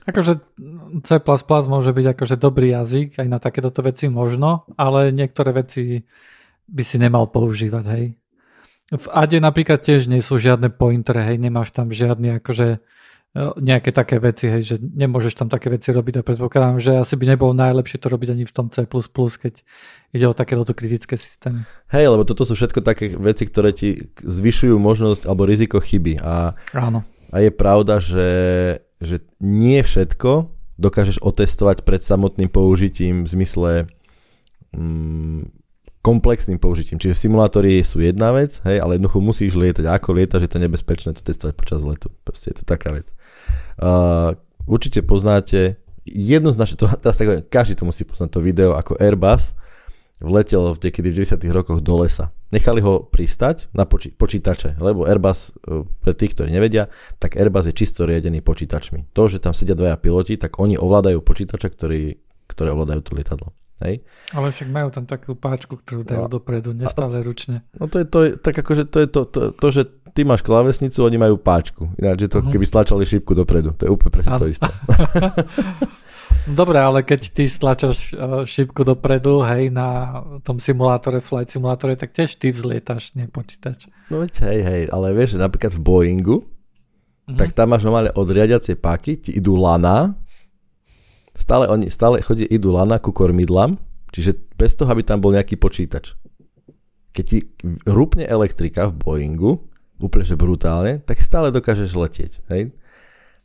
Akože 0.10 0.42
C++ 1.06 1.12
môže 1.70 1.92
byť 1.94 2.06
akože 2.18 2.36
dobrý 2.40 2.74
jazyk, 2.74 3.20
aj 3.22 3.28
na 3.30 3.38
takéto 3.38 3.70
veci 3.86 4.10
možno, 4.10 4.66
ale 4.74 5.14
niektoré 5.14 5.54
veci 5.54 6.02
by 6.70 6.84
si 6.86 6.98
nemal 6.98 7.30
používať, 7.30 7.86
hej. 7.94 8.06
V 8.90 9.06
ADE 9.06 9.38
napríklad 9.38 9.86
tiež 9.86 10.10
nie 10.10 10.22
sú 10.26 10.42
žiadne 10.42 10.74
pointere, 10.74 11.22
hej, 11.22 11.38
nemáš 11.38 11.70
tam 11.70 11.94
žiadny 11.94 12.42
akože 12.42 12.82
nejaké 13.38 13.94
také 13.94 14.18
veci, 14.18 14.50
hej, 14.50 14.64
že 14.66 14.76
nemôžeš 14.82 15.38
tam 15.38 15.54
také 15.54 15.70
veci 15.70 15.94
robiť 15.94 16.20
a 16.20 16.26
predpokladám, 16.26 16.82
že 16.82 16.98
asi 16.98 17.14
by 17.14 17.38
nebolo 17.38 17.54
najlepšie 17.54 18.02
to 18.02 18.10
robiť 18.10 18.34
ani 18.34 18.44
v 18.50 18.54
tom 18.54 18.74
C++, 18.74 18.90
keď 18.90 19.54
ide 20.18 20.26
o 20.26 20.34
takéto 20.34 20.74
kritické 20.74 21.14
systémy. 21.14 21.62
Hej, 21.94 22.10
lebo 22.10 22.26
toto 22.26 22.42
sú 22.42 22.58
všetko 22.58 22.82
také 22.82 23.14
veci, 23.14 23.46
ktoré 23.46 23.70
ti 23.70 24.10
zvyšujú 24.18 24.82
možnosť 24.82 25.30
alebo 25.30 25.46
riziko 25.46 25.78
chyby 25.78 26.18
a, 26.26 26.58
Áno. 26.74 27.06
a 27.30 27.36
je 27.38 27.52
pravda, 27.54 28.02
že, 28.02 28.32
že 28.98 29.22
nie 29.38 29.78
všetko 29.86 30.50
dokážeš 30.82 31.22
otestovať 31.22 31.86
pred 31.86 32.02
samotným 32.02 32.50
použitím 32.50 33.30
v 33.30 33.30
zmysle 33.30 33.72
mm, 34.74 35.60
komplexným 36.00 36.58
použitím. 36.58 36.98
Čiže 36.98 37.28
simulátory 37.28 37.84
sú 37.84 38.00
jedna 38.00 38.32
vec, 38.32 38.64
hej, 38.64 38.80
ale 38.80 38.96
jednoducho 38.96 39.20
musíš 39.20 39.60
lietať. 39.60 39.86
Ako 39.86 40.16
lietaš, 40.16 40.48
je 40.48 40.52
to 40.56 40.64
nebezpečné 40.64 41.12
to 41.12 41.22
testovať 41.22 41.54
počas 41.60 41.84
letu. 41.84 42.08
Proste 42.24 42.56
je 42.56 42.64
to 42.64 42.66
taká 42.66 42.96
vec. 42.96 43.12
Uh, 43.80 44.36
určite 44.68 45.00
poznáte 45.00 45.80
jednoznačne, 46.04 46.76
to, 46.76 46.86
teraz 47.04 47.16
tak, 47.16 47.48
každý 47.48 47.80
to 47.80 47.88
musí 47.88 48.04
poznať 48.04 48.30
to 48.36 48.40
video, 48.44 48.76
ako 48.76 49.00
Airbus 49.00 49.56
vletel 50.20 50.76
v 50.76 50.80
niekedy 50.84 51.16
v 51.16 51.18
90 51.24 51.40
rokoch 51.56 51.80
do 51.80 51.96
lesa. 51.96 52.36
Nechali 52.52 52.84
ho 52.84 53.08
pristať 53.08 53.72
na 53.72 53.88
poči- 53.88 54.12
počítače, 54.12 54.76
lebo 54.84 55.08
Airbus, 55.08 55.56
uh, 55.64 55.88
pre 56.04 56.12
tých, 56.12 56.36
ktorí 56.36 56.52
nevedia, 56.52 56.92
tak 57.24 57.40
Airbus 57.40 57.72
je 57.72 57.78
čisto 57.78 58.04
riadený 58.04 58.44
počítačmi. 58.44 59.16
To, 59.16 59.32
že 59.32 59.40
tam 59.40 59.56
sedia 59.56 59.80
dvaja 59.80 59.96
piloti, 59.96 60.36
tak 60.36 60.60
oni 60.60 60.76
ovládajú 60.76 61.24
počítače, 61.24 61.72
ktorý, 61.72 62.20
ktoré 62.52 62.76
ovládajú 62.76 63.00
to 63.00 63.16
lietadlo. 63.16 63.56
Hej. 63.80 64.04
Ale 64.36 64.52
však 64.52 64.68
majú 64.68 64.92
tam 64.92 65.08
takú 65.08 65.40
páčku, 65.40 65.80
ktorú 65.80 66.04
dajú 66.04 66.28
no, 66.28 66.32
dopredu, 66.32 66.76
nestále 66.76 67.24
ručne. 67.24 67.64
No 67.80 67.88
to 67.88 68.04
je 68.04 68.06
to, 68.06 68.20
tak 68.44 68.60
akože 68.60 68.92
to 68.92 68.98
je 69.00 69.08
to, 69.08 69.22
to, 69.24 69.42
to, 69.56 69.68
že 69.72 69.82
ty 70.12 70.28
máš 70.28 70.44
klávesnicu, 70.44 71.00
oni 71.00 71.16
majú 71.16 71.40
páčku. 71.40 71.88
Ináč 71.96 72.28
je 72.28 72.32
to, 72.32 72.44
uh-huh. 72.44 72.52
keby 72.52 72.66
stlačali 72.68 73.08
šípku 73.08 73.32
dopredu. 73.32 73.72
To 73.80 73.88
je 73.88 73.92
úplne 73.92 74.12
presne 74.12 74.36
to 74.36 74.52
isté. 74.52 74.68
Dobre, 76.50 76.78
ale 76.82 77.02
keď 77.06 77.22
ty 77.34 77.46
stlačaš 77.50 78.14
uh, 78.14 78.46
šípku 78.46 78.82
dopredu, 78.86 79.42
hej, 79.46 79.74
na 79.74 80.22
tom 80.42 80.58
simulátore, 80.58 81.22
flight 81.22 81.50
simulátore, 81.50 81.98
tak 81.98 82.14
tiež 82.14 82.38
ty 82.38 82.54
vzlietaš, 82.54 83.14
nepočítač. 83.18 83.90
No 84.10 84.22
veď 84.22 84.50
hej, 84.50 84.60
hej, 84.62 84.84
ale 84.90 85.14
vieš, 85.14 85.38
napríklad 85.38 85.74
v 85.78 85.82
Boeingu, 85.82 86.38
tak 87.38 87.54
tam 87.54 87.70
máš 87.74 87.86
normálne 87.86 88.10
od 88.18 88.26
riadiacej 88.26 88.82
páky, 88.82 89.12
ti 89.22 89.32
idú 89.38 89.58
lana, 89.58 90.18
stále, 91.40 91.72
oni, 91.72 91.88
stále 91.88 92.20
chodí, 92.20 92.44
idú 92.44 92.76
lana 92.76 93.00
ku 93.00 93.16
kormidlám, 93.16 93.80
čiže 94.12 94.36
bez 94.60 94.76
toho, 94.76 94.92
aby 94.92 95.08
tam 95.08 95.24
bol 95.24 95.32
nejaký 95.32 95.56
počítač. 95.56 96.20
Keď 97.16 97.26
ti 97.26 97.40
rúpne 97.88 98.28
elektrika 98.28 98.92
v 98.92 99.00
Boeingu, 99.00 99.52
úplne 99.98 100.28
že 100.28 100.36
brutálne, 100.36 101.00
tak 101.04 101.24
stále 101.24 101.50
dokážeš 101.50 101.96
letieť. 101.96 102.34
Hej? 102.52 102.76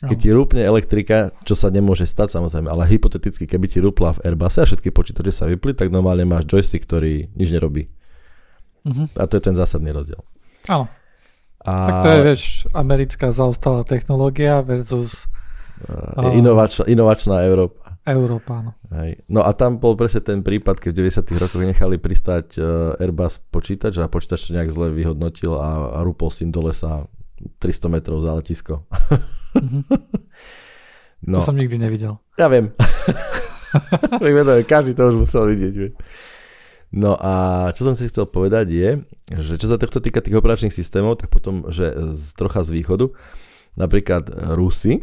Keď 0.05 0.19
ti 0.21 0.29
rúpne 0.35 0.61
elektrika, 0.61 1.33
čo 1.49 1.57
sa 1.57 1.73
nemôže 1.73 2.05
stať 2.05 2.37
samozrejme, 2.37 2.69
ale 2.69 2.85
hypoteticky, 2.85 3.49
keby 3.49 3.67
ti 3.73 3.79
rúpla 3.81 4.13
v 4.19 4.23
Airbuse 4.29 4.61
a 4.61 4.69
všetky 4.69 4.93
počítače 4.93 5.33
sa 5.33 5.49
vypli, 5.49 5.73
tak 5.73 5.89
normálne 5.89 6.29
máš 6.29 6.45
joystick, 6.45 6.85
ktorý 6.85 7.33
nič 7.33 7.49
nerobí. 7.49 7.89
Uh-huh. 8.85 9.09
A 9.17 9.25
to 9.25 9.41
je 9.41 9.43
ten 9.49 9.57
zásadný 9.57 9.97
rozdiel. 9.97 10.21
Áno. 10.69 10.93
A... 11.65 11.73
Tak 11.73 11.97
to 12.05 12.11
je, 12.13 12.21
vieš, 12.21 12.43
americká 12.77 13.33
zaostalá 13.33 13.81
technológia 13.89 14.61
versus... 14.61 15.25
Uh, 15.89 16.37
inovač, 16.37 16.85
inovačná 16.85 17.41
Európa. 17.49 17.84
Európa, 18.05 18.61
áno. 18.61 18.71
Hej. 18.93 19.25
No 19.33 19.41
a 19.41 19.51
tam 19.57 19.81
bol 19.81 19.97
presne 19.97 20.21
ten 20.21 20.45
prípad, 20.45 20.77
keď 20.77 20.93
v 20.93 20.99
90 21.25 21.41
rokoch 21.41 21.65
nechali 21.65 21.97
pristať 21.97 22.61
uh, 22.61 23.01
Airbus 23.01 23.41
počítač 23.49 23.97
a 23.97 24.13
počítač 24.13 24.49
to 24.49 24.51
nejak 24.53 24.69
zle 24.69 24.93
vyhodnotil 24.93 25.57
a, 25.57 25.97
a 25.97 26.05
rúpol 26.05 26.29
s 26.29 26.45
tým 26.45 26.53
do 26.53 26.69
lesa 26.69 27.09
300 27.61 27.89
metrov 27.89 28.21
za 28.21 28.37
letisko. 28.37 28.85
Mm-hmm. 29.55 29.87
No. 31.31 31.39
To 31.39 31.47
som 31.47 31.55
nikdy 31.55 31.79
nevidel. 31.79 32.19
Ja 32.35 32.51
viem. 32.51 32.75
Každý 34.67 34.99
to 34.99 35.15
už 35.15 35.17
musel 35.23 35.47
vidieť. 35.47 35.95
No 36.95 37.19
a 37.19 37.71
čo 37.75 37.87
som 37.87 37.99
si 37.99 38.07
chcel 38.07 38.27
povedať 38.31 38.67
je, 38.71 38.91
že 39.35 39.59
čo 39.59 39.67
sa 39.67 39.81
tohto 39.81 39.99
týka 39.99 40.23
tých 40.23 40.39
operačných 40.39 40.71
systémov, 40.71 41.19
tak 41.19 41.31
potom, 41.33 41.67
že 41.75 41.91
z, 41.91 42.39
trocha 42.39 42.63
z 42.63 42.71
východu, 42.71 43.11
napríklad 43.75 44.31
Rusy, 44.55 45.03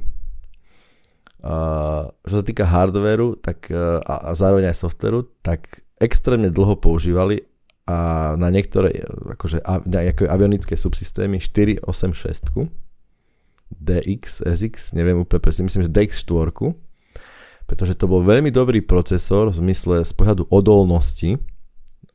a, 1.41 2.09
čo 2.25 2.35
sa 2.37 2.43
týka 2.45 2.69
hardwareu 2.69 3.37
tak, 3.41 3.73
a, 3.73 4.29
a 4.29 4.31
zároveň 4.37 4.69
aj 4.69 4.77
softwareu, 4.77 5.25
tak 5.41 5.81
extrémne 5.97 6.53
dlho 6.53 6.77
používali 6.77 7.45
a 7.89 8.33
na 8.37 8.53
niektoré 8.53 8.93
akože, 9.37 9.65
na 9.65 9.99
avionické 10.29 10.77
subsystémy 10.77 11.41
486 11.41 12.69
DX, 13.71 14.43
SX, 14.43 14.91
neviem 14.93 15.15
úplne 15.15 15.41
presne, 15.41 15.65
myslím, 15.65 15.87
že 15.87 15.95
DX4, 15.95 16.51
pretože 17.65 17.95
to 17.95 18.05
bol 18.05 18.19
veľmi 18.21 18.51
dobrý 18.51 18.83
procesor 18.83 19.47
v 19.47 19.57
zmysle 19.63 20.03
z 20.03 20.11
pohľadu 20.11 20.45
odolnosti 20.51 21.39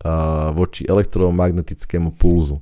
a, 0.04 0.52
voči 0.52 0.84
elektromagnetickému 0.84 2.14
pulzu. 2.20 2.60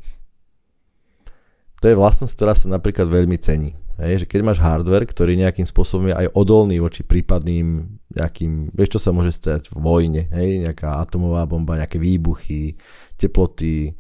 To 1.82 1.92
je 1.92 1.98
vlastnosť, 1.98 2.32
ktorá 2.32 2.54
sa 2.56 2.70
napríklad 2.72 3.10
veľmi 3.10 3.36
cení. 3.36 3.76
Hej, 3.94 4.24
že 4.24 4.26
keď 4.26 4.40
máš 4.42 4.58
hardware, 4.58 5.06
ktorý 5.06 5.38
nejakým 5.38 5.62
spôsobom 5.62 6.10
je 6.10 6.18
aj 6.18 6.34
odolný 6.34 6.82
voči 6.82 7.06
prípadným 7.06 7.86
nejakým, 8.10 8.74
vieš 8.74 8.98
čo 8.98 9.00
sa 9.00 9.14
môže 9.14 9.30
stať 9.30 9.70
v 9.70 9.78
vojne, 9.78 10.22
hej, 10.34 10.66
nejaká 10.66 10.98
atomová 10.98 11.46
bomba, 11.46 11.78
nejaké 11.78 12.02
výbuchy, 12.02 12.74
teploty, 13.14 13.94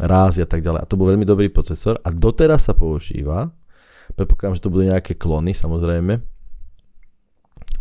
rázy 0.00 0.40
a 0.40 0.48
tak 0.48 0.64
ďalej. 0.64 0.80
A 0.80 0.88
to 0.88 0.96
bol 0.96 1.12
veľmi 1.12 1.28
dobrý 1.28 1.52
procesor 1.52 2.00
a 2.00 2.08
doteraz 2.08 2.68
sa 2.68 2.74
používa 2.76 3.52
Predpokladám, 4.14 4.54
že 4.54 4.62
to 4.62 4.70
budú 4.70 4.84
nejaké 4.86 5.18
klony, 5.18 5.50
samozrejme. 5.50 6.22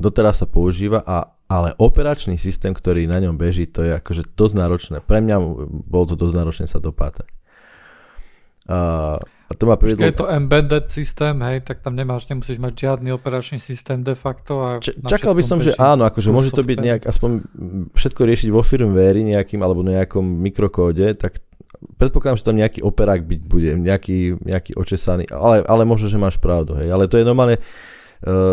Doteraz 0.01 0.41
sa 0.41 0.47
používa, 0.49 1.05
a, 1.05 1.37
ale 1.45 1.77
operačný 1.77 2.41
systém, 2.41 2.73
ktorý 2.73 3.05
na 3.05 3.21
ňom 3.21 3.37
beží, 3.37 3.69
to 3.69 3.85
je 3.85 3.93
akože 3.93 4.33
dosť 4.33 4.53
náročné. 4.57 4.97
Pre 5.05 5.19
mňa 5.21 5.37
bolo 5.85 6.05
to 6.09 6.15
dosť 6.17 6.35
náročné 6.35 6.65
sa 6.65 6.81
dopátať. 6.81 7.29
A, 8.65 9.21
a 9.45 9.53
to 9.53 9.63
ma 9.69 9.77
privedlo... 9.77 10.01
Keď 10.01 10.09
je 10.09 10.17
to 10.17 10.27
embedded 10.29 10.85
systém, 10.89 11.37
hej, 11.45 11.61
tak 11.61 11.85
tam 11.85 11.93
nemáš, 11.93 12.25
nemusíš 12.25 12.57
mať 12.57 12.73
žiadny 12.73 13.13
operačný 13.13 13.61
systém 13.61 14.01
de 14.01 14.17
facto. 14.17 14.57
A 14.65 14.69
Č- 14.81 14.97
čakal 15.05 15.37
by 15.37 15.43
som, 15.45 15.61
že 15.61 15.77
áno, 15.77 16.09
akože 16.09 16.33
môže 16.33 16.49
to 16.49 16.65
byť 16.65 16.77
nejak, 16.81 17.01
aspoň 17.05 17.45
všetko 17.93 18.21
riešiť 18.25 18.49
vo 18.49 18.65
firmware 18.65 19.21
nejakým 19.21 19.61
alebo 19.61 19.85
nejakom 19.85 20.25
mikrokóde, 20.25 21.13
tak 21.13 21.45
predpokladám, 22.01 22.41
že 22.41 22.47
tam 22.47 22.57
nejaký 22.57 22.81
operák 22.81 23.21
byť 23.21 23.41
bude, 23.45 23.71
nejaký, 23.77 24.41
nejaký 24.41 24.73
očesaný, 24.73 25.29
ale, 25.29 25.61
ale 25.61 25.83
možno, 25.85 26.09
že 26.09 26.17
máš 26.17 26.41
pravdu, 26.41 26.73
hej, 26.81 26.89
ale 26.89 27.05
to 27.05 27.21
je 27.21 27.27
normálne, 27.27 27.61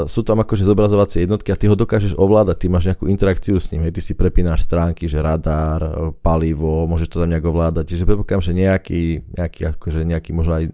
sú 0.05 0.21
tam 0.21 0.37
akože 0.45 0.69
zobrazovacie 0.69 1.25
jednotky 1.25 1.49
a 1.49 1.57
ty 1.57 1.65
ho 1.65 1.73
dokážeš 1.73 2.13
ovládať, 2.21 2.57
ty 2.61 2.67
máš 2.69 2.93
nejakú 2.93 3.09
interakciu 3.09 3.57
s 3.57 3.73
ním, 3.73 3.89
hej, 3.89 3.97
ty 3.97 4.05
si 4.05 4.13
prepínaš 4.13 4.69
stránky, 4.69 5.09
že 5.09 5.25
radár, 5.25 5.81
eh, 5.81 5.93
palivo, 6.21 6.85
môžeš 6.85 7.09
to 7.09 7.21
tam 7.25 7.33
nejak 7.33 7.49
ovládať, 7.49 7.89
čiže 7.89 8.05
predpokladám, 8.05 8.45
že 8.45 8.53
nejaký, 8.53 9.03
nejaký, 9.33 9.61
akože 9.73 10.05
nejaký 10.05 10.31
možno 10.37 10.61
aj 10.61 10.65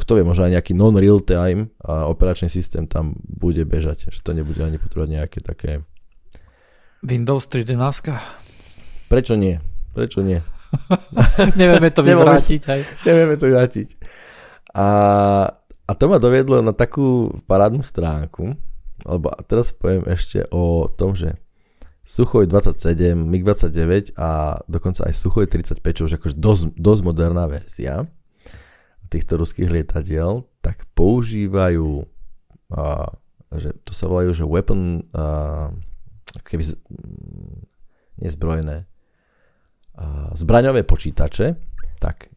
kto 0.00 0.16
vie, 0.16 0.24
možno 0.24 0.48
aj 0.48 0.56
nejaký 0.56 0.72
non-real 0.72 1.20
time 1.20 1.68
a 1.84 2.08
operačný 2.08 2.48
systém 2.48 2.88
tam 2.88 3.12
bude 3.20 3.60
bežať, 3.68 4.08
že 4.08 4.24
to 4.24 4.32
nebude 4.32 4.56
ani 4.64 4.80
potrebovať 4.80 5.10
nejaké 5.12 5.38
také... 5.44 5.84
Windows 7.04 7.44
3D 7.52 7.76
Prečo 9.12 9.36
nie? 9.36 9.60
Prečo 9.92 10.24
nie? 10.24 10.40
Nevieme 11.60 11.92
to 11.92 12.00
vyvrátiť. 12.08 12.62
Aj. 12.64 12.80
Nevieme 13.04 13.36
to 13.36 13.44
vyvrátiť. 13.44 13.88
A, 14.72 14.86
a 15.90 15.98
to 15.98 16.06
ma 16.06 16.22
doviedlo 16.22 16.62
na 16.62 16.70
takú 16.70 17.34
parádnu 17.50 17.82
stránku, 17.82 18.54
lebo 19.02 19.26
teraz 19.50 19.74
poviem 19.74 20.06
ešte 20.06 20.46
o 20.54 20.86
tom, 20.86 21.18
že 21.18 21.34
Suchoj 22.06 22.46
27, 22.46 23.18
MiG-29 23.18 24.14
a 24.18 24.58
dokonca 24.70 25.10
aj 25.10 25.14
Suchoj 25.18 25.50
35, 25.50 25.82
čo 25.82 26.02
už 26.06 26.22
akože 26.22 26.36
dosť, 26.38 26.62
dosť 26.78 27.02
moderná 27.02 27.50
verzia 27.50 28.06
týchto 29.10 29.42
ruských 29.42 29.66
lietadiel, 29.66 30.46
tak 30.62 30.86
používajú 30.94 32.06
a, 32.70 33.10
že 33.58 33.74
to 33.82 33.90
sa 33.90 34.06
volajú, 34.06 34.30
že 34.30 34.46
weapon 34.46 35.02
a, 35.10 35.74
keby 36.46 36.62
nezbrojené 38.22 38.86
zbraňové 40.34 40.82
počítače, 40.86 41.58
tak, 42.00 42.32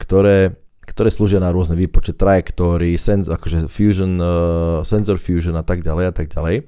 ktoré, 0.00 0.56
ktoré 0.86 1.10
slúžia 1.10 1.42
na 1.42 1.50
rôzne 1.50 1.74
výpočet 1.74 2.14
trajektórií, 2.16 2.94
senz, 2.94 3.26
akože 3.26 3.66
fusion, 3.66 4.22
uh, 4.22 4.80
sensor 4.86 5.18
fusion 5.18 5.58
a 5.58 5.66
tak 5.66 5.82
ďalej 5.82 6.04
a 6.08 6.12
tak 6.14 6.30
ďalej. 6.30 6.62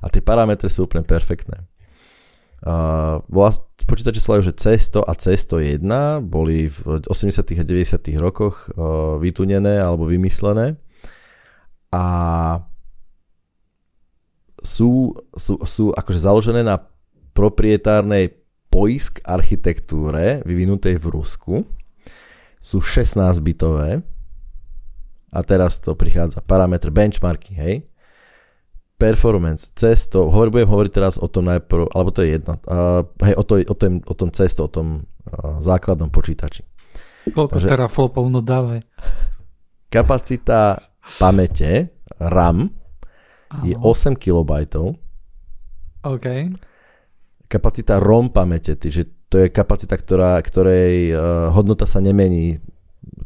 A 0.00 0.06
tie 0.06 0.22
parametre 0.22 0.70
sú 0.70 0.86
úplne 0.86 1.02
perfektné. 1.02 1.66
Uh, 2.62 3.20
počítače 3.86 4.18
sa 4.22 4.40
že 4.40 4.54
C100 4.54 5.04
a 5.04 5.12
C101 5.12 5.90
boli 6.24 6.70
v 6.70 7.04
80. 7.04 7.42
a 7.42 7.64
90. 7.66 8.16
rokoch 8.22 8.70
uh, 8.72 9.18
vytunené 9.20 9.82
alebo 9.82 10.08
vymyslené 10.08 10.78
a 11.92 12.04
sú, 14.62 15.14
sú, 15.36 15.62
sú 15.62 15.94
akože 15.94 16.18
založené 16.18 16.66
na 16.66 16.82
proprietárnej 17.36 18.34
poisk 18.66 19.22
architektúre 19.22 20.42
vyvinutej 20.42 20.98
v 20.98 21.06
Rusku 21.06 21.54
sú 22.66 22.82
16-bitové 22.82 24.02
a 25.30 25.38
teraz 25.46 25.78
to 25.78 25.94
prichádza 25.94 26.42
parametre 26.42 26.90
benchmarky, 26.90 27.54
hej. 27.54 27.74
Performance, 28.98 29.70
cesto, 29.76 30.32
hovor, 30.32 30.50
budem 30.50 30.66
hovoriť 30.66 30.90
teraz 30.90 31.14
o 31.20 31.28
tom 31.30 31.46
najprv, 31.46 31.92
alebo 31.94 32.10
to 32.10 32.26
je 32.26 32.40
jedno, 32.40 32.58
uh, 32.66 33.06
hej, 33.22 33.34
o, 33.38 33.44
to, 33.46 33.54
o, 33.62 33.76
tom, 33.76 34.02
o 34.02 34.14
tom 34.18 34.28
cesto, 34.34 34.66
o 34.66 34.70
tom 34.72 35.06
uh, 35.06 35.62
základnom 35.62 36.10
počítači. 36.10 36.66
Koľko 37.30 37.60
Takže, 37.60 37.68
teraflopov, 37.70 38.24
no 38.26 38.42
dávaj. 38.42 38.82
Kapacita 39.86 40.90
pamäte, 41.22 41.94
RAM, 42.18 42.72
Áno. 43.52 43.62
je 43.62 43.74
8 43.78 44.18
KB. 44.18 44.50
OK 46.02 46.26
kapacita 47.46 48.02
ROM 48.02 48.30
pamäte, 48.30 48.74
že 48.90 49.06
to 49.26 49.42
je 49.42 49.50
kapacita, 49.50 49.98
ktorá, 49.98 50.38
ktorej 50.38 51.10
uh, 51.10 51.50
hodnota 51.50 51.86
sa 51.88 51.98
nemení, 51.98 52.62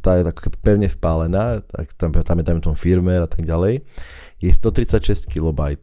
tá 0.01 0.17
je 0.17 0.25
tak 0.25 0.37
pevne 0.61 0.89
vpálená, 0.89 1.61
tak 1.61 1.93
tam, 1.93 2.09
tam 2.13 2.37
je 2.41 2.45
tam 2.45 2.59
tom 2.61 2.75
firmware 2.77 3.25
a 3.25 3.29
tak 3.29 3.45
ďalej, 3.45 3.85
je 4.41 4.49
136 4.49 5.29
kB. 5.29 5.77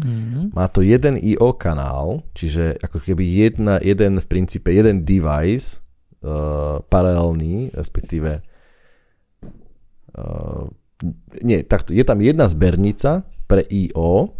Mm-hmm. 0.00 0.56
Má 0.56 0.66
to 0.72 0.82
jeden 0.82 1.20
IO 1.20 1.54
kanál, 1.54 2.24
čiže 2.34 2.78
ako 2.82 2.98
keby 3.04 3.22
jedna, 3.22 3.78
jeden 3.78 4.18
v 4.18 4.26
princípe, 4.26 4.72
jeden 4.74 5.06
device 5.06 5.78
uh, 6.24 6.82
paralelný, 6.90 7.70
respektíve 7.70 8.42
uh, 10.18 10.64
nie, 11.40 11.64
takto, 11.64 11.96
je 11.96 12.04
tam 12.04 12.20
jedna 12.20 12.44
zbernica 12.50 13.24
pre 13.48 13.64
IO, 13.70 14.36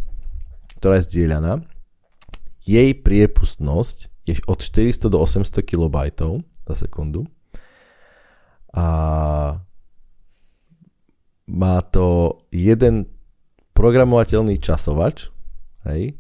ktorá 0.81 1.01
je 1.01 1.09
zdieľaná 1.09 1.65
jej 2.65 2.93
priepustnosť 2.93 4.20
je 4.31 4.39
od 4.47 4.59
400 4.63 5.11
do 5.11 5.19
800 5.19 5.67
kB 5.67 5.97
za 6.67 6.75
sekundu. 6.75 7.27
A 8.71 8.87
má 11.51 11.77
to 11.91 12.39
jeden 12.55 13.11
programovateľný 13.75 14.63
časovač, 14.63 15.27
hej, 15.91 16.15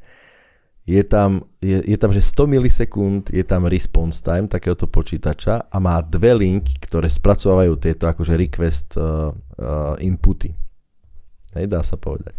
je 0.90 1.02
tam, 1.06 1.46
je, 1.62 1.78
je 1.86 1.96
tam, 2.00 2.11
že 2.11 2.18
100 2.18 2.50
milisekúnd 2.50 3.22
je 3.30 3.44
tam 3.46 3.70
response 3.70 4.18
time 4.18 4.50
takéhoto 4.50 4.90
počítača 4.90 5.70
a 5.70 5.76
má 5.78 6.02
dve 6.02 6.34
linky, 6.34 6.82
ktoré 6.82 7.06
spracovávajú 7.06 7.78
tieto 7.78 8.11
akože 8.11 8.34
request 8.34 8.98
uh, 8.98 9.30
uh, 9.30 9.94
inputy. 10.02 10.50
Hej, 11.54 11.70
dá 11.70 11.86
sa 11.86 11.94
povedať. 11.94 12.34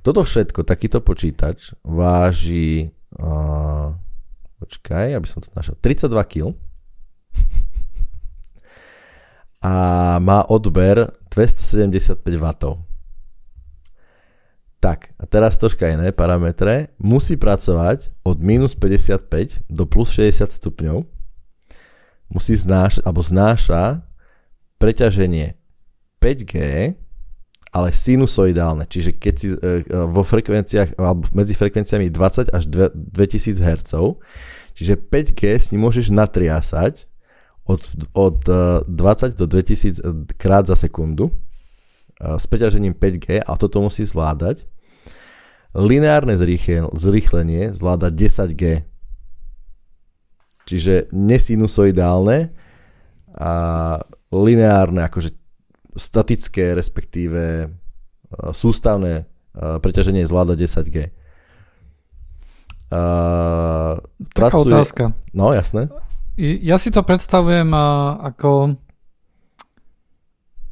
Toto 0.00 0.24
všetko, 0.24 0.64
takýto 0.64 1.04
počítač 1.04 1.76
váži 1.84 2.88
uh, 3.20 3.92
počkaj, 4.64 5.12
aby 5.12 5.28
som 5.28 5.44
to 5.44 5.52
našiel, 5.52 5.76
32 5.84 6.24
kg 6.24 6.56
a 9.64 9.72
má 10.20 10.44
odber 10.52 11.08
275 11.32 12.20
W. 12.20 12.46
Tak, 14.84 15.16
a 15.16 15.24
teraz 15.24 15.56
troška 15.56 15.88
iné 15.88 16.12
parametre. 16.12 16.92
Musí 17.00 17.40
pracovať 17.40 18.12
od 18.28 18.36
minus 18.44 18.76
55 18.76 19.64
do 19.72 19.88
plus 19.88 20.12
60 20.12 20.52
stupňov. 20.52 21.08
Musí 22.28 22.52
znášať, 22.52 23.00
alebo 23.08 23.24
znáša 23.24 24.04
preťaženie 24.76 25.56
5G, 26.20 26.52
ale 27.72 27.88
sinusoidálne. 27.88 28.84
Čiže 28.84 29.16
keď 29.16 29.34
si 29.40 29.48
e, 29.48 29.56
e, 29.56 29.82
vo 29.88 30.20
frekvenciách, 30.20 31.00
alebo 31.00 31.24
medzi 31.32 31.56
frekvenciami 31.56 32.12
20 32.12 32.52
až 32.52 32.62
2000 32.68 33.64
Hz, 33.64 33.92
čiže 34.74 34.98
5G 34.98 35.42
s 35.56 35.70
ním 35.72 35.86
môžeš 35.86 36.10
natriasať 36.10 37.06
od, 37.64 37.80
od 38.12 38.38
20 38.86 38.86
e, 38.86 39.28
do 39.34 39.46
2000 39.48 40.36
krát 40.36 40.68
za 40.68 40.76
sekundu 40.76 41.32
s 42.20 42.46
preťažením 42.46 42.94
5G 42.94 43.42
a 43.42 43.52
toto 43.58 43.82
musí 43.82 44.06
zvládať 44.06 44.68
lineárne 45.74 46.38
zrýchlenie 46.94 47.74
zvláda 47.74 48.08
10G. 48.08 48.86
Čiže 50.64 51.12
nesinusoidálne 51.12 52.54
a 53.34 53.52
lineárne, 54.30 55.04
akože 55.04 55.34
statické, 55.98 56.72
respektíve 56.72 57.42
e, 57.42 57.68
sústavné 58.54 59.12
e, 59.20 59.24
preťaženie 59.82 60.24
zvláda 60.24 60.56
10G. 60.56 61.10
Uh, 62.94 63.98
Taká 64.30 64.54
pracuje... 64.54 64.70
otázka. 64.70 65.04
No, 65.34 65.50
jasné. 65.50 65.90
Ja 66.38 66.78
si 66.78 66.94
to 66.94 67.02
predstavujem 67.02 67.74
ako 67.74 68.78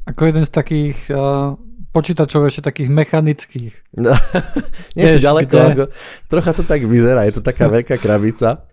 ako 0.03 0.21
jeden 0.27 0.43
z 0.43 0.51
takých 0.51 0.99
uh, 1.15 1.55
počítačov 1.95 2.43
ešte 2.49 2.67
takých 2.67 2.89
mechanických. 2.91 3.73
No, 3.95 4.11
nie 4.97 5.07
si 5.07 5.19
ďaleko, 5.23 5.55
kde... 5.55 5.71
ako, 5.71 5.83
trocha 6.27 6.51
to 6.51 6.63
tak 6.67 6.83
vyzerá, 6.83 7.23
je 7.23 7.39
to 7.39 7.43
taká 7.45 7.71
veľká 7.71 7.95
krabica, 8.01 8.67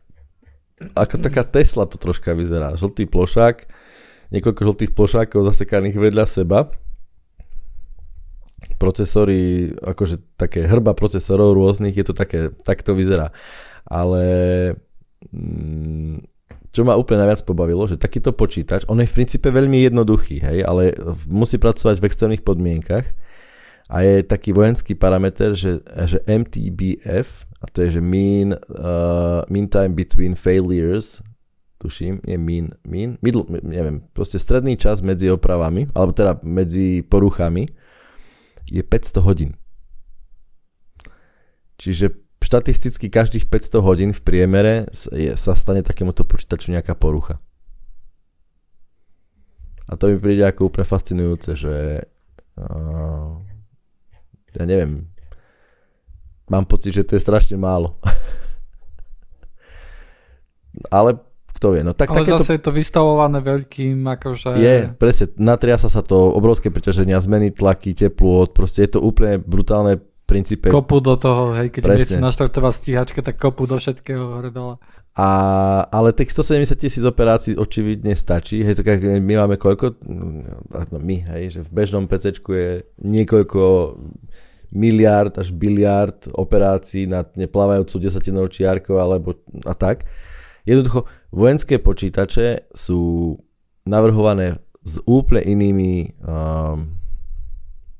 ako 0.96 1.20
taká 1.20 1.44
Tesla 1.46 1.84
to 1.86 2.00
troška 2.00 2.32
vyzerá. 2.32 2.74
Žltý 2.74 3.06
plošák, 3.06 3.68
niekoľko 4.32 4.60
žltých 4.64 4.92
plošákov 4.96 5.46
zasekaných 5.52 6.00
vedľa 6.00 6.24
seba. 6.26 6.72
Procesory, 8.80 9.76
akože 9.76 10.40
také 10.40 10.64
hrba 10.64 10.96
procesorov 10.96 11.52
rôznych, 11.52 11.92
je 11.92 12.04
to 12.08 12.14
také, 12.16 12.48
tak 12.64 12.80
to 12.80 12.96
vyzerá. 12.96 13.28
Ale 13.84 14.24
mm, 15.28 16.24
čo 16.70 16.86
ma 16.86 16.94
úplne 16.94 17.26
najviac 17.26 17.42
pobavilo, 17.44 17.84
že 17.90 18.00
takýto 18.00 18.30
počítač, 18.30 18.86
on 18.86 19.02
je 19.02 19.10
v 19.10 19.16
princípe 19.20 19.50
veľmi 19.50 19.84
jednoduchý, 19.90 20.40
hej, 20.40 20.58
ale 20.62 20.94
musí 21.26 21.58
pracovať 21.58 21.98
v 21.98 22.06
extrémnych 22.06 22.46
podmienkach 22.46 23.10
a 23.90 24.06
je 24.06 24.22
taký 24.22 24.54
vojenský 24.54 24.94
parameter, 24.94 25.58
že, 25.58 25.82
že 26.06 26.22
MTBF, 26.30 27.50
a 27.58 27.66
to 27.74 27.82
je, 27.84 27.98
že 27.98 28.02
mean, 28.02 28.54
uh, 28.70 29.42
mean 29.50 29.66
time 29.66 29.98
between 29.98 30.38
failures, 30.38 31.18
tuším, 31.82 32.22
nie 32.22 32.38
mean, 32.38 32.70
mean, 32.86 33.18
middle, 33.18 33.42
neviem, 33.50 34.06
proste 34.14 34.38
stredný 34.38 34.78
čas 34.78 35.02
medzi 35.02 35.26
opravami, 35.26 35.90
alebo 35.90 36.14
teda 36.14 36.38
medzi 36.46 37.02
poruchami, 37.02 37.66
je 38.70 38.80
500 38.80 39.26
hodín. 39.26 39.58
Čiže 41.76 42.14
štatisticky 42.40 43.12
každých 43.12 43.50
500 43.50 43.84
hodín 43.84 44.10
v 44.16 44.24
priemere 44.24 44.88
sa 45.36 45.52
stane 45.52 45.84
takémuto 45.84 46.24
počítaču 46.24 46.72
nejaká 46.72 46.96
porucha. 46.96 47.42
A 49.90 49.98
to 49.98 50.06
mi 50.06 50.22
príde 50.22 50.46
ako 50.46 50.70
úplne 50.70 50.86
fascinujúce, 50.86 51.58
že 51.58 52.06
uh, 52.54 53.34
ja 54.54 54.62
neviem, 54.62 55.10
mám 56.46 56.62
pocit, 56.66 56.94
že 56.94 57.02
to 57.02 57.18
je 57.18 57.26
strašne 57.26 57.58
málo. 57.58 57.98
Ale 60.94 61.18
kto 61.60 61.76
vie, 61.76 61.84
no 61.84 61.92
tak 61.92 62.08
Ale 62.08 62.24
takéto... 62.24 62.40
zase 62.40 62.56
je 62.56 62.62
to 62.64 62.72
vystavované 62.72 63.44
veľkým, 63.44 64.00
akože... 64.00 64.56
Je, 64.56 64.88
presne, 64.96 65.28
natriasa 65.36 65.92
sa 65.92 66.00
to, 66.00 66.32
obrovské 66.32 66.72
preťaženia, 66.72 67.20
zmeny 67.20 67.52
tlaky, 67.52 67.92
teplôt, 67.92 68.48
proste 68.48 68.88
je 68.88 68.96
to 68.96 69.04
úplne 69.04 69.36
brutálne 69.44 70.00
princípe... 70.24 70.72
Kopu 70.72 71.04
do 71.04 71.20
toho, 71.20 71.52
hej, 71.60 71.68
keď 71.68 71.82
Presne. 71.84 72.16
si 72.16 72.16
naštartová 72.16 72.72
stíhačka, 72.72 73.20
tak 73.20 73.36
kopu 73.36 73.68
do 73.68 73.76
všetkého 73.76 74.40
hore 74.40 74.48
dole. 74.48 74.80
A, 75.18 75.28
ale 75.90 76.16
tých 76.16 76.32
170 76.32 76.80
tisíc 76.80 77.04
operácií 77.04 77.58
očividne 77.58 78.16
stačí. 78.16 78.62
Hej, 78.64 78.80
tak 78.80 79.02
my 79.04 79.44
máme 79.44 79.60
koľko? 79.60 80.00
No 80.70 80.96
my, 80.96 81.16
hej, 81.36 81.58
že 81.58 81.60
v 81.66 81.70
bežnom 81.76 82.08
PC 82.08 82.40
je 82.40 82.88
niekoľko 83.04 83.60
miliard 84.70 85.34
až 85.34 85.50
biliard 85.50 86.30
operácií 86.30 87.10
nad 87.10 87.26
neplávajúcou 87.34 87.98
desatinou 87.98 88.46
čiarkou 88.46 89.02
alebo 89.02 89.34
a 89.66 89.74
tak. 89.74 90.06
Jednoducho, 90.64 91.08
vojenské 91.32 91.80
počítače 91.80 92.72
sú 92.74 93.34
navrhované 93.86 94.60
s 94.80 95.00
úplne 95.04 95.44
inými 95.44 95.92
um, 96.24 96.96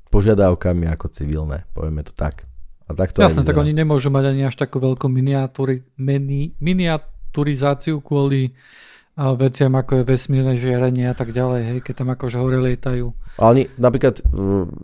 požiadavkami 0.09 0.89
ako 0.91 1.07
civilné, 1.09 1.63
povieme 1.71 2.03
to 2.03 2.11
tak. 2.11 2.45
A 2.89 2.97
tak 2.97 3.15
to 3.15 3.23
Jasne, 3.23 3.47
tak 3.47 3.55
oni 3.55 3.71
nemôžu 3.71 4.11
mať 4.11 4.35
ani 4.35 4.43
až 4.43 4.59
takú 4.59 4.83
veľkú 4.83 5.07
miniatúri, 5.07 5.87
mini, 5.95 6.51
miniaturizáciu 6.59 8.03
kvôli 8.03 8.51
a 8.51 8.90
veciam 9.15 9.75
ako 9.75 10.01
je 10.01 10.03
vesmírne 10.07 10.55
žiarenie 10.55 11.11
a 11.11 11.15
tak 11.15 11.35
ďalej, 11.35 11.61
hej, 11.67 11.79
keď 11.83 11.93
tam 12.03 12.09
akože 12.15 12.37
hore 12.39 12.59
lietajú. 12.63 13.11
A 13.39 13.51
oni, 13.51 13.67
napríklad, 13.75 14.23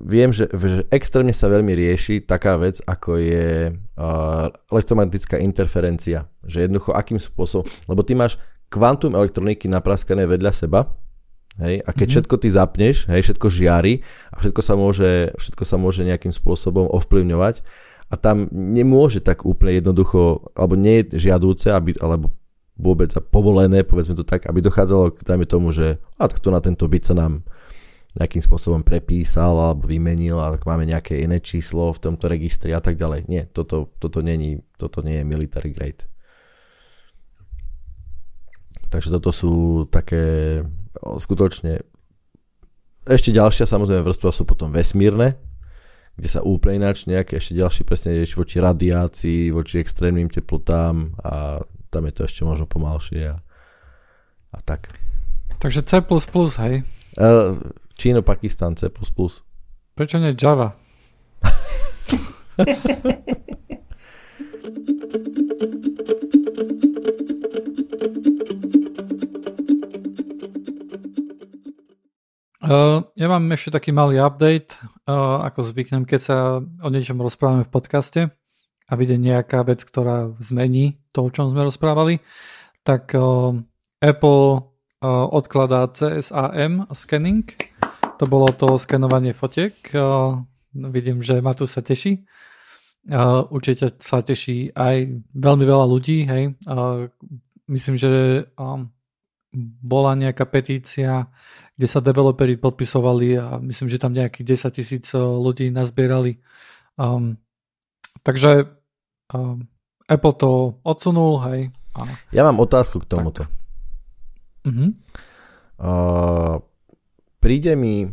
viem, 0.03 0.35
že, 0.35 0.51
že 0.51 0.83
extrémne 0.91 1.31
sa 1.31 1.47
veľmi 1.47 1.71
rieši 1.71 2.27
taká 2.27 2.59
vec, 2.59 2.83
ako 2.83 3.19
je 3.19 3.71
uh, 3.71 4.45
elektromagnetická 4.71 5.39
interferencia. 5.39 6.27
Že 6.43 6.67
jednoducho, 6.67 6.91
akým 6.91 7.19
spôsobom, 7.19 7.67
lebo 7.87 8.03
ty 8.03 8.19
máš 8.19 8.35
kvantum 8.67 9.15
elektroniky 9.15 9.71
napraskané 9.71 10.27
vedľa 10.27 10.51
seba, 10.51 10.81
Hej? 11.57 11.81
A 11.81 11.89
keď 11.89 11.97
mm-hmm. 11.97 12.13
všetko 12.13 12.35
ty 12.37 12.47
zapneš, 12.53 12.97
hej, 13.09 13.21
všetko 13.25 13.47
žiari 13.49 14.05
a 14.29 14.35
všetko 14.37 14.61
sa, 14.61 14.77
môže, 14.77 15.33
všetko 15.41 15.63
sa 15.65 15.81
môže 15.81 16.05
nejakým 16.05 16.29
spôsobom 16.29 16.85
ovplyvňovať 16.85 17.65
a 18.07 18.15
tam 18.15 18.45
nemôže 18.53 19.19
tak 19.25 19.43
úplne 19.43 19.81
jednoducho, 19.81 20.53
alebo 20.53 20.77
nie 20.77 21.01
je 21.01 21.17
žiadúce, 21.27 21.73
aby, 21.73 21.97
alebo 21.97 22.29
vôbec 22.77 23.09
povolené, 23.33 23.81
povedzme 23.81 24.13
to 24.13 24.23
tak, 24.23 24.45
aby 24.45 24.61
dochádzalo 24.61 25.17
k 25.17 25.25
dajme 25.25 25.45
tomu, 25.49 25.73
že 25.73 25.97
a 26.21 26.29
tak 26.29 26.39
to 26.39 26.53
na 26.53 26.61
tento 26.61 26.85
byt 26.85 27.09
sa 27.09 27.15
nám 27.17 27.41
nejakým 28.17 28.41
spôsobom 28.41 28.81
prepísal 28.81 29.57
alebo 29.57 29.85
vymenil 29.85 30.41
a 30.41 30.57
tak 30.57 30.65
máme 30.65 30.89
nejaké 30.89 31.21
iné 31.21 31.37
číslo 31.37 31.93
v 31.93 32.01
tomto 32.01 32.25
registri 32.25 32.73
a 32.73 32.81
tak 32.81 32.97
ďalej. 32.97 33.29
Nie, 33.29 33.45
toto, 33.49 33.93
toto, 34.01 34.25
není, 34.25 34.61
toto 34.77 35.05
nie 35.05 35.21
je 35.21 35.25
military 35.25 35.69
grade. 35.69 36.05
Takže 38.89 39.13
toto 39.13 39.29
sú 39.35 39.85
také 39.91 40.63
skutočne 40.97 41.83
ešte 43.07 43.31
ďalšia 43.31 43.63
samozrejme 43.63 44.03
vrstva 44.03 44.35
sú 44.35 44.43
potom 44.43 44.67
vesmírne, 44.67 45.39
kde 46.19 46.27
sa 46.27 46.43
úplne 46.43 46.83
ináč 46.83 47.07
nejaké 47.07 47.39
ešte 47.39 47.55
ďalší 47.55 47.81
presne 47.87 48.19
rieši 48.19 48.35
voči 48.35 48.57
radiácii, 48.59 49.55
voči 49.55 49.79
extrémnym 49.79 50.27
teplotám 50.27 51.15
a 51.23 51.63
tam 51.89 52.05
je 52.05 52.13
to 52.13 52.21
ešte 52.27 52.41
možno 52.43 52.65
pomalšie 52.67 53.33
a, 53.33 53.37
a 54.51 54.57
tak. 54.61 54.93
Takže 55.57 55.81
C++, 55.81 56.03
hej? 56.61 56.75
Uh, 57.17 57.57
Číno, 57.97 58.21
Pakistan, 58.21 58.77
C++. 58.77 58.93
Prečo 59.97 60.21
nie 60.21 60.37
Java? 60.37 60.77
Uh, 72.61 73.01
ja 73.21 73.27
mám 73.31 73.49
ešte 73.49 73.73
taký 73.73 73.89
malý 73.89 74.21
update, 74.21 74.77
uh, 75.09 75.41
ako 75.41 75.65
zvyknem, 75.73 76.05
keď 76.05 76.19
sa 76.21 76.37
o 76.61 76.89
niečom 76.93 77.17
rozprávame 77.17 77.65
v 77.65 77.73
podcaste 77.73 78.21
a 78.87 78.95
vyjde 78.95 79.19
nejaká 79.19 79.67
vec, 79.67 79.83
ktorá 79.83 80.31
zmení 80.39 81.03
to, 81.11 81.27
o 81.27 81.33
čom 81.33 81.51
sme 81.51 81.67
rozprávali, 81.67 82.23
tak 82.87 83.11
Apple 83.99 84.43
odkladá 85.03 85.91
CSAM 85.91 86.87
scanning. 86.95 87.45
To 88.17 88.25
bolo 88.25 88.47
to 88.55 88.79
skenovanie 88.79 89.35
fotiek. 89.35 89.75
Vidím, 90.73 91.19
že 91.19 91.43
ma 91.43 91.51
tu 91.51 91.67
sa 91.67 91.83
teší. 91.83 92.23
Určite 93.51 93.99
sa 93.99 94.23
teší 94.23 94.71
aj 94.71 94.95
veľmi 95.35 95.65
veľa 95.67 95.85
ľudí, 95.85 96.17
hej. 96.25 96.55
Myslím, 97.67 97.95
že 97.99 98.09
bola 99.83 100.15
nejaká 100.15 100.47
petícia, 100.47 101.27
kde 101.75 101.87
sa 101.87 101.99
developeri 101.99 102.55
podpisovali 102.55 103.27
a 103.35 103.45
myslím, 103.59 103.87
že 103.89 103.99
tam 103.99 104.15
nejakých 104.15 104.71
10 104.71 104.77
tisíc 104.77 105.05
ľudí 105.13 105.69
nazbierali. 105.71 106.39
Um, 106.97 107.37
takže 108.21 108.76
Apple 110.07 110.35
to 110.39 110.79
odsunul, 110.87 111.43
hej. 111.51 111.71
Áno. 111.97 112.13
Ja 112.31 112.47
mám 112.47 112.61
otázku 112.61 113.03
k 113.03 113.09
tomuto. 113.09 113.43
Uh-huh. 114.63 114.91
Uh, 115.77 116.63
príde 117.39 117.75
mi 117.75 118.07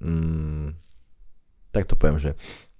mm, 0.00 0.76
tak 1.76 1.84
to 1.84 1.94
poviem, 1.98 2.16
že 2.16 2.32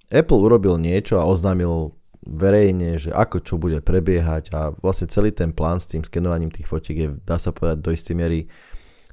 Apple 0.08 0.40
urobil 0.40 0.80
niečo 0.80 1.20
a 1.20 1.28
oznámil 1.28 1.92
verejne, 2.24 2.96
že 2.96 3.12
ako 3.12 3.44
čo 3.44 3.54
bude 3.60 3.84
prebiehať 3.84 4.50
a 4.56 4.72
vlastne 4.72 5.06
celý 5.06 5.30
ten 5.36 5.52
plán 5.52 5.78
s 5.78 5.86
tým 5.92 6.02
skenovaním 6.02 6.50
tých 6.50 6.66
fotiek 6.66 6.96
je, 6.96 7.08
dá 7.22 7.36
sa 7.36 7.52
povedať, 7.52 7.84
do 7.84 7.90
istej 7.92 8.16
miery 8.16 8.40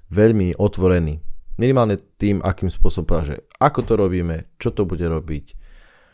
veľmi 0.09 0.57
otvorený. 0.57 1.19
Minimálne 1.59 1.99
tým, 2.17 2.41
akým 2.41 2.71
spôsobom 2.71 3.05
povedať, 3.05 3.27
že 3.29 3.38
ako 3.61 3.79
to 3.86 3.93
robíme, 3.99 4.49
čo 4.57 4.73
to 4.73 4.89
bude 4.89 5.05
robiť, 5.05 5.45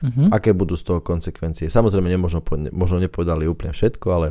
uh-huh. 0.03 0.27
aké 0.31 0.55
budú 0.55 0.79
z 0.79 0.83
toho 0.87 0.99
konsekvencie. 1.03 1.67
Samozrejme, 1.67 2.07
nemožno, 2.07 2.43
možno 2.71 2.97
nepovedali 2.99 3.45
úplne 3.45 3.75
všetko, 3.75 4.07
ale 4.11 4.27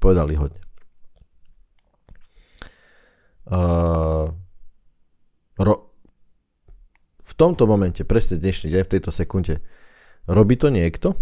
povedali 0.00 0.36
hodne. 0.36 0.60
Uh, 3.50 4.30
ro, 5.58 5.74
v 7.26 7.32
tomto 7.34 7.66
momente, 7.66 8.06
presne 8.06 8.38
dnešný 8.38 8.70
deň, 8.70 8.82
v 8.86 8.92
tejto 8.98 9.10
sekunde, 9.10 9.58
robí 10.30 10.54
to 10.54 10.70
niekto? 10.70 11.18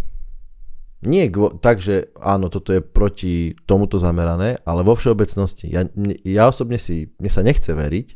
Nie 0.99 1.30
tak, 1.62 1.78
že 1.78 2.11
áno, 2.18 2.51
toto 2.51 2.74
je 2.74 2.82
proti 2.82 3.55
tomuto 3.70 4.03
zamerané, 4.03 4.59
ale 4.66 4.82
vo 4.82 4.99
všeobecnosti. 4.99 5.70
Ja, 5.70 5.86
ja 6.26 6.51
osobne 6.51 6.74
si, 6.74 7.14
mne 7.22 7.30
sa 7.30 7.46
nechce 7.46 7.70
veriť, 7.70 8.09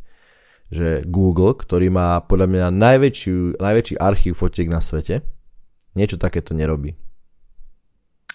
že 0.73 1.07
Google, 1.07 1.55
ktorý 1.55 1.95
má 1.95 2.19
podľa 2.27 2.49
mňa 2.49 2.67
najväčšiu, 2.75 3.63
najväčší 3.63 3.95
archív 4.03 4.35
fotiek 4.35 4.67
na 4.67 4.83
svete, 4.83 5.23
niečo 5.93 6.17
takéto 6.17 6.57
nerobí. 6.57 6.97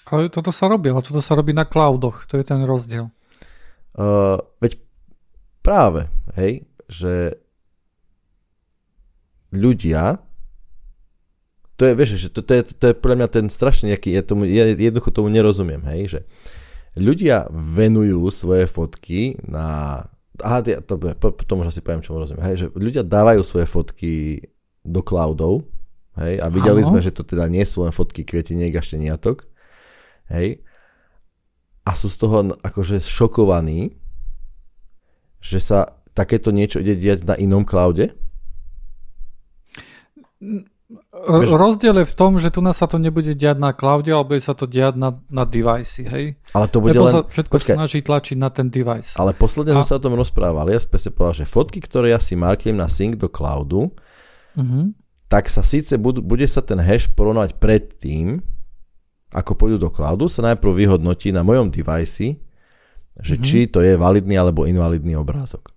Ale 0.08 0.32
toto 0.32 0.56
sa 0.56 0.72
robí, 0.72 0.88
ale 0.88 1.04
toto 1.04 1.20
sa 1.20 1.36
robí 1.36 1.52
na 1.52 1.68
cloudoch, 1.68 2.24
to 2.32 2.40
je 2.40 2.46
ten 2.48 2.64
rozdiel. 2.64 3.12
Uh, 3.98 4.40
veď 4.64 4.80
práve, 5.66 6.08
hej, 6.40 6.64
že 6.88 7.36
ľudia 9.52 10.24
to 11.78 11.86
je, 11.86 11.94
vieš, 11.94 12.18
že 12.18 12.30
to, 12.34 12.42
to, 12.42 12.52
je, 12.58 12.62
to 12.74 12.86
je 12.90 12.96
pre 12.98 13.14
mňa 13.14 13.28
ten 13.30 13.46
strašný 13.54 13.94
nejaký, 13.94 14.10
ja, 14.10 14.26
tomu, 14.26 14.50
ja 14.50 14.66
jednoducho 14.66 15.14
tomu 15.14 15.30
nerozumiem, 15.30 15.86
hej, 15.94 16.02
že 16.10 16.20
ľudia 16.98 17.46
venujú 17.54 18.26
svoje 18.34 18.66
fotky 18.66 19.38
na, 19.46 20.02
aha, 20.42 20.66
to, 20.66 20.98
to, 20.98 21.28
to 21.38 21.54
možno 21.54 21.70
si 21.70 21.86
poviem, 21.86 22.02
čo 22.02 22.18
rozumiem, 22.18 22.50
hej, 22.50 22.66
že 22.66 22.68
ľudia 22.74 23.06
dávajú 23.06 23.46
svoje 23.46 23.70
fotky 23.70 24.14
do 24.82 25.06
cloudov, 25.06 25.70
hej, 26.20 26.42
a 26.42 26.48
videli 26.50 26.82
Aha. 26.84 26.90
sme, 26.90 27.00
že 27.02 27.14
to 27.14 27.22
teda 27.22 27.46
nie 27.48 27.64
sú 27.64 27.86
len 27.86 27.94
fotky 27.94 28.26
kvietiniek 28.26 28.74
a 28.76 28.82
šteniatok, 28.82 29.46
hej, 30.34 30.62
a 31.88 31.92
sú 31.96 32.12
z 32.12 32.18
toho 32.20 32.52
akože 32.60 33.00
šokovaní, 33.00 33.96
že 35.40 35.64
sa 35.64 35.96
takéto 36.12 36.52
niečo 36.52 36.84
ide 36.84 37.00
diať 37.00 37.24
na 37.24 37.40
inom 37.40 37.64
cloude? 37.64 38.12
Rozdiel 41.16 42.04
je 42.04 42.08
v 42.08 42.16
tom, 42.16 42.40
že 42.40 42.52
tu 42.52 42.60
nás 42.60 42.76
sa 42.76 42.88
to 42.92 43.00
nebude 43.00 43.32
diať 43.36 43.58
na 43.60 43.72
cloude, 43.72 44.12
ale 44.12 44.24
bude 44.24 44.44
sa 44.44 44.52
to 44.52 44.68
diať 44.68 45.00
na, 45.00 45.16
na 45.32 45.48
device, 45.48 46.04
hej? 46.04 46.36
Ale 46.52 46.68
to 46.68 46.84
bude 46.84 46.96
Apple 46.96 47.08
len... 47.08 47.14
sa 47.14 47.22
všetko 47.24 47.56
počkaj, 47.56 47.76
snaží 47.76 48.00
tlačiť 48.04 48.38
na 48.40 48.50
ten 48.52 48.68
device. 48.68 49.16
Ale 49.16 49.32
posledne 49.32 49.76
a... 49.76 49.84
sme 49.84 49.88
sa 49.88 50.00
o 50.00 50.04
tom 50.04 50.16
rozprávali, 50.20 50.76
ja 50.76 50.80
som 50.80 50.92
povedal, 50.92 51.44
že 51.44 51.46
fotky, 51.48 51.80
ktoré 51.80 52.12
ja 52.16 52.20
si 52.20 52.36
markujem 52.36 52.76
na 52.76 52.92
sync 52.92 53.16
do 53.16 53.28
cloudu, 53.32 53.92
uh-huh. 54.56 54.92
Tak 55.28 55.52
sa 55.52 55.64
síce 55.64 56.00
budú, 56.00 56.24
bude 56.24 56.48
sa 56.48 56.64
ten 56.64 56.80
hash 56.80 57.12
porovnať 57.12 57.60
predtým, 57.60 58.40
ako 59.36 59.52
pôjdu 59.60 59.78
do 59.78 59.92
cloudu, 59.92 60.32
sa 60.32 60.40
najprv 60.52 60.72
vyhodnotí 60.72 61.36
na 61.36 61.44
mojom 61.44 61.68
device, 61.68 62.40
že 63.20 63.36
uh-huh. 63.36 63.44
či 63.44 63.68
to 63.68 63.84
je 63.84 64.00
validný 64.00 64.40
alebo 64.40 64.64
invalidný 64.64 65.20
obrázok. 65.20 65.76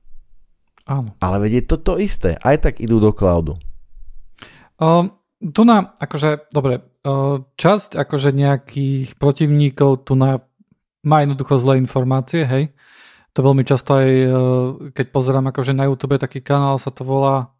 Áno. 0.86 1.14
Ale 1.18 1.42
vedieť 1.42 1.74
to 1.74 1.76
to 1.82 1.94
isté, 1.98 2.38
aj 2.42 2.70
tak 2.70 2.74
idú 2.78 3.03
do 3.03 3.11
cloudu. 3.11 3.59
Um, 4.78 5.18
tu 5.40 5.66
na, 5.66 5.94
akože, 5.98 6.51
dobre, 6.55 6.82
uh, 7.03 7.42
časť 7.59 7.98
akože 7.98 8.30
nejakých 8.30 9.18
protivníkov 9.18 10.07
tu 10.07 10.14
na 10.14 10.42
má 11.01 11.24
jednoducho 11.24 11.57
zlé 11.57 11.80
informácie, 11.80 12.44
hej. 12.44 12.76
To 13.32 13.40
veľmi 13.40 13.64
často 13.64 13.96
aj, 13.96 14.09
uh, 14.09 14.34
keď 14.92 15.07
pozerám 15.09 15.48
akože 15.48 15.72
na 15.72 15.88
YouTube 15.88 16.20
taký 16.20 16.44
kanál, 16.44 16.76
sa 16.76 16.92
to 16.92 17.09
volá 17.09 17.57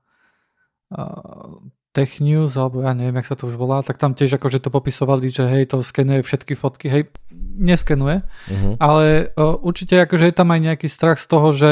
uh, 0.93 1.57
Tech 1.91 2.23
News, 2.23 2.55
alebo 2.55 2.87
ja 2.87 2.95
neviem, 2.95 3.19
jak 3.19 3.35
sa 3.35 3.37
to 3.37 3.51
už 3.51 3.59
volá, 3.59 3.83
tak 3.83 3.99
tam 3.99 4.15
tiež 4.15 4.39
akože 4.39 4.63
to 4.63 4.71
popisovali, 4.71 5.27
že 5.27 5.45
hej, 5.51 5.75
to 5.75 5.83
skenuje 5.83 6.23
všetky 6.23 6.55
fotky, 6.55 6.87
hej, 6.87 7.11
neskenuje, 7.59 8.23
uh-huh. 8.23 8.75
ale 8.79 9.35
uh, 9.35 9.59
určite 9.59 9.99
akože 9.99 10.31
je 10.31 10.35
tam 10.35 10.55
aj 10.55 10.61
nejaký 10.71 10.87
strach 10.87 11.19
z 11.19 11.27
toho, 11.27 11.51
že 11.51 11.71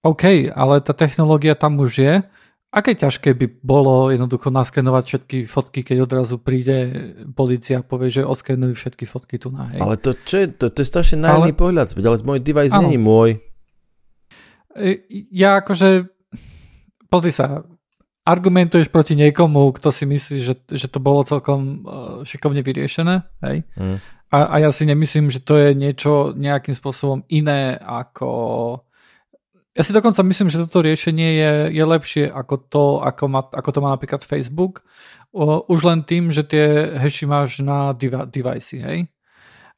OK, 0.00 0.48
ale 0.48 0.80
tá 0.80 0.96
technológia 0.96 1.52
tam 1.52 1.76
už 1.76 1.92
je, 2.00 2.14
Aké 2.68 2.92
ťažké 2.92 3.32
by 3.32 3.64
bolo 3.64 4.12
jednoducho 4.12 4.52
naskenovať 4.52 5.04
všetky 5.08 5.38
fotky, 5.48 5.80
keď 5.80 6.04
odrazu 6.04 6.36
príde 6.36 6.76
policia 7.32 7.80
a 7.80 7.86
povie, 7.86 8.12
že 8.12 8.28
odskenujú 8.28 8.76
všetky 8.76 9.08
fotky 9.08 9.40
tu 9.40 9.48
na 9.48 9.72
hej. 9.72 9.80
Ale 9.80 9.96
to, 9.96 10.12
čo 10.12 10.44
je, 10.44 10.46
to, 10.52 10.68
to 10.68 10.84
je 10.84 10.88
strašne 10.92 11.24
naivný 11.24 11.56
ale... 11.56 11.60
pohľad, 11.64 11.96
ale 11.96 12.20
môj 12.28 12.44
device 12.44 12.76
není 12.76 13.00
môj. 13.00 13.40
E, 14.76 15.00
ja 15.32 15.64
akože, 15.64 16.12
pozri 17.08 17.32
sa, 17.32 17.64
argumentuješ 18.28 18.92
proti 18.92 19.16
niekomu, 19.16 19.72
kto 19.72 19.88
si 19.88 20.04
myslí, 20.04 20.36
že, 20.44 20.54
že 20.68 20.86
to 20.92 21.00
bolo 21.00 21.24
celkom 21.24 21.60
uh, 21.60 21.72
šikovne 22.28 22.60
vyriešené, 22.60 23.24
hej? 23.48 23.64
Mm. 23.80 23.96
A, 24.28 24.38
a 24.44 24.56
ja 24.60 24.68
si 24.68 24.84
nemyslím, 24.84 25.32
že 25.32 25.40
to 25.40 25.56
je 25.56 25.72
niečo 25.72 26.36
nejakým 26.36 26.76
spôsobom 26.76 27.24
iné 27.32 27.80
ako 27.80 28.28
ja 29.78 29.86
si 29.86 29.94
dokonca 29.94 30.26
myslím, 30.26 30.50
že 30.50 30.58
toto 30.66 30.82
riešenie 30.82 31.28
je, 31.38 31.52
je 31.70 31.84
lepšie 31.86 32.24
ako 32.26 32.54
to, 32.66 32.84
ako, 32.98 33.24
má, 33.30 33.46
ako 33.46 33.70
to 33.70 33.78
má 33.78 33.94
napríklad 33.94 34.26
Facebook. 34.26 34.82
O, 35.30 35.62
už 35.70 35.86
len 35.86 36.02
tým, 36.02 36.34
že 36.34 36.42
tie 36.42 36.98
hashi 36.98 37.30
máš 37.30 37.62
na 37.62 37.94
dev- 37.94 38.26
device, 38.26 38.74
hej. 38.74 39.06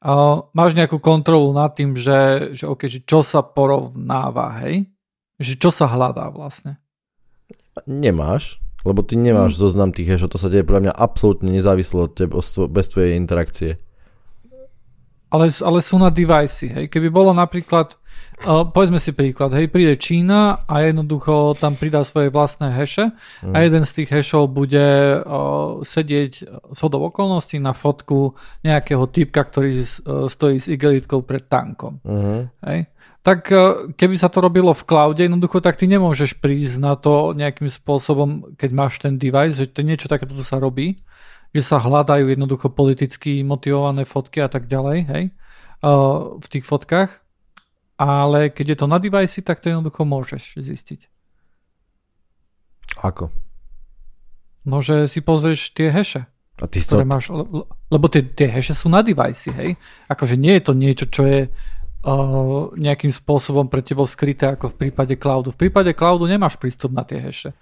A 0.01 0.41
máš 0.57 0.73
nejakú 0.73 0.97
kontrolu 0.97 1.53
nad 1.53 1.77
tým, 1.77 1.93
že, 1.93 2.49
že, 2.57 2.65
okay, 2.65 2.89
že 2.89 3.05
čo 3.05 3.21
sa 3.21 3.45
porovnáva, 3.45 4.65
hej. 4.65 4.89
Že 5.37 5.53
čo 5.61 5.69
sa 5.69 5.85
hľadá 5.85 6.33
vlastne. 6.33 6.81
Nemáš, 7.87 8.59
lebo 8.83 9.05
ty 9.05 9.15
nemáš 9.15 9.55
hmm. 9.55 9.61
zoznam 9.61 9.89
tých 9.93 10.15
hashov, 10.15 10.33
to 10.33 10.41
sa 10.41 10.51
deje 10.51 10.67
pre 10.67 10.81
mňa 10.81 10.93
absolútne 10.95 11.53
nezávislo 11.53 12.09
od 12.09 12.13
teba, 12.17 12.41
bez 12.67 12.85
tvojej 12.89 13.15
interakcie. 13.15 13.77
Ale, 15.31 15.47
ale 15.47 15.79
sú 15.79 15.95
na 15.95 16.11
device, 16.11 16.67
hej. 16.67 16.91
Keby 16.91 17.07
bolo 17.07 17.31
napríklad 17.31 17.95
Uh, 18.41 18.65
povedzme 18.65 18.97
si 18.97 19.13
príklad, 19.13 19.53
hej, 19.53 19.69
príde 19.69 19.93
Čína 19.93 20.65
a 20.65 20.81
jednoducho 20.81 21.53
tam 21.61 21.77
pridá 21.77 22.01
svoje 22.01 22.33
vlastné 22.33 22.73
heše 22.73 23.13
mm. 23.45 23.53
a 23.53 23.57
mhm. 23.61 23.63
jeden 23.69 23.83
z 23.85 23.91
tých 24.01 24.09
hešov 24.09 24.49
bude 24.49 25.21
uh, 25.21 25.77
sedieť 25.85 26.33
z 26.49 26.79
hodov 26.81 27.13
okolností 27.13 27.61
na 27.61 27.77
fotku 27.77 28.33
nejakého 28.65 29.05
typka, 29.13 29.45
ktorý 29.45 29.69
uh, 29.77 29.85
stojí 30.25 30.57
s 30.57 30.65
igelitkou 30.73 31.21
pred 31.21 31.45
tankom. 31.45 32.01
Mm. 32.01 32.49
Hej. 32.65 32.89
Tak 33.21 33.41
uh, 33.53 33.93
keby 33.93 34.15
sa 34.17 34.33
to 34.33 34.41
robilo 34.41 34.73
v 34.73 34.85
cloude, 34.85 35.21
jednoducho, 35.21 35.61
tak 35.61 35.77
ty 35.77 35.85
nemôžeš 35.85 36.41
prísť 36.41 36.81
na 36.81 36.97
to 36.97 37.37
nejakým 37.37 37.69
spôsobom, 37.69 38.57
keď 38.57 38.69
máš 38.73 38.97
ten 38.97 39.21
device, 39.21 39.61
že 39.61 39.69
to 39.69 39.85
niečo 39.85 40.09
takéto 40.09 40.33
sa 40.41 40.57
robí, 40.57 40.97
že 41.53 41.61
sa 41.61 41.77
hľadajú 41.77 42.33
jednoducho 42.33 42.73
politicky 42.73 43.45
motivované 43.45 44.09
fotky 44.09 44.41
a 44.41 44.49
tak 44.49 44.65
ďalej, 44.65 44.97
hej, 45.05 45.23
uh, 45.85 46.41
v 46.41 46.47
tých 46.49 46.65
fotkách 46.65 47.21
ale 48.01 48.49
keď 48.49 48.65
je 48.73 48.77
to 48.81 48.87
na 48.89 48.97
device, 48.97 49.37
tak 49.45 49.61
to 49.61 49.69
jednoducho 49.69 50.01
môžeš 50.01 50.57
zistiť. 50.57 51.05
Ako? 53.05 53.29
No, 54.65 54.81
že 54.81 55.05
si 55.05 55.21
pozrieš 55.21 55.69
tie 55.77 55.93
heše. 55.93 56.25
A 56.57 56.65
ty 56.65 56.81
ktoré 56.81 57.05
to... 57.05 57.09
máš, 57.09 57.25
lebo 57.93 58.05
tie, 58.09 58.25
tie 58.25 58.49
heše 58.49 58.73
sú 58.73 58.89
na 58.89 59.05
device, 59.05 59.53
hej? 59.53 59.77
Akože 60.09 60.33
nie 60.33 60.57
je 60.57 60.63
to 60.65 60.73
niečo, 60.73 61.05
čo 61.13 61.29
je 61.29 61.39
nejakým 62.77 63.13
spôsobom 63.13 63.69
pre 63.69 63.85
tebou 63.85 64.09
skryté 64.09 64.57
ako 64.57 64.73
v 64.73 64.87
prípade 64.87 65.13
cloudu. 65.21 65.53
V 65.53 65.57
prípade 65.67 65.93
cloudu 65.93 66.25
nemáš 66.25 66.57
prístup 66.57 66.89
na 66.89 67.05
tie 67.05 67.21
heše. 67.21 67.53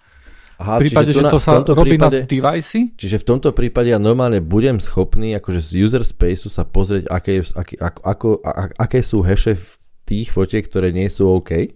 Aha, 0.60 0.76
v 0.76 0.88
prípade, 0.88 1.16
že 1.16 1.24
to 1.24 1.40
sa 1.40 1.64
robí 1.64 1.96
prípade, 1.96 2.24
na 2.24 2.28
device. 2.28 2.92
Čiže 3.00 3.24
v 3.24 3.28
tomto 3.32 3.56
prípade 3.56 3.96
ja 3.96 4.00
normálne 4.00 4.44
budem 4.44 4.76
schopný 4.84 5.32
akože 5.40 5.60
z 5.64 5.70
user 5.88 6.04
spaceu 6.04 6.52
sa 6.52 6.68
pozrieť, 6.68 7.08
aké, 7.08 7.40
aké, 7.56 7.80
ako, 7.80 8.00
ako, 8.04 8.28
aké 8.76 9.00
sú 9.00 9.24
heše 9.24 9.56
v 9.56 9.68
tých 10.04 10.36
fotiek, 10.36 10.68
ktoré 10.68 10.92
nie 10.92 11.08
sú 11.08 11.32
OK? 11.32 11.72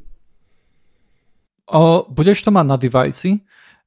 O, 1.72 2.04
budeš 2.12 2.44
to 2.44 2.52
mať 2.52 2.66
na 2.68 2.76
device, 2.76 3.40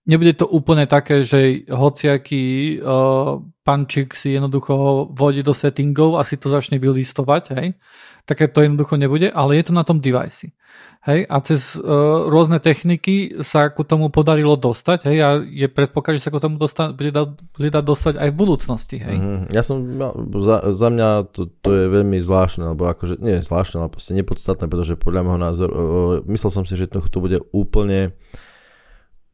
nebude 0.08 0.32
to 0.32 0.48
úplne 0.48 0.88
také, 0.88 1.20
že 1.20 1.68
hociaký 1.68 2.78
uh, 2.80 3.36
pančík 3.68 4.16
si 4.16 4.32
jednoducho 4.32 5.12
vodí 5.12 5.44
do 5.44 5.52
settingov 5.52 6.16
a 6.16 6.24
si 6.24 6.40
to 6.40 6.48
začne 6.48 6.80
vylistovať, 6.80 7.42
hej. 7.52 7.76
Také 8.26 8.50
to 8.50 8.66
jednoducho 8.66 8.98
nebude, 8.98 9.30
ale 9.30 9.54
je 9.54 9.70
to 9.70 9.72
na 9.72 9.86
tom 9.86 10.02
device. 10.02 10.50
Hej, 11.06 11.30
a 11.30 11.38
cez 11.46 11.78
uh, 11.78 12.26
rôzne 12.26 12.58
techniky 12.58 13.38
sa 13.46 13.70
ku 13.70 13.86
tomu 13.86 14.10
podarilo 14.10 14.58
dostať, 14.58 15.06
hej, 15.06 15.18
a 15.22 15.28
je 15.38 15.70
predpoklad, 15.70 16.18
že 16.18 16.26
sa 16.26 16.34
ku 16.34 16.42
tomu 16.42 16.58
dosta- 16.58 16.90
bude, 16.90 17.14
da- 17.14 17.30
bude 17.30 17.70
dať 17.70 17.84
dostať 17.86 18.14
aj 18.18 18.28
v 18.34 18.36
budúcnosti, 18.36 18.96
hej. 18.98 19.14
Mm-hmm. 19.14 19.54
Ja 19.54 19.62
som, 19.62 19.78
no, 19.78 20.10
za, 20.42 20.74
za 20.74 20.88
mňa 20.90 21.30
to, 21.30 21.46
to 21.62 21.70
je 21.70 21.84
veľmi 21.86 22.18
zvláštne, 22.18 22.66
alebo 22.66 22.90
akože, 22.90 23.22
nie 23.22 23.38
zvláštne, 23.38 23.86
ale 23.86 23.94
proste 23.94 24.18
nepodstatné, 24.18 24.66
pretože 24.66 24.98
podľa 24.98 25.22
môjho 25.22 25.40
názoru, 25.46 25.70
uh, 25.70 25.82
myslel 26.26 26.50
som 26.50 26.64
si, 26.66 26.74
že 26.74 26.90
to, 26.90 26.98
to 27.06 27.22
bude 27.22 27.38
úplne 27.54 28.10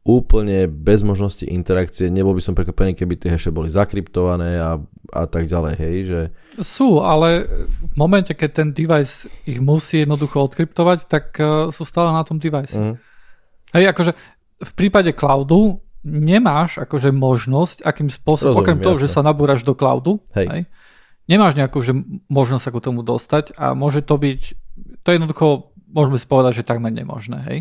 úplne 0.02 0.66
bez 0.66 1.06
možnosti 1.06 1.46
interakcie. 1.46 2.10
Nebol 2.10 2.34
by 2.34 2.42
som 2.42 2.58
prekvapený, 2.58 2.98
keby 2.98 3.14
tie 3.22 3.38
heše 3.38 3.54
boli 3.54 3.70
zakryptované 3.70 4.58
a, 4.58 4.74
a 5.14 5.24
tak 5.30 5.46
ďalej, 5.46 5.74
hej, 5.78 5.96
že... 6.10 6.20
Sú, 6.58 6.98
ale 6.98 7.46
v 7.70 7.94
momente, 7.94 8.34
keď 8.34 8.50
ten 8.50 8.68
device 8.74 9.30
ich 9.46 9.62
musí 9.62 10.02
jednoducho 10.02 10.42
odkryptovať, 10.42 11.06
tak 11.06 11.38
uh, 11.38 11.70
sú 11.70 11.86
stále 11.86 12.10
na 12.10 12.26
tom 12.26 12.42
device. 12.42 12.74
Mm. 12.74 12.98
Hej, 13.78 13.84
akože 13.94 14.12
v 14.62 14.72
prípade 14.74 15.14
cloudu 15.14 15.78
nemáš 16.02 16.82
akože 16.82 17.14
možnosť, 17.14 17.86
akým 17.86 18.10
spôsobom, 18.10 18.58
okrem 18.58 18.82
toho, 18.82 18.98
že 18.98 19.06
sa 19.06 19.22
nabúraš 19.22 19.62
do 19.62 19.78
cloudu, 19.78 20.18
hej. 20.34 20.50
Hej, 20.50 20.62
nemáš 21.30 21.54
nejakú 21.54 21.78
že 21.78 21.94
možnosť 22.26 22.62
sa 22.66 22.74
ku 22.74 22.82
tomu 22.82 23.06
dostať 23.06 23.54
a 23.54 23.78
môže 23.78 24.02
to 24.02 24.18
byť, 24.18 24.40
to 25.02 25.06
je 25.06 25.14
jednoducho, 25.14 25.70
môžeme 25.94 26.18
si 26.18 26.26
povedať, 26.26 26.62
že 26.62 26.66
takmer 26.66 26.90
nemožné, 26.90 27.38
hej. 27.46 27.58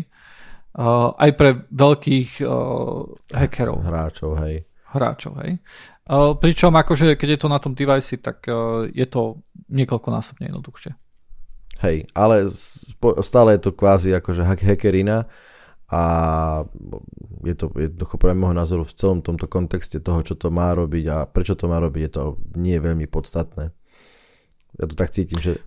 Uh, 0.72 1.12
aj 1.20 1.30
pre 1.36 1.68
veľkých 1.68 2.40
uh, 2.48 3.04
hackerov. 3.36 3.84
Hráčov, 3.84 4.40
hej. 4.40 4.64
Hráčov, 4.88 5.36
hej. 5.44 5.60
Uh, 6.08 6.32
pričom 6.32 6.72
akože, 6.72 7.12
keď 7.20 7.28
je 7.36 7.40
to 7.44 7.48
na 7.52 7.60
tom 7.60 7.76
device, 7.76 8.16
tak 8.16 8.48
uh, 8.48 8.88
je 8.88 9.04
to 9.04 9.44
niekoľkonásobne 9.68 10.48
jednoduchšie. 10.48 10.96
Hej, 11.84 12.08
ale 12.16 12.48
stále 13.20 13.58
je 13.58 13.68
to 13.68 13.76
kvázi 13.76 14.16
akože 14.16 14.48
hackerina 14.48 15.26
a 15.92 16.02
je 17.44 17.54
to 17.58 17.68
jednoducho 17.76 18.16
pre 18.16 18.32
môjho 18.32 18.56
názoru 18.56 18.86
v 18.86 18.96
celom 18.96 19.20
tomto 19.20 19.44
kontexte 19.50 20.00
toho, 20.00 20.24
čo 20.24 20.40
to 20.40 20.48
má 20.48 20.72
robiť 20.72 21.04
a 21.12 21.16
prečo 21.28 21.52
to 21.52 21.68
má 21.68 21.76
robiť, 21.82 22.00
je 22.06 22.12
to 22.16 22.22
nie 22.56 22.80
veľmi 22.80 23.04
podstatné. 23.10 23.76
Ja 24.80 24.84
to 24.88 24.94
tak 24.96 25.12
cítim, 25.12 25.36
že 25.36 25.60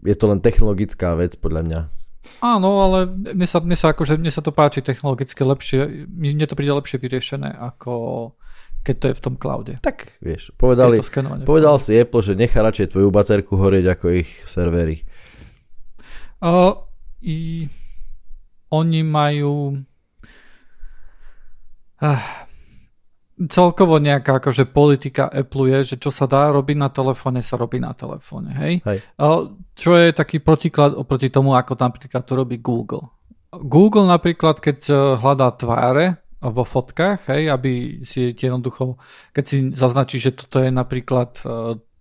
je 0.00 0.16
to 0.16 0.32
len 0.32 0.40
technologická 0.40 1.12
vec 1.12 1.36
podľa 1.36 1.62
mňa. 1.66 1.80
Áno, 2.42 2.70
ale 2.84 2.98
mne 3.08 3.46
sa, 3.48 3.58
mne 3.62 3.76
sa, 3.78 3.92
akože, 3.96 4.18
mne 4.20 4.32
sa 4.32 4.42
to 4.44 4.50
páči 4.52 4.82
technologicky 4.82 5.40
lepšie, 5.42 6.08
mne 6.10 6.46
to 6.46 6.58
príde 6.58 6.74
lepšie 6.74 6.98
vyriešené, 7.00 7.50
ako 7.52 7.92
keď 8.86 8.96
to 9.02 9.06
je 9.10 9.18
v 9.18 9.24
tom 9.24 9.34
cloude. 9.34 9.72
Tak, 9.82 10.22
vieš, 10.22 10.54
povedali, 10.54 11.02
povedal 11.42 11.82
si 11.82 11.98
Apple, 11.98 12.22
že 12.22 12.38
nechá 12.38 12.62
radšej 12.62 12.94
tvoju 12.94 13.10
baterku 13.10 13.58
horieť 13.58 13.98
ako 13.98 14.06
ich 14.14 14.30
servery. 14.46 15.02
Uh, 16.38 16.86
i, 17.18 17.66
oni 18.70 19.00
majú... 19.02 19.82
Uh, 21.96 22.46
celkovo 23.44 24.00
nejaká 24.00 24.40
akože 24.40 24.64
politika 24.72 25.28
Apple 25.28 25.68
je, 25.68 25.78
že 25.92 25.96
čo 26.00 26.08
sa 26.08 26.24
dá 26.24 26.48
robiť 26.48 26.76
na 26.80 26.88
telefóne, 26.88 27.44
sa 27.44 27.60
robí 27.60 27.76
na 27.76 27.92
telefóne, 27.92 28.56
hej? 28.56 28.74
hej. 28.80 28.98
Čo 29.76 29.92
je 29.92 30.08
taký 30.16 30.40
protiklad 30.40 30.96
oproti 30.96 31.28
tomu, 31.28 31.52
ako 31.52 31.76
napríklad 31.76 32.24
to 32.24 32.32
robí 32.32 32.56
Google. 32.64 33.12
Google 33.52 34.08
napríklad, 34.08 34.58
keď 34.58 34.78
e, 34.88 34.94
hľadá 35.20 35.52
tváre 35.52 36.24
vo 36.40 36.64
fotkách, 36.64 37.28
hej, 37.32 37.52
aby 37.52 38.00
si 38.00 38.32
jednoducho, 38.32 38.96
keď 39.36 39.44
si 39.44 39.56
zaznačí, 39.76 40.16
že 40.16 40.32
toto 40.32 40.64
je 40.64 40.72
napríklad 40.72 41.40
e, 41.40 41.44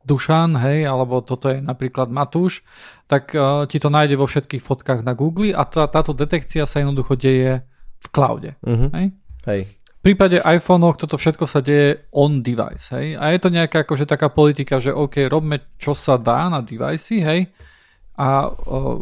Dušan, 0.06 0.56
hej, 0.62 0.88
alebo 0.88 1.20
toto 1.20 1.52
je 1.52 1.60
napríklad 1.60 2.14
Matúš, 2.14 2.62
tak 3.10 3.34
uh, 3.34 3.66
ti 3.66 3.82
to 3.82 3.90
nájde 3.90 4.22
vo 4.22 4.30
všetkých 4.30 4.62
fotkách 4.62 5.02
na 5.02 5.18
Google 5.18 5.50
a 5.50 5.66
tá, 5.66 5.90
táto 5.90 6.14
detekcia 6.14 6.70
sa 6.70 6.78
jednoducho 6.78 7.18
deje 7.18 7.66
v 7.98 8.08
cloude. 8.14 8.54
Uh-huh. 8.62 8.94
Hej? 8.94 9.18
Hej 9.50 9.75
prípade 10.06 10.38
iPhoneoch 10.38 11.02
toto 11.02 11.18
všetko 11.18 11.50
sa 11.50 11.66
deje 11.66 12.06
on 12.14 12.46
device, 12.46 12.94
hej. 12.94 13.18
A 13.18 13.34
je 13.34 13.42
to 13.42 13.50
nejaká 13.50 13.82
akože 13.82 14.06
taká 14.06 14.30
politika, 14.30 14.78
že 14.78 14.94
OK, 14.94 15.26
robme 15.26 15.74
čo 15.82 15.98
sa 15.98 16.22
dá 16.22 16.46
na 16.46 16.62
device, 16.62 17.18
hej. 17.18 17.50
A 18.14 18.54
uh, 18.54 19.02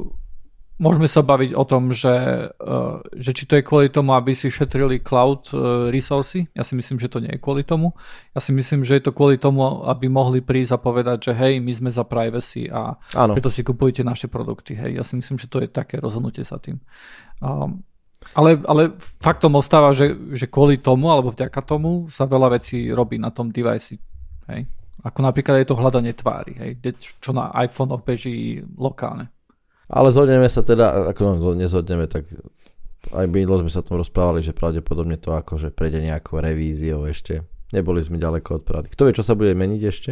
môžeme 0.80 1.12
sa 1.12 1.20
baviť 1.20 1.60
o 1.60 1.64
tom, 1.68 1.92
že, 1.92 2.48
uh, 2.56 3.04
že 3.20 3.36
či 3.36 3.44
to 3.44 3.60
je 3.60 3.68
kvôli 3.68 3.92
tomu, 3.92 4.16
aby 4.16 4.32
si 4.32 4.48
šetrili 4.48 5.04
cloud 5.04 5.52
uh, 5.52 5.92
resursy. 5.92 6.48
Ja 6.56 6.64
si 6.64 6.80
myslím, 6.80 6.98
že 7.04 7.12
to 7.12 7.20
nie 7.20 7.36
je 7.36 7.44
kvôli 7.44 7.68
tomu. 7.68 7.92
Ja 8.32 8.40
si 8.40 8.56
myslím, 8.56 8.88
že 8.88 8.98
je 8.98 9.04
to 9.04 9.12
kvôli 9.12 9.36
tomu, 9.36 9.84
aby 9.84 10.08
mohli 10.08 10.40
prísť 10.40 10.80
a 10.80 10.82
povedať, 10.82 11.30
že 11.30 11.34
hej, 11.36 11.60
my 11.60 11.72
sme 11.76 11.92
za 11.92 12.08
privacy 12.08 12.72
a 12.72 12.96
ano. 13.14 13.36
preto 13.36 13.52
si 13.52 13.62
kupujete 13.62 14.08
naše 14.08 14.32
produkty. 14.32 14.74
Hej. 14.74 14.98
Ja 14.98 15.04
si 15.04 15.20
myslím, 15.20 15.36
že 15.36 15.52
to 15.52 15.60
je 15.60 15.68
také 15.68 16.00
rozhodnutie 16.00 16.48
sa 16.48 16.58
tým. 16.64 16.80
Um, 17.44 17.84
ale, 18.32 18.64
ale 18.64 18.96
faktom 19.00 19.60
ostáva, 19.60 19.92
že, 19.92 20.16
že 20.34 20.48
kvôli 20.48 20.80
tomu, 20.80 21.12
alebo 21.12 21.30
vďaka 21.30 21.60
tomu 21.62 22.08
sa 22.08 22.24
veľa 22.24 22.56
vecí 22.56 22.90
robí 22.90 23.20
na 23.20 23.30
tom 23.30 23.52
device. 23.52 24.00
Hej? 24.48 24.66
Ako 25.04 25.20
napríklad 25.20 25.62
je 25.62 25.68
to 25.68 25.80
hľadanie 25.80 26.16
tvári, 26.16 26.54
hej? 26.56 26.72
čo 27.20 27.36
na 27.36 27.52
iPhone 27.60 27.92
beží 28.00 28.64
lokálne. 28.80 29.28
Ale 29.92 30.10
zhodneme 30.10 30.48
sa 30.48 30.64
teda, 30.64 31.12
ako 31.12 31.38
no, 31.38 31.52
nezhodneme, 31.54 32.08
tak 32.08 32.26
aj 33.12 33.26
my 33.28 33.44
sme 33.44 33.72
sa 33.72 33.84
o 33.84 33.88
tom 33.88 34.00
rozprávali, 34.00 34.40
že 34.40 34.56
pravdepodobne 34.56 35.20
to 35.20 35.36
akože 35.36 35.76
prejde 35.76 36.00
nejakou 36.00 36.40
revíziou 36.40 37.04
ešte. 37.04 37.44
Neboli 37.76 38.00
sme 38.00 38.22
ďaleko 38.22 38.62
od 38.62 38.64
pravdy. 38.64 38.88
Kto 38.90 39.06
vie, 39.06 39.18
čo 39.18 39.26
sa 39.26 39.36
bude 39.36 39.52
meniť 39.52 39.82
ešte? 39.84 40.12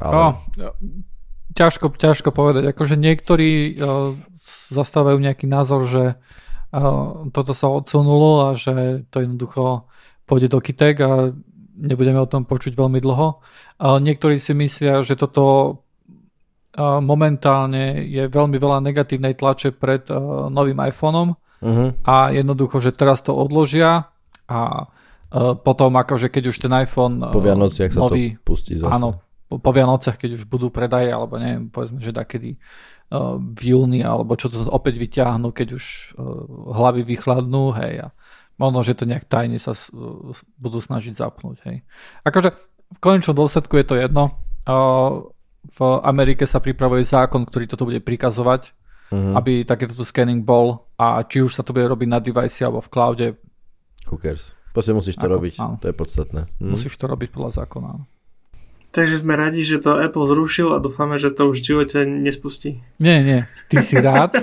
Ale... 0.00 0.14
No, 0.16 0.26
ťažko, 1.54 1.92
ťažko 1.94 2.30
povedať. 2.32 2.72
Akože 2.72 2.96
niektorí 2.96 3.76
uh, 3.76 4.12
zastávajú 4.72 5.20
nejaký 5.20 5.46
názor, 5.48 5.86
že 5.86 6.04
uh, 6.16 7.28
toto 7.30 7.52
sa 7.52 7.68
odsunulo 7.70 8.50
a 8.50 8.58
že 8.58 9.06
to 9.12 9.22
jednoducho 9.22 9.88
pôjde 10.24 10.48
do 10.48 10.58
kytek 10.60 10.96
a 11.04 11.10
nebudeme 11.76 12.20
o 12.20 12.30
tom 12.30 12.44
počuť 12.44 12.76
veľmi 12.76 13.00
dlho. 13.00 13.40
Uh, 13.80 13.98
niektorí 14.00 14.36
si 14.38 14.52
myslia, 14.56 15.04
že 15.04 15.16
toto 15.16 15.44
uh, 16.76 17.00
momentálne 17.00 18.04
je 18.06 18.28
veľmi 18.28 18.56
veľa 18.56 18.78
negatívnej 18.84 19.36
tlače 19.36 19.76
pred 19.76 20.08
uh, 20.08 20.48
novým 20.48 20.78
iPhoneom 20.78 21.34
uh-huh. 21.36 21.88
a 22.06 22.30
jednoducho, 22.32 22.80
že 22.80 22.92
teraz 22.94 23.20
to 23.24 23.34
odložia 23.34 24.12
a 24.48 24.88
uh, 24.88 25.56
potom 25.56 25.96
akože 25.96 26.28
keď 26.28 26.52
už 26.52 26.56
ten 26.60 26.72
iPhone 26.76 27.24
uh, 27.24 27.32
po 27.32 27.40
Vianociach 27.40 27.92
sa 27.92 28.04
nový, 28.04 28.36
to 28.36 28.44
pustí 28.44 28.76
zase. 28.76 28.92
Áno, 28.92 29.20
po 29.58 29.70
Vianocech, 29.74 30.16
keď 30.16 30.40
už 30.40 30.44
budú 30.46 30.70
predaje, 30.70 31.10
alebo 31.10 31.36
neviem, 31.36 31.68
povedzme, 31.68 31.98
že 31.98 32.14
takedy 32.14 32.56
uh, 32.56 33.36
v 33.36 33.62
júni, 33.74 34.00
alebo 34.06 34.38
čo 34.38 34.48
to 34.48 34.64
opäť 34.70 34.96
vyťahnú, 34.96 35.50
keď 35.50 35.68
už 35.76 35.84
uh, 36.14 36.72
hlavy 36.72 37.02
vychladnú, 37.02 37.74
hej, 37.76 38.06
a 38.06 38.14
možno, 38.56 38.86
že 38.86 38.94
to 38.94 39.04
nejak 39.04 39.26
tajne 39.26 39.58
sa 39.58 39.74
uh, 39.74 40.32
budú 40.56 40.78
snažiť 40.78 41.18
zapnúť, 41.18 41.56
hej. 41.66 41.82
Akože 42.22 42.54
v 42.92 42.98
konečnom 43.00 43.36
dôsledku 43.36 43.76
je 43.80 43.86
to 43.88 43.96
jedno. 43.96 44.36
Uh, 44.62 45.28
v 45.62 45.80
Amerike 46.02 46.42
sa 46.44 46.58
pripravuje 46.58 47.06
zákon, 47.06 47.46
ktorý 47.46 47.70
toto 47.70 47.86
bude 47.86 48.02
prikazovať, 48.02 48.74
uh-huh. 49.14 49.38
aby 49.38 49.62
takéto 49.62 49.94
scanning 50.02 50.42
bol 50.42 50.90
a 50.98 51.22
či 51.22 51.38
už 51.38 51.54
sa 51.54 51.62
to 51.62 51.70
bude 51.70 51.86
robiť 51.86 52.08
na 52.10 52.18
device 52.18 52.66
alebo 52.66 52.82
v 52.82 52.90
cloude. 52.90 53.26
Who 54.10 54.18
cares? 54.18 54.58
Proste 54.72 54.96
musíš 54.96 55.20
to 55.20 55.28
Ako, 55.28 55.34
robiť, 55.36 55.54
áno. 55.60 55.76
to 55.78 55.86
je 55.92 55.94
podstatné. 55.94 56.40
Hm. 56.58 56.70
Musíš 56.72 56.96
to 56.96 57.04
robiť 57.04 57.28
podľa 57.28 57.62
zákona. 57.62 57.90
Takže 58.92 59.24
sme 59.24 59.40
radi, 59.40 59.64
že 59.64 59.80
to 59.80 59.96
Apple 59.96 60.28
zrušil 60.28 60.76
a 60.76 60.78
dúfame, 60.78 61.16
že 61.16 61.32
to 61.32 61.48
už 61.48 61.64
v 61.64 61.68
živote 61.72 62.04
nespustí. 62.04 62.84
Nie, 63.00 63.24
nie. 63.24 63.40
Ty 63.72 63.80
si 63.80 63.96
rád. 63.96 64.36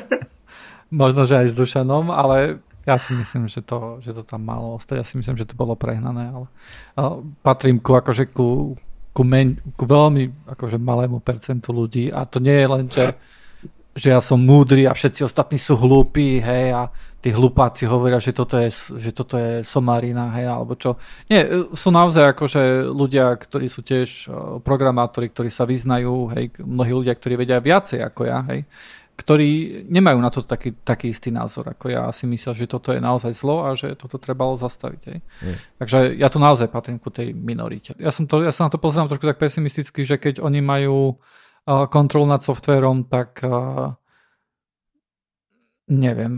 Možno, 0.90 1.30
že 1.30 1.46
aj 1.46 1.54
s 1.54 1.56
Dušanom, 1.56 2.10
ale 2.10 2.58
ja 2.90 2.98
si 2.98 3.14
myslím, 3.14 3.46
že 3.46 3.62
to, 3.62 4.02
že 4.02 4.18
to 4.18 4.26
tam 4.26 4.42
malo 4.42 4.82
ostať. 4.82 4.96
Ja 4.98 5.06
si 5.06 5.22
myslím, 5.22 5.38
že 5.38 5.46
to 5.46 5.54
bolo 5.54 5.78
prehnané, 5.78 6.34
ale 6.34 6.46
patrím 7.46 7.78
ku, 7.78 7.94
akože 7.94 8.34
ku, 8.34 8.74
ku, 9.14 9.22
men, 9.22 9.62
ku 9.78 9.86
veľmi 9.86 10.50
akože 10.50 10.82
malému 10.82 11.22
percentu 11.22 11.70
ľudí 11.70 12.10
a 12.10 12.26
to 12.26 12.42
nie 12.42 12.58
je 12.58 12.68
len, 12.68 12.86
že 12.90 13.14
že 14.00 14.16
ja 14.16 14.24
som 14.24 14.40
múdry 14.40 14.88
a 14.88 14.96
všetci 14.96 15.28
ostatní 15.28 15.60
sú 15.60 15.76
hlúpi, 15.76 16.40
hej, 16.40 16.72
a 16.72 16.88
tí 17.20 17.36
hlupáci 17.36 17.84
hovoria, 17.84 18.24
že 18.24 18.32
toto 18.32 18.56
je, 18.56 18.72
že 18.72 19.12
toto 19.12 19.36
je 19.36 19.60
somarina, 19.68 20.32
hej, 20.40 20.48
alebo 20.48 20.80
čo. 20.80 20.96
Nie, 21.28 21.68
sú 21.76 21.92
naozaj 21.92 22.32
akože 22.32 22.88
ľudia, 22.88 23.36
ktorí 23.36 23.68
sú 23.68 23.84
tiež 23.84 24.32
programátori, 24.64 25.28
ktorí 25.28 25.52
sa 25.52 25.68
vyznajú, 25.68 26.32
hej, 26.32 26.56
mnohí 26.64 26.96
ľudia, 26.96 27.12
ktorí 27.12 27.36
vedia 27.36 27.60
viacej 27.60 28.00
ako 28.00 28.22
ja, 28.24 28.40
hej, 28.48 28.64
ktorí 29.20 29.84
nemajú 29.92 30.16
na 30.24 30.32
to 30.32 30.48
taký, 30.48 30.72
taký 30.80 31.12
istý 31.12 31.28
názor 31.28 31.68
ako 31.68 31.92
ja. 31.92 32.08
si 32.16 32.24
myslel, 32.24 32.56
že 32.56 32.72
toto 32.72 32.96
je 32.96 33.04
naozaj 33.04 33.36
zlo 33.36 33.68
a 33.68 33.76
že 33.76 33.92
toto 34.00 34.16
trebalo 34.16 34.56
zastaviť. 34.56 35.02
Hej. 35.12 35.20
Mm. 35.44 35.56
Takže 35.76 35.98
ja 36.16 36.32
tu 36.32 36.40
naozaj 36.40 36.72
patrím 36.72 37.04
ku 37.04 37.12
tej 37.12 37.36
minorite. 37.36 38.00
Ja, 38.00 38.16
som 38.16 38.32
to, 38.32 38.48
ja 38.48 38.56
sa 38.56 38.72
na 38.72 38.72
to 38.72 38.80
pozerám 38.80 39.12
trošku 39.12 39.28
tak 39.28 39.36
pesimisticky, 39.36 40.08
že 40.08 40.16
keď 40.16 40.40
oni 40.40 40.64
majú 40.64 41.20
kontrol 41.66 42.28
nad 42.28 42.44
softverom, 42.44 43.08
tak 43.10 43.42
neviem, 45.90 46.36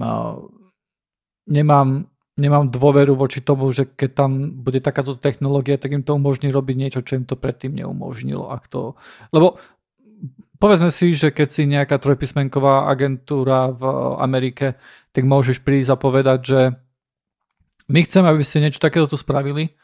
nemám 1.47 2.11
nemám 2.41 2.73
dôveru 2.73 3.13
voči 3.13 3.43
tomu, 3.43 3.69
že 3.69 3.85
keď 3.85 4.09
tam 4.15 4.31
bude 4.65 4.81
takáto 4.81 5.13
technológia, 5.13 5.77
tak 5.77 5.93
im 5.93 6.01
to 6.01 6.17
umožní 6.17 6.49
robiť 6.49 6.75
niečo, 6.75 6.99
čo 7.05 7.19
im 7.21 7.25
to 7.29 7.37
predtým 7.37 7.77
neumožnilo. 7.77 8.49
Ak 8.49 8.65
to... 8.65 8.97
Lebo 9.29 9.61
povedzme 10.57 10.89
si, 10.89 11.13
že 11.13 11.29
keď 11.29 11.47
si 11.53 11.69
nejaká 11.69 12.01
trojpísmenková 12.01 12.89
agentúra 12.89 13.69
v 13.69 13.83
Amerike, 14.17 14.79
tak 15.13 15.23
môžeš 15.27 15.61
prísť 15.61 15.93
a 15.93 16.01
povedať, 16.01 16.39
že 16.41 16.59
my 17.91 17.99
chceme, 18.07 18.27
aby 18.31 18.43
ste 18.45 18.63
niečo 18.63 18.79
takéto 18.79 19.11
tu 19.11 19.17
spravili 19.19 19.75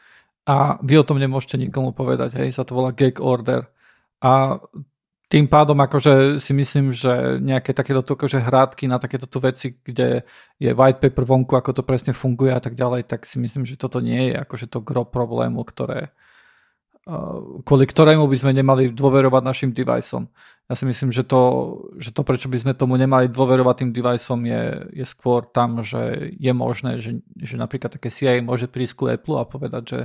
a 0.48 0.80
vy 0.80 0.96
o 0.96 1.04
tom 1.06 1.20
nemôžete 1.20 1.60
nikomu 1.60 1.92
povedať, 1.92 2.40
hej, 2.40 2.56
sa 2.56 2.64
to 2.64 2.72
volá 2.72 2.96
gag 2.96 3.20
order. 3.20 3.68
A 4.24 4.58
tým 5.28 5.44
pádom 5.44 5.76
akože 5.76 6.40
si 6.40 6.56
myslím, 6.56 6.88
že 6.88 7.36
nejaké 7.44 7.76
takéto 7.76 8.00
akože 8.00 8.40
hrádky 8.40 8.88
na 8.88 8.96
takéto 8.96 9.28
tu 9.28 9.44
veci, 9.44 9.76
kde 9.76 10.24
je 10.56 10.70
white 10.72 11.04
paper 11.04 11.28
vonku, 11.28 11.52
ako 11.52 11.76
to 11.76 11.82
presne 11.84 12.16
funguje 12.16 12.48
a 12.48 12.60
tak 12.64 12.72
ďalej, 12.72 13.04
tak 13.04 13.28
si 13.28 13.36
myslím, 13.36 13.68
že 13.68 13.76
toto 13.76 14.00
nie 14.00 14.32
je 14.32 14.40
akože 14.40 14.72
to 14.72 14.80
gro 14.80 15.04
problému, 15.04 15.60
ktoré, 15.68 16.16
kvôli 17.60 17.84
ktorému 17.84 18.24
by 18.24 18.36
sme 18.40 18.56
nemali 18.56 18.88
dôverovať 18.88 19.42
našim 19.44 19.70
deviceom. 19.76 20.32
Ja 20.64 20.72
si 20.72 20.88
myslím, 20.88 21.12
že 21.12 21.28
to, 21.28 21.40
že 22.00 22.16
to 22.16 22.24
prečo 22.24 22.48
by 22.48 22.64
sme 22.64 22.72
tomu 22.72 22.96
nemali 22.96 23.28
dôverovať 23.28 23.84
tým 23.84 23.90
deviceom 23.92 24.40
je, 24.48 24.62
je 24.96 25.04
skôr 25.04 25.44
tam, 25.44 25.84
že 25.84 26.32
je 26.40 26.52
možné, 26.56 27.04
že, 27.04 27.20
že 27.36 27.60
napríklad 27.60 28.00
také 28.00 28.08
CIA 28.08 28.40
môže 28.40 28.64
prísť 28.64 28.96
ku 28.96 29.04
Apple 29.12 29.36
a 29.36 29.44
povedať, 29.44 29.82
že 29.84 29.98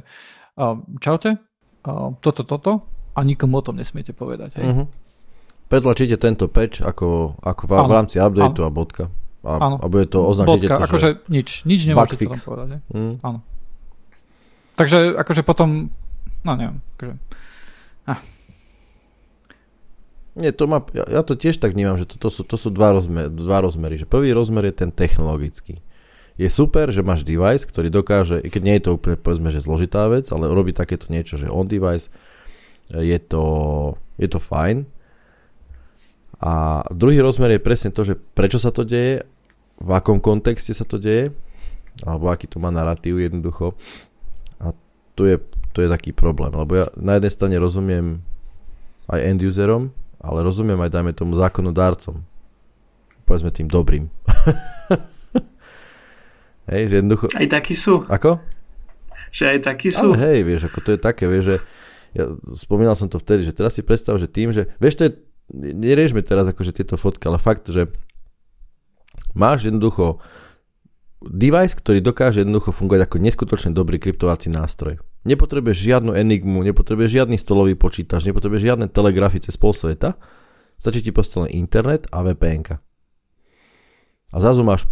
uh, 0.59 0.75
čaute, 0.99 1.39
uh, 1.87 2.11
toto, 2.19 2.43
toto 2.43 2.71
a 3.15 3.23
nikomu 3.23 3.63
o 3.63 3.63
tom 3.63 3.79
nesmiete 3.79 4.11
povedať. 4.11 4.59
Hej. 4.59 4.67
Uh-huh 4.67 5.02
pretlačíte 5.73 6.21
tento 6.21 6.45
patch 6.45 6.85
ako, 6.85 7.41
ako 7.41 7.63
v, 7.65 7.71
v 7.73 7.91
rámci 7.97 8.15
updateu 8.21 8.69
a 8.69 8.69
bodka. 8.69 9.09
A, 9.41 9.81
a 9.81 9.85
bude 9.89 10.05
to 10.05 10.21
označíte 10.21 10.69
bodka, 10.69 10.77
to, 10.77 10.85
akože 10.85 11.09
že 11.09 11.33
nič, 11.33 11.49
nič 11.65 11.81
nemôžete 11.89 12.29
tam 12.29 12.41
povedať. 12.45 12.79
Mm. 12.93 13.15
Áno. 13.25 13.39
Takže 14.77 15.17
akože 15.17 15.41
potom, 15.41 15.89
no 16.45 16.51
neviem, 16.53 16.77
akože, 16.95 17.13
ah. 18.05 18.21
Nie, 20.33 20.49
to 20.49 20.65
má, 20.65 20.81
ja, 20.97 21.05
ja 21.09 21.21
to 21.21 21.37
tiež 21.37 21.61
tak 21.61 21.77
vnímam, 21.77 21.97
že 21.97 22.09
to, 22.09 22.17
to, 22.17 22.29
sú, 22.29 22.41
to 22.41 22.57
sú 22.57 22.73
dva, 22.73 22.93
rozmer, 22.93 23.29
dva 23.29 23.61
rozmery. 23.61 24.01
Že 24.01 24.09
prvý 24.09 24.33
rozmer 24.33 24.65
je 24.69 24.81
ten 24.85 24.89
technologický. 24.89 25.77
Je 26.41 26.49
super, 26.49 26.89
že 26.89 27.05
máš 27.05 27.21
device, 27.21 27.69
ktorý 27.69 27.93
dokáže, 27.93 28.41
keď 28.41 28.61
nie 28.65 28.75
je 28.81 28.83
to 28.89 28.97
úplne 28.97 29.13
povedzme, 29.21 29.53
že 29.53 29.61
zložitá 29.61 30.09
vec, 30.09 30.25
ale 30.33 30.49
robí 30.49 30.73
takéto 30.73 31.13
niečo, 31.13 31.37
že 31.37 31.45
on 31.45 31.69
device, 31.69 32.09
je 32.89 33.19
to, 33.21 33.45
je 34.17 34.25
to 34.25 34.41
fajn, 34.41 34.89
a 36.41 36.83
druhý 36.89 37.21
rozmer 37.21 37.57
je 37.57 37.61
presne 37.61 37.89
to, 37.93 38.01
že 38.07 38.17
prečo 38.17 38.57
sa 38.57 38.73
to 38.73 38.81
deje, 38.87 39.25
v 39.77 39.89
akom 39.91 40.17
kontexte 40.23 40.73
sa 40.73 40.87
to 40.87 40.97
deje, 40.97 41.33
alebo 42.01 42.31
aký 42.31 42.49
tu 42.49 42.57
má 42.57 42.73
narratív 42.73 43.21
jednoducho. 43.21 43.77
A 44.57 44.73
tu 45.13 45.29
je, 45.29 45.37
tu 45.75 45.85
je 45.85 45.89
taký 45.89 46.15
problém, 46.15 46.49
lebo 46.55 46.71
ja 46.73 46.85
na 46.97 47.19
jednej 47.19 47.33
strane 47.33 47.55
rozumiem 47.61 48.23
aj 49.11 49.19
end 49.19 49.43
userom, 49.43 49.91
ale 50.23 50.39
rozumiem 50.41 50.79
aj, 50.79 50.89
dajme 50.89 51.11
tomu, 51.13 51.35
zákonodárcom. 51.35 52.23
Povedzme 53.27 53.51
tým 53.51 53.67
dobrým. 53.67 54.07
hej, 56.71 56.83
že 56.87 56.95
jednoducho... 57.03 57.27
Aj 57.35 57.47
takí 57.47 57.75
sú. 57.75 58.07
Ako? 58.07 58.39
Že 59.31 59.57
aj 59.57 59.59
takí 59.63 59.89
sú. 59.91 60.15
Ale 60.15 60.19
hej, 60.31 60.39
vieš, 60.47 60.61
ako 60.71 60.79
to 60.79 60.89
je 60.95 60.99
také, 60.99 61.27
vieš, 61.27 61.45
že 61.45 61.57
ja 62.13 62.29
spomínal 62.53 62.93
som 62.93 63.09
to 63.09 63.17
vtedy, 63.17 63.41
že 63.41 63.57
teraz 63.57 63.73
si 63.73 63.81
predstav, 63.81 64.15
že 64.21 64.29
tým, 64.29 64.53
že 64.53 64.69
vieš, 64.77 65.01
to 65.01 65.03
je 65.09 65.11
neriešme 65.51 66.23
teraz 66.23 66.47
akože 66.47 66.71
tieto 66.71 66.95
fotky, 66.95 67.27
ale 67.27 67.41
fakt, 67.41 67.67
že 67.67 67.91
máš 69.35 69.67
jednoducho 69.67 70.23
device, 71.23 71.75
ktorý 71.75 72.03
dokáže 72.03 72.43
jednoducho 72.43 72.75
fungovať 72.75 73.07
ako 73.07 73.15
neskutočne 73.23 73.71
dobrý 73.71 73.99
kryptovací 73.99 74.51
nástroj. 74.51 74.99
Nepotrebuješ 75.23 75.79
žiadnu 75.79 76.11
enigmu, 76.19 76.67
nepotrebuješ 76.67 77.23
žiadny 77.23 77.39
stolový 77.39 77.79
počítač, 77.79 78.27
nepotrebuješ 78.27 78.63
žiadne 78.67 78.91
telegrafy 78.91 79.39
cez 79.39 79.55
pol 79.55 79.71
sveta, 79.71 80.19
stačí 80.75 80.99
ti 80.99 81.15
proste 81.15 81.39
len 81.39 81.49
internet 81.55 82.11
a 82.11 82.27
vpn 82.27 82.75
A 84.31 84.35
zrazu 84.35 84.67
máš 84.67 84.83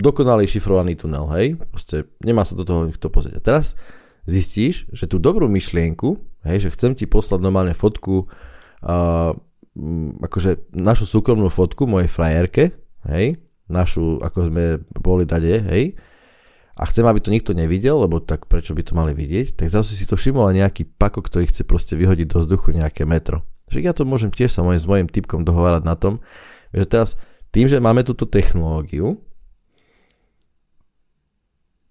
dokonalý 0.00 0.48
šifrovaný 0.48 0.96
tunel, 0.96 1.28
hej? 1.36 1.60
Proste 1.68 2.08
nemá 2.24 2.48
sa 2.48 2.56
do 2.56 2.64
toho 2.64 2.88
nikto 2.88 3.12
pozrieť. 3.12 3.40
A 3.40 3.44
teraz 3.44 3.76
zistíš, 4.24 4.88
že 4.92 5.04
tú 5.04 5.20
dobrú 5.20 5.48
myšlienku, 5.52 6.16
hej, 6.48 6.68
že 6.68 6.72
chcem 6.72 6.92
ti 6.96 7.04
poslať 7.04 7.44
normálne 7.44 7.76
fotku 7.76 8.28
Mm, 9.76 10.24
akože 10.24 10.72
našu 10.72 11.04
súkromnú 11.04 11.52
fotku 11.52 11.84
mojej 11.84 12.08
frajerke, 12.08 12.72
hej, 13.12 13.36
našu, 13.68 14.24
ako 14.24 14.48
sme 14.48 14.80
boli 14.96 15.28
dade, 15.28 15.52
hej, 15.68 15.92
a 16.80 16.88
chcem, 16.88 17.04
aby 17.04 17.20
to 17.20 17.28
nikto 17.28 17.52
nevidel, 17.52 18.00
lebo 18.00 18.24
tak 18.24 18.48
prečo 18.48 18.72
by 18.72 18.80
to 18.80 18.96
mali 18.96 19.12
vidieť, 19.12 19.52
tak 19.52 19.68
zase 19.68 19.92
si 19.92 20.08
to 20.08 20.16
všimol 20.16 20.48
nejaký 20.48 20.88
pako, 20.96 21.20
ktorý 21.20 21.52
chce 21.52 21.68
proste 21.68 21.92
vyhodiť 21.92 22.24
do 22.24 22.40
vzduchu 22.40 22.72
nejaké 22.72 23.04
metro. 23.04 23.44
Že 23.68 23.84
ja 23.84 23.92
to 23.92 24.08
môžem 24.08 24.32
tiež 24.32 24.48
sa 24.48 24.64
môj, 24.64 24.80
s 24.80 24.88
mojim 24.88 25.12
typkom 25.12 25.44
dohovárať 25.44 25.84
na 25.84 25.92
tom, 25.92 26.24
že 26.72 26.88
teraz 26.88 27.20
tým, 27.52 27.68
že 27.68 27.76
máme 27.76 28.00
túto 28.00 28.24
technológiu, 28.24 29.20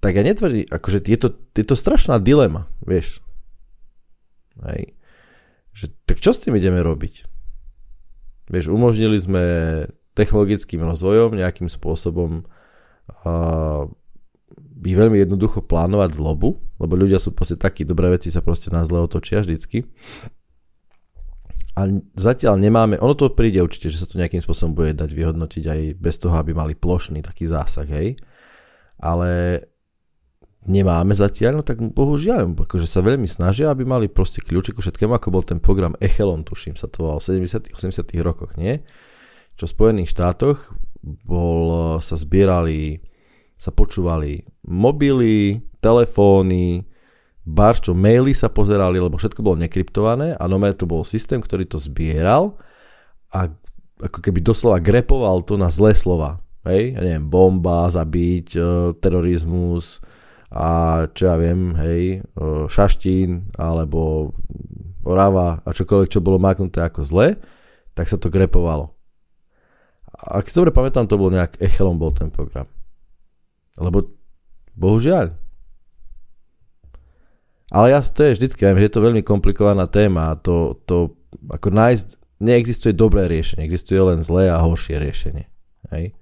tak 0.01 0.17
ja 0.17 0.25
netvrdím, 0.25 0.65
akože 0.73 1.05
je 1.05 1.17
to, 1.21 1.29
je 1.53 1.65
to 1.65 1.77
strašná 1.77 2.17
dilema, 2.17 2.65
vieš. 2.81 3.21
Hej. 4.65 4.94
Že, 5.75 5.85
tak 6.07 6.23
čo 6.23 6.31
s 6.31 6.39
tým 6.39 6.55
ideme 6.55 6.79
robiť? 6.79 7.27
Vieš, 8.47 8.71
umožnili 8.71 9.19
sme 9.19 9.43
technologickým 10.15 10.79
rozvojom 10.79 11.35
nejakým 11.35 11.67
spôsobom 11.67 12.47
uh, 12.47 13.83
by 14.55 14.91
veľmi 14.95 15.17
jednoducho 15.19 15.65
plánovať 15.65 16.15
zlobu, 16.15 16.63
lebo 16.79 16.93
ľudia 16.95 17.19
sú 17.19 17.35
proste 17.35 17.59
takí, 17.59 17.83
dobré 17.83 18.07
veci 18.07 18.31
sa 18.31 18.39
proste 18.39 18.71
na 18.71 18.87
zle 18.87 19.03
otočia 19.03 19.43
vždycky. 19.43 19.83
A 21.75 21.91
zatiaľ 22.15 22.55
nemáme, 22.55 22.95
ono 23.03 23.19
to 23.19 23.35
príde 23.35 23.59
určite, 23.59 23.91
že 23.91 23.99
sa 23.99 24.07
to 24.07 24.15
nejakým 24.15 24.39
spôsobom 24.39 24.71
bude 24.71 24.95
dať 24.95 25.11
vyhodnotiť 25.11 25.63
aj 25.67 25.81
bez 25.99 26.15
toho, 26.15 26.39
aby 26.39 26.55
mali 26.55 26.71
plošný 26.71 27.19
taký 27.19 27.51
zásah, 27.51 27.83
hej. 27.83 28.15
Ale 28.95 29.59
nemáme 30.65 31.13
zatiaľ, 31.13 31.61
no 31.61 31.63
tak 31.63 31.77
bohužiaľ, 31.81 32.57
akože 32.57 32.89
sa 32.89 33.05
veľmi 33.05 33.29
snažia, 33.29 33.69
aby 33.69 33.85
mali 33.85 34.09
proste 34.09 34.41
kľúče 34.41 34.73
ku 34.73 34.81
všetkému, 34.81 35.13
ako 35.13 35.29
bol 35.29 35.43
ten 35.45 35.61
program 35.61 35.93
Echelon, 36.01 36.41
tuším 36.41 36.73
sa 36.75 36.89
to 36.89 37.05
volal 37.05 37.21
v 37.21 37.45
70 37.45 37.73
80 37.73 38.25
rokoch, 38.25 38.57
nie? 38.57 38.81
Čo 39.55 39.69
v 39.69 39.73
Spojených 39.77 40.11
štátoch 40.11 40.73
bol, 41.05 41.97
sa 42.01 42.17
zbierali, 42.17 42.99
sa 43.55 43.69
počúvali 43.71 44.43
mobily, 44.65 45.61
telefóny, 45.79 46.83
bar, 47.45 47.77
čo 47.77 47.93
maily 47.93 48.33
sa 48.33 48.49
pozerali, 48.49 48.97
lebo 48.97 49.21
všetko 49.21 49.45
bolo 49.45 49.61
nekryptované 49.61 50.33
a 50.33 50.43
nové 50.49 50.73
to 50.73 50.89
bol 50.89 51.05
systém, 51.05 51.37
ktorý 51.37 51.69
to 51.69 51.77
zbieral 51.77 52.57
a 53.29 53.53
ako 54.01 54.19
keby 54.19 54.41
doslova 54.41 54.81
grepoval 54.81 55.45
to 55.45 55.55
na 55.55 55.69
zlé 55.69 55.95
slova. 55.95 56.41
Hej, 56.65 56.97
ja 56.97 57.01
neviem, 57.05 57.29
bomba, 57.29 57.85
zabiť, 57.93 58.47
e, 58.57 58.61
terorizmus, 58.97 60.01
a 60.53 60.67
čo 61.11 61.23
ja 61.29 61.35
viem, 61.41 61.73
hej, 61.77 62.21
šaštín 62.69 63.53
alebo 63.57 64.31
orava 65.05 65.61
a 65.61 65.69
čokoľvek, 65.69 66.09
čo 66.09 66.25
bolo 66.25 66.41
maknuté 66.41 66.81
ako 66.81 67.05
zle, 67.05 67.37
tak 67.93 68.09
sa 68.09 68.17
to 68.17 68.33
grepovalo. 68.33 68.93
Ak 70.15 70.47
si 70.47 70.55
dobre 70.55 70.71
pamätám, 70.71 71.05
to 71.05 71.19
bol 71.19 71.29
nejak 71.29 71.59
Echelon 71.59 71.99
bol 71.99 72.15
ten 72.15 72.31
program. 72.31 72.65
Lebo 73.75 74.15
bohužiaľ. 74.73 75.35
Ale 77.73 77.91
ja 77.91 77.99
to 77.99 78.23
je 78.23 78.39
vždycky, 78.39 78.63
viem, 78.63 78.79
že 78.79 78.87
je 78.87 78.95
to 78.95 79.05
veľmi 79.05 79.21
komplikovaná 79.25 79.89
téma 79.89 80.31
a 80.31 80.39
to, 80.39 80.79
to 80.87 81.19
ako 81.51 81.73
nájsť, 81.73 82.07
neexistuje 82.39 82.93
dobré 82.95 83.27
riešenie, 83.27 83.67
existuje 83.67 83.99
len 83.99 84.23
zlé 84.23 84.47
a 84.47 84.61
horšie 84.63 84.95
riešenie. 84.95 85.45
Hej. 85.91 86.15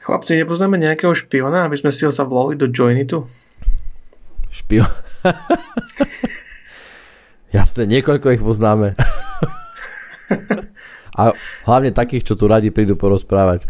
Chlapci, 0.00 0.40
nepoznáme 0.40 0.80
nejakého 0.80 1.12
špiona, 1.12 1.68
aby 1.68 1.76
sme 1.76 1.92
si 1.92 2.08
ho 2.08 2.12
zavolali 2.12 2.56
do 2.56 2.72
Joinitu? 2.72 3.28
Špion? 4.48 4.88
Jasné, 7.56 7.84
niekoľko 7.84 8.32
ich 8.32 8.40
poznáme. 8.40 8.96
A 11.20 11.36
hlavne 11.68 11.92
takých, 11.92 12.32
čo 12.32 12.34
tu 12.38 12.48
radi 12.48 12.72
prídu 12.72 12.96
porozprávať. 12.96 13.68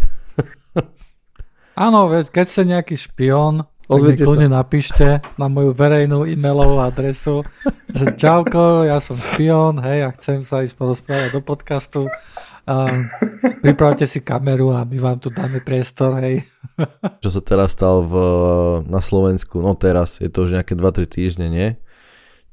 Áno, 1.75 2.07
keď 2.31 2.47
sa 2.47 2.63
nejaký 2.63 2.95
špion, 2.95 3.67
Ozvite 3.91 4.23
tak 4.23 4.39
mi 4.39 4.47
napíšte 4.47 5.19
na 5.35 5.51
moju 5.51 5.75
verejnú 5.75 6.23
e-mailovú 6.23 6.79
adresu, 6.79 7.43
že 7.91 8.15
čauko, 8.15 8.87
ja 8.87 9.03
som 9.03 9.19
špion, 9.19 9.83
hej, 9.83 10.07
a 10.07 10.15
chcem 10.15 10.47
sa 10.47 10.63
ísť 10.63 10.79
porozprávať 10.79 11.35
do 11.35 11.43
podcastu 11.43 12.07
Um, 12.71 13.11
pripravte 13.67 14.07
si 14.07 14.23
kameru 14.23 14.71
a 14.71 14.87
my 14.87 14.99
vám 15.03 15.19
tu 15.19 15.35
dáme 15.35 15.59
priestor, 15.59 16.23
hej. 16.23 16.47
Čo 17.19 17.35
sa 17.35 17.43
teraz 17.43 17.75
stal 17.75 18.07
v, 18.07 18.15
na 18.87 19.03
Slovensku, 19.03 19.59
no 19.59 19.75
teraz, 19.75 20.23
je 20.23 20.31
to 20.31 20.47
už 20.47 20.55
nejaké 20.55 20.79
2-3 20.79 21.11
týždne, 21.11 21.47
nie? 21.51 21.75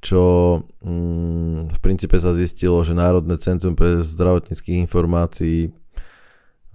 Čo 0.01 0.21
mm, 0.81 1.69
v 1.69 1.79
princípe 1.85 2.17
sa 2.17 2.33
zistilo, 2.33 2.81
že 2.81 2.97
Národné 2.97 3.37
centrum 3.37 3.77
pre 3.77 4.01
zdravotníckých 4.01 4.81
informácií 4.89 5.69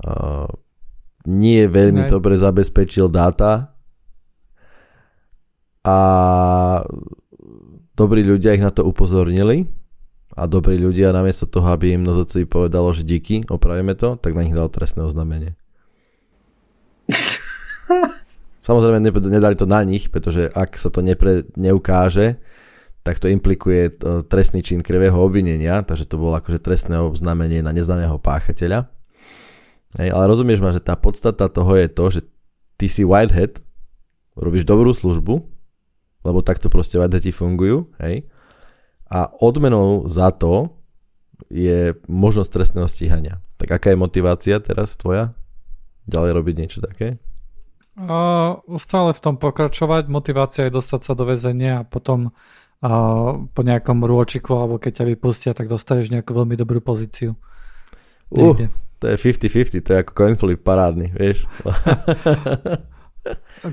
uh, 0.07 0.47
nie 1.26 1.66
veľmi 1.66 2.07
Hej. 2.07 2.11
dobre 2.14 2.38
zabezpečil 2.38 3.11
dáta 3.11 3.74
a 5.82 5.99
dobrí 7.99 8.22
ľudia 8.22 8.55
ich 8.55 8.62
na 8.62 8.70
to 8.70 8.86
upozornili 8.86 9.82
a 10.33 10.49
dobrí 10.49 10.80
ľudia 10.80 11.12
namiesto 11.12 11.45
toho, 11.45 11.68
aby 11.76 11.93
im 11.93 12.09
NZCI 12.09 12.49
povedalo, 12.49 12.97
že 12.97 13.05
díky, 13.05 13.45
opravíme 13.53 13.93
to, 13.93 14.16
tak 14.16 14.33
na 14.33 14.49
nich 14.49 14.57
dal 14.57 14.72
trestné 14.72 15.05
oznámenie. 15.05 15.53
Samozrejme 18.68 18.99
ne- 19.05 19.28
nedali 19.28 19.59
to 19.59 19.68
na 19.68 19.85
nich, 19.85 20.09
pretože 20.09 20.49
ak 20.49 20.72
sa 20.80 20.89
to 20.89 21.05
nepre, 21.05 21.45
neukáže, 21.59 22.41
tak 23.03 23.18
to 23.18 23.28
implikuje 23.28 23.91
e, 23.91 23.93
trestný 24.24 24.62
čin 24.62 24.80
krivého 24.80 25.18
obvinenia, 25.18 25.83
takže 25.83 26.07
to 26.07 26.16
bolo 26.16 26.39
akože 26.39 26.62
trestné 26.62 26.97
oznámenie 27.03 27.61
na 27.61 27.74
neznámeho 27.74 28.16
páchateľa. 28.22 28.89
Hej, 30.01 30.09
ale 30.14 30.24
rozumieš 30.30 30.62
ma, 30.64 30.72
že 30.72 30.80
tá 30.80 30.97
podstata 30.97 31.51
toho 31.53 31.76
je 31.76 31.89
to, 31.91 32.05
že 32.09 32.20
ty 32.80 32.89
si 32.89 33.05
Whitehead, 33.05 33.61
robíš 34.33 34.64
dobrú 34.64 34.97
službu, 34.97 35.45
lebo 36.24 36.39
takto 36.41 36.72
proste 36.72 36.97
Whiteheadi 36.97 37.35
fungujú, 37.35 37.93
hej, 38.01 38.24
a 39.13 39.29
odmenou 39.45 40.09
za 40.09 40.33
to 40.33 40.73
je 41.53 41.93
možnosť 42.09 42.49
trestného 42.49 42.89
stíhania. 42.89 43.45
Tak 43.61 43.77
aká 43.77 43.93
je 43.93 44.01
motivácia 44.01 44.57
teraz 44.57 44.97
tvoja? 44.97 45.37
Ďalej 46.09 46.31
robiť 46.33 46.55
niečo 46.57 46.81
také? 46.81 47.21
Uh, 47.93 48.57
stále 48.81 49.13
v 49.13 49.21
tom 49.21 49.37
pokračovať, 49.37 50.09
motivácia 50.09 50.65
je 50.65 50.73
dostať 50.73 51.01
sa 51.05 51.13
do 51.13 51.29
väzenia 51.29 51.85
a 51.85 51.87
potom 51.87 52.33
uh, 52.33 53.37
po 53.53 53.61
nejakom 53.61 54.01
rôčiku 54.01 54.57
alebo 54.57 54.81
keď 54.81 55.05
ťa 55.05 55.09
vypustia, 55.13 55.53
tak 55.53 55.69
dostaneš 55.69 56.09
nejakú 56.09 56.33
veľmi 56.33 56.57
dobrú 56.57 56.81
pozíciu. 56.81 57.37
Uh, 58.33 58.57
Niekde. 58.57 58.73
to 58.97 59.13
je 59.13 59.17
50-50, 59.21 59.85
to 59.85 59.91
je 59.93 59.99
ako 60.01 60.13
coin 60.17 60.41
flip 60.41 60.65
parádny, 60.65 61.13
vieš. 61.13 61.45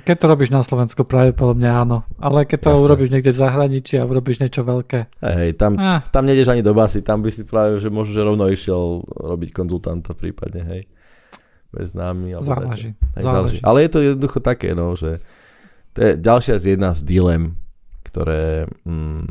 Keď 0.06 0.16
to 0.16 0.26
robíš 0.30 0.54
na 0.54 0.62
Slovensku, 0.62 1.02
pravdepodobne 1.02 1.66
áno. 1.66 2.06
Ale 2.22 2.46
keď 2.46 2.70
to 2.70 2.70
Jasné. 2.70 2.86
urobíš 2.86 3.10
niekde 3.10 3.32
v 3.34 3.42
zahraničí 3.42 3.98
a 3.98 4.06
urobíš 4.06 4.38
niečo 4.40 4.62
veľké. 4.62 5.10
Hej, 5.20 5.58
tam, 5.58 5.74
Ah, 5.76 6.06
tam 6.06 6.30
nejdeš 6.30 6.54
ani 6.54 6.62
do 6.62 6.72
basy, 6.72 7.02
tam 7.02 7.26
by 7.26 7.34
si 7.34 7.42
práve, 7.44 7.82
že 7.82 7.90
možno, 7.90 8.14
že 8.14 8.22
rovno 8.22 8.46
išiel 8.46 9.02
robiť 9.10 9.50
konzultanta 9.50 10.14
prípadne, 10.14 10.62
hej. 10.64 10.82
Bez 11.70 11.94
námi. 11.94 12.38
Alebo 12.38 12.46
záleží. 12.46 12.90
Hej, 13.18 13.24
záleží. 13.26 13.58
záleží. 13.58 13.58
Ale 13.62 13.78
je 13.82 13.90
to 13.90 14.00
jednoducho 14.04 14.40
také, 14.40 14.70
no, 14.74 14.94
že 14.94 15.18
to 15.94 16.06
je 16.06 16.12
ďalšia 16.16 16.56
z 16.58 16.66
jedna 16.78 16.94
z 16.94 17.02
dilem, 17.02 17.58
ktoré 18.06 18.70
mm, 18.86 19.26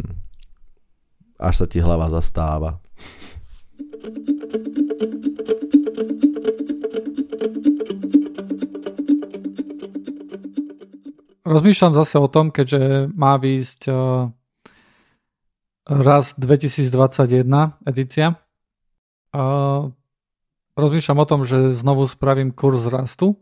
až 1.39 1.55
sa 1.55 1.67
ti 1.71 1.79
hlava 1.79 2.11
zastáva. 2.11 2.83
Rozmýšľam 11.49 11.97
zase 11.97 12.21
o 12.21 12.29
tom, 12.29 12.53
keďže 12.53 13.09
má 13.17 13.41
výjsť 13.41 13.89
uh, 13.89 14.29
raz 15.89 16.37
2021 16.37 17.49
edícia. 17.89 18.37
Uh, 19.33 19.89
rozmýšľam 20.77 21.19
o 21.25 21.27
tom, 21.27 21.41
že 21.49 21.73
znovu 21.73 22.05
spravím 22.05 22.53
kurz 22.53 22.85
rastu. 22.85 23.41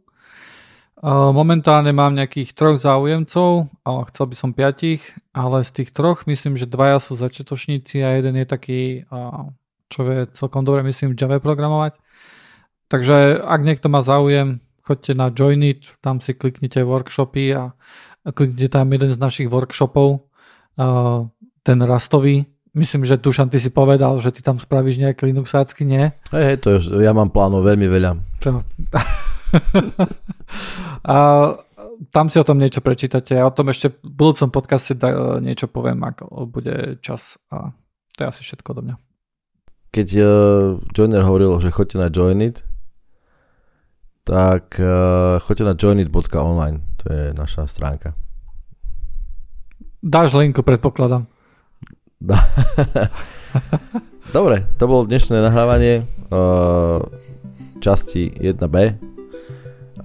Uh, 1.03 1.35
momentálne 1.35 1.91
mám 1.91 2.15
nejakých 2.15 2.55
troch 2.55 2.79
záujemcov, 2.79 3.75
ale 3.83 4.01
chcel 4.15 4.25
by 4.31 4.37
som 4.39 4.55
piatich, 4.55 5.03
ale 5.35 5.67
z 5.67 5.83
tých 5.83 5.91
troch 5.91 6.31
myslím, 6.31 6.55
že 6.55 6.71
dvaja 6.71 7.03
sú 7.03 7.19
začiatočníci 7.19 8.07
a 8.07 8.23
jeden 8.23 8.39
je 8.39 8.47
taký, 8.47 8.81
čo 9.91 10.01
vie 10.07 10.31
celkom 10.31 10.63
dobre 10.63 10.87
myslím 10.87 11.11
v 11.11 11.19
Java 11.19 11.43
programovať. 11.43 11.99
Takže 12.87 13.43
ak 13.43 13.61
niekto 13.67 13.91
má 13.91 14.07
záujem, 14.07 14.63
choďte 14.87 15.19
na 15.19 15.35
Joinit, 15.35 15.99
tam 15.99 16.23
si 16.23 16.39
kliknite 16.39 16.87
workshopy 16.87 17.59
a 17.59 17.75
kliknite 18.31 18.71
tam 18.71 18.95
jeden 18.95 19.11
z 19.11 19.19
našich 19.19 19.51
workshopov, 19.51 20.31
uh, 20.79 21.27
ten 21.67 21.83
rastový. 21.83 22.47
Myslím, 22.77 23.09
že 23.09 23.17
Tušan, 23.17 23.49
ty 23.49 23.59
si 23.59 23.73
povedal, 23.73 24.21
že 24.21 24.31
ty 24.31 24.45
tam 24.45 24.61
spravíš 24.61 25.01
nejaké 25.01 25.27
Linuxácky, 25.27 25.89
nie? 25.89 26.13
Hej, 26.31 26.45
hej, 26.45 26.57
to 26.61 26.69
je, 26.77 27.03
ja 27.03 27.17
mám 27.17 27.33
plánov 27.33 27.65
veľmi 27.65 27.89
veľa. 27.89 28.11
To... 28.45 28.61
a 31.09 31.17
tam 32.13 32.29
si 32.29 32.37
o 32.37 32.45
tom 32.45 32.61
niečo 32.61 32.85
prečítate 32.85 33.41
a 33.41 33.49
o 33.49 33.55
tom 33.55 33.73
ešte 33.73 33.97
v 33.97 34.13
budúcom 34.13 34.53
podcaste 34.53 34.93
da, 34.93 35.41
niečo 35.41 35.73
poviem, 35.73 36.05
ak 36.05 36.29
bude 36.53 37.01
čas. 37.01 37.41
A 37.49 37.73
to 38.13 38.19
je 38.25 38.29
asi 38.29 38.43
všetko 38.45 38.71
do 38.77 38.81
mňa. 38.85 38.97
Keď 39.97 40.09
uh, 40.21 40.29
Joiner 40.93 41.25
hovoril, 41.25 41.57
že 41.65 41.73
choďte 41.73 41.97
na 41.97 42.13
Joinit, 42.13 42.61
tak 44.27 44.83
uh, 44.83 45.39
choďte 45.39 45.65
na 45.65 45.75
joinit.online, 45.79 46.83
to 46.99 47.07
je 47.15 47.25
naša 47.31 47.71
stránka. 47.71 48.19
Dáš 50.03 50.35
linku, 50.35 50.67
predpokladám. 50.67 51.31
Dobre, 54.37 54.67
to 54.77 54.91
bolo 54.91 55.07
dnešné 55.07 55.39
nahrávanie 55.39 56.03
uh, 56.35 56.99
časti 57.79 58.35
1b. 58.35 58.77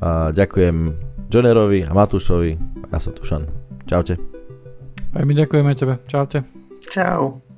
A 0.02 0.30
ďakujem 0.34 0.94
Jonerovi 1.30 1.86
a 1.86 1.92
Matúšovi 1.94 2.52
a 2.58 2.86
ja 2.94 3.00
som 3.02 3.14
Tušan. 3.18 3.44
Čaute. 3.90 4.18
Aj 5.12 5.24
my 5.26 5.34
ďakujeme 5.34 5.74
tebe. 5.74 5.98
Čaute. 6.06 6.46
Čau. 6.90 7.51